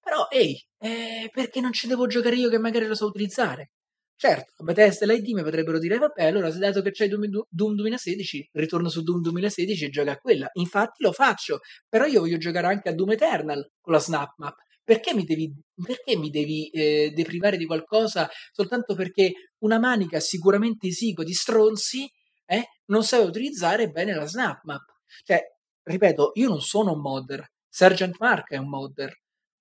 Però 0.00 0.28
ehi, 0.30 0.56
ehm, 0.78 1.28
perché 1.32 1.60
non 1.60 1.72
ci 1.72 1.86
devo 1.86 2.06
giocare 2.06 2.36
io 2.36 2.48
che 2.50 2.58
magari 2.58 2.86
lo 2.86 2.94
so 2.94 3.06
utilizzare? 3.06 3.70
Certo, 4.16 4.62
Bethesda 4.62 5.04
e 5.04 5.08
l'ID 5.08 5.32
mi 5.34 5.42
potrebbero 5.42 5.78
dire: 5.78 5.98
"Vabbè, 5.98 6.24
allora 6.24 6.50
s 6.50 6.58
dato 6.58 6.82
che 6.82 6.90
c'hai 6.92 7.08
Doom 7.08 7.24
Doom 7.48 7.74
2016, 7.74 8.48
ritorno 8.52 8.88
su 8.88 9.02
Doom 9.02 9.20
2016 9.22 9.84
e 9.86 9.90
gioca 9.90 10.12
a 10.12 10.16
quella". 10.18 10.48
Infatti 10.54 11.02
lo 11.02 11.12
faccio, 11.12 11.60
però 11.88 12.04
io 12.06 12.20
voglio 12.20 12.36
giocare 12.38 12.66
anche 12.68 12.88
a 12.90 12.94
Doom 12.94 13.10
Eternal 13.12 13.68
con 13.80 13.92
la 13.94 13.98
snap 13.98 14.34
map. 14.38 14.56
Perché 14.84 15.14
mi 15.14 15.24
devi 15.24 15.52
perché 15.84 16.16
mi 16.16 16.30
devi, 16.30 16.68
ehm, 16.72 17.12
deprivare 17.14 17.56
di 17.56 17.64
qualcosa 17.66 18.28
soltanto 18.52 18.94
perché 18.94 19.32
una 19.60 19.78
manica 19.78 20.20
sicuramente 20.20 20.86
esigua 20.88 21.24
di 21.24 21.32
stronzi, 21.32 22.08
eh, 22.46 22.68
non 22.86 23.02
sa 23.04 23.20
utilizzare 23.20 23.90
bene 23.90 24.14
la 24.14 24.26
snap 24.26 24.62
map? 24.64 24.84
Cioè, 25.24 25.40
ripeto, 25.82 26.32
io 26.34 26.48
non 26.48 26.60
sono 26.60 26.92
un 26.92 27.00
modder, 27.00 27.46
Sergeant 27.68 28.16
Mark 28.18 28.50
è 28.50 28.56
un 28.56 28.68
modder, 28.68 29.12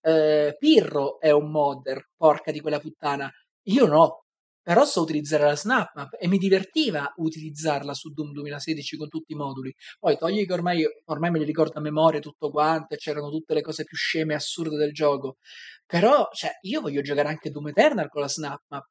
ehm, 0.01 0.55
Pirro 0.59 1.19
è 1.19 1.31
un 1.31 1.49
modder, 1.51 2.09
porca 2.15 2.51
di 2.51 2.59
quella 2.61 2.79
puttana. 2.79 3.31
Io 3.67 3.86
no. 3.88 4.19
Però 4.61 4.86
so 4.86 5.01
utilizzare 5.01 5.43
la 5.43 5.57
snap 5.57 5.91
map 5.95 6.15
e 6.17 6.27
mi 6.27 6.38
divertiva 6.38 7.11
utilizzarla 7.17 7.93
su 7.93 8.11
Doom 8.13 8.31
2016 8.31 8.95
con 8.97 9.09
tutti 9.09 9.34
i 9.34 9.36
moduli. 9.36 9.73
Poi 9.99 10.17
togli 10.17 10.45
che 10.45 10.53
ormai 10.53 10.86
ormai 11.05 11.31
me 11.31 11.39
li 11.39 11.43
ricordo 11.45 11.79
a 11.79 11.81
memoria 11.81 12.21
tutto 12.21 12.49
quanto 12.49 12.95
c'erano 12.95 13.29
tutte 13.29 13.53
le 13.53 13.61
cose 13.61 13.84
più 13.84 13.97
sceme 13.97 14.34
e 14.34 14.36
assurde 14.38 14.77
del 14.77 14.93
gioco. 14.93 15.38
Però, 15.86 16.29
cioè, 16.31 16.51
io 16.61 16.79
voglio 16.81 17.01
giocare 17.01 17.27
anche 17.27 17.49
Doom 17.49 17.67
Eternal 17.69 18.09
con 18.09 18.21
la 18.21 18.29
snap 18.29 18.61
map. 18.69 18.88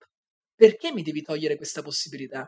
Perché 0.55 0.93
mi 0.93 1.03
devi 1.03 1.23
togliere 1.23 1.57
questa 1.57 1.81
possibilità? 1.83 2.47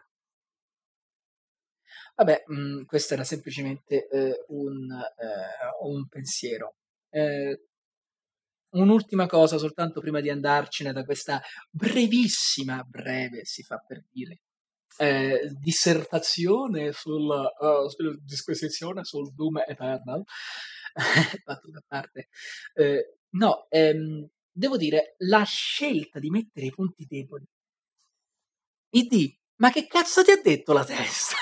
Vabbè, 2.19 2.45
mhmm, 2.47 2.85
questo 2.85 3.15
era 3.15 3.25
semplicemente, 3.25 4.07
ehm, 4.09 4.33
un 4.49 4.89
ehm, 4.93 5.91
un 5.91 6.07
pensiero. 6.09 6.77
Ehm 7.11 7.57
un'ultima 8.75 9.27
cosa 9.27 9.57
soltanto 9.59 10.01
prima 10.01 10.21
di 10.21 10.31
andarcene 10.31 10.93
da 10.93 11.05
questa 11.05 11.41
brevissima 11.71 12.83
breve 12.83 13.45
si 13.45 13.63
fa 13.63 13.79
per 13.79 14.05
dire, 14.11 14.41
ehm, 14.99 15.47
dissertazione 15.61 16.93
sul 16.93 17.23
uhm, 17.61 17.87
sul 17.89 18.21
disquisizione 18.25 19.05
sul 19.05 19.33
Doom 19.35 19.59
Eternal, 19.67 20.23
battute 21.45 21.79
a 21.79 21.85
parte. 21.87 22.29
Ehm, 22.75 23.01
no, 23.37 23.67
ehm, 23.71 24.29
devo 24.51 24.77
dire, 24.77 25.15
la 25.19 25.43
scelta 25.45 26.19
di 26.19 26.31
mettere 26.31 26.67
i 26.67 26.71
punti 26.71 27.07
deboli 27.09 27.47
ID, 28.93 29.37
ma 29.57 29.71
che 29.71 29.87
cazzo 29.87 30.23
ti 30.25 30.31
ha 30.31 30.41
detto 30.41 30.73
la 30.73 30.85
testa? 30.85 31.37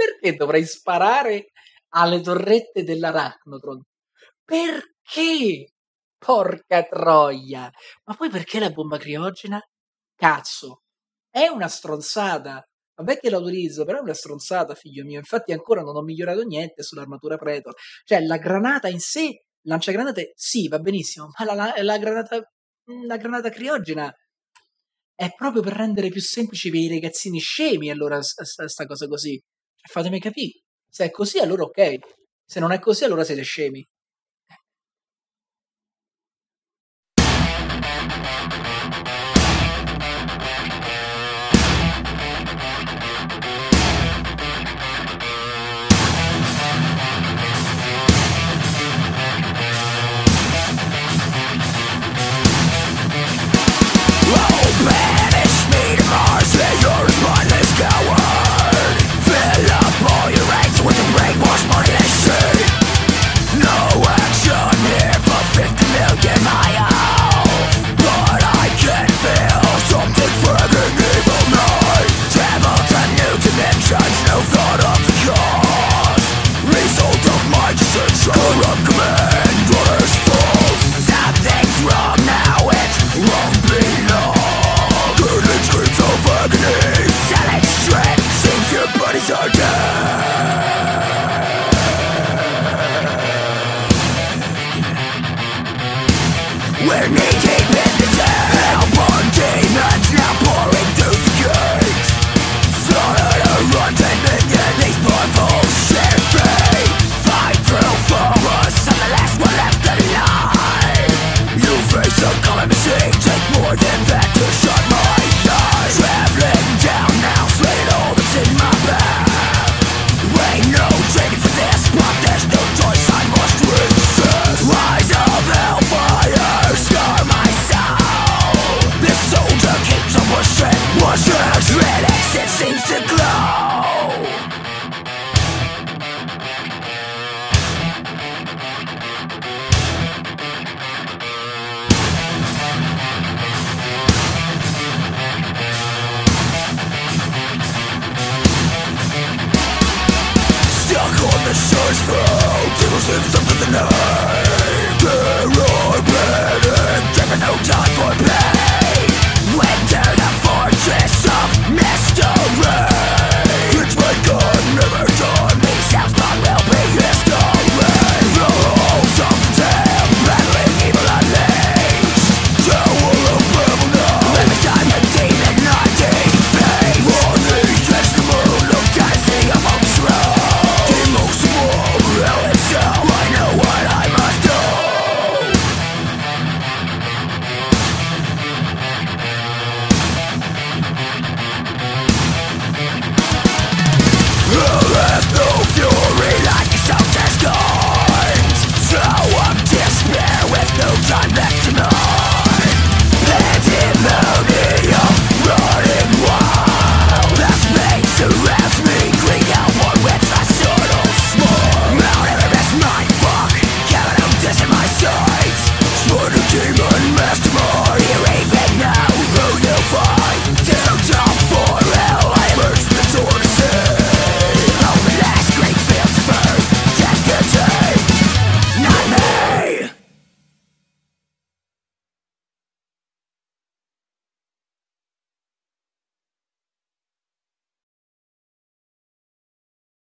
Perché 0.00 0.34
dovrei 0.34 0.64
sparare 0.64 1.50
alle 1.90 2.22
torrette 2.22 2.84
dell'Arachnotron? 2.84 3.82
Perché? 4.42 5.74
Porca 6.16 6.82
troia! 6.84 7.70
Ma 8.04 8.14
poi 8.14 8.30
perché 8.30 8.58
la 8.60 8.70
bomba 8.70 8.96
criogena? 8.96 9.60
Cazzo, 10.14 10.84
è 11.28 11.48
una 11.48 11.68
stronzata. 11.68 12.66
Vabbè 12.94 13.18
che 13.18 13.28
la 13.28 13.38
utilizzo, 13.38 13.84
però 13.84 13.98
è 13.98 14.02
una 14.02 14.14
stronzata, 14.14 14.74
figlio 14.74 15.04
mio. 15.04 15.18
Infatti 15.18 15.52
ancora 15.52 15.82
non 15.82 15.96
ho 15.96 16.02
migliorato 16.02 16.42
niente 16.44 16.82
sull'armatura 16.82 17.36
Predator. 17.36 17.74
Cioè, 18.04 18.20
la 18.24 18.38
granata 18.38 18.88
in 18.88 19.00
sé, 19.00 19.44
lanciagranate, 19.66 20.32
sì, 20.34 20.68
va 20.68 20.78
benissimo, 20.78 21.28
ma 21.38 21.44
la, 21.44 21.54
la, 21.54 21.82
la 21.82 21.98
granata, 21.98 22.42
la 23.06 23.16
granata 23.18 23.50
criogena 23.50 24.10
è 25.14 25.32
proprio 25.34 25.62
per 25.62 25.74
rendere 25.74 26.08
più 26.08 26.20
semplice 26.22 26.70
per 26.70 26.80
i 26.80 26.88
ragazzini 26.88 27.38
scemi, 27.38 27.90
allora 27.90 28.22
sta, 28.22 28.44
sta 28.44 28.86
cosa 28.86 29.06
così. 29.06 29.38
Fatemi 29.82 30.20
capire. 30.20 30.60
Se 30.88 31.04
è 31.04 31.10
così, 31.10 31.38
allora 31.38 31.64
ok. 31.64 31.98
Se 32.44 32.60
non 32.60 32.72
è 32.72 32.78
così, 32.78 33.04
allora 33.04 33.24
siete 33.24 33.42
scemi. 33.42 33.86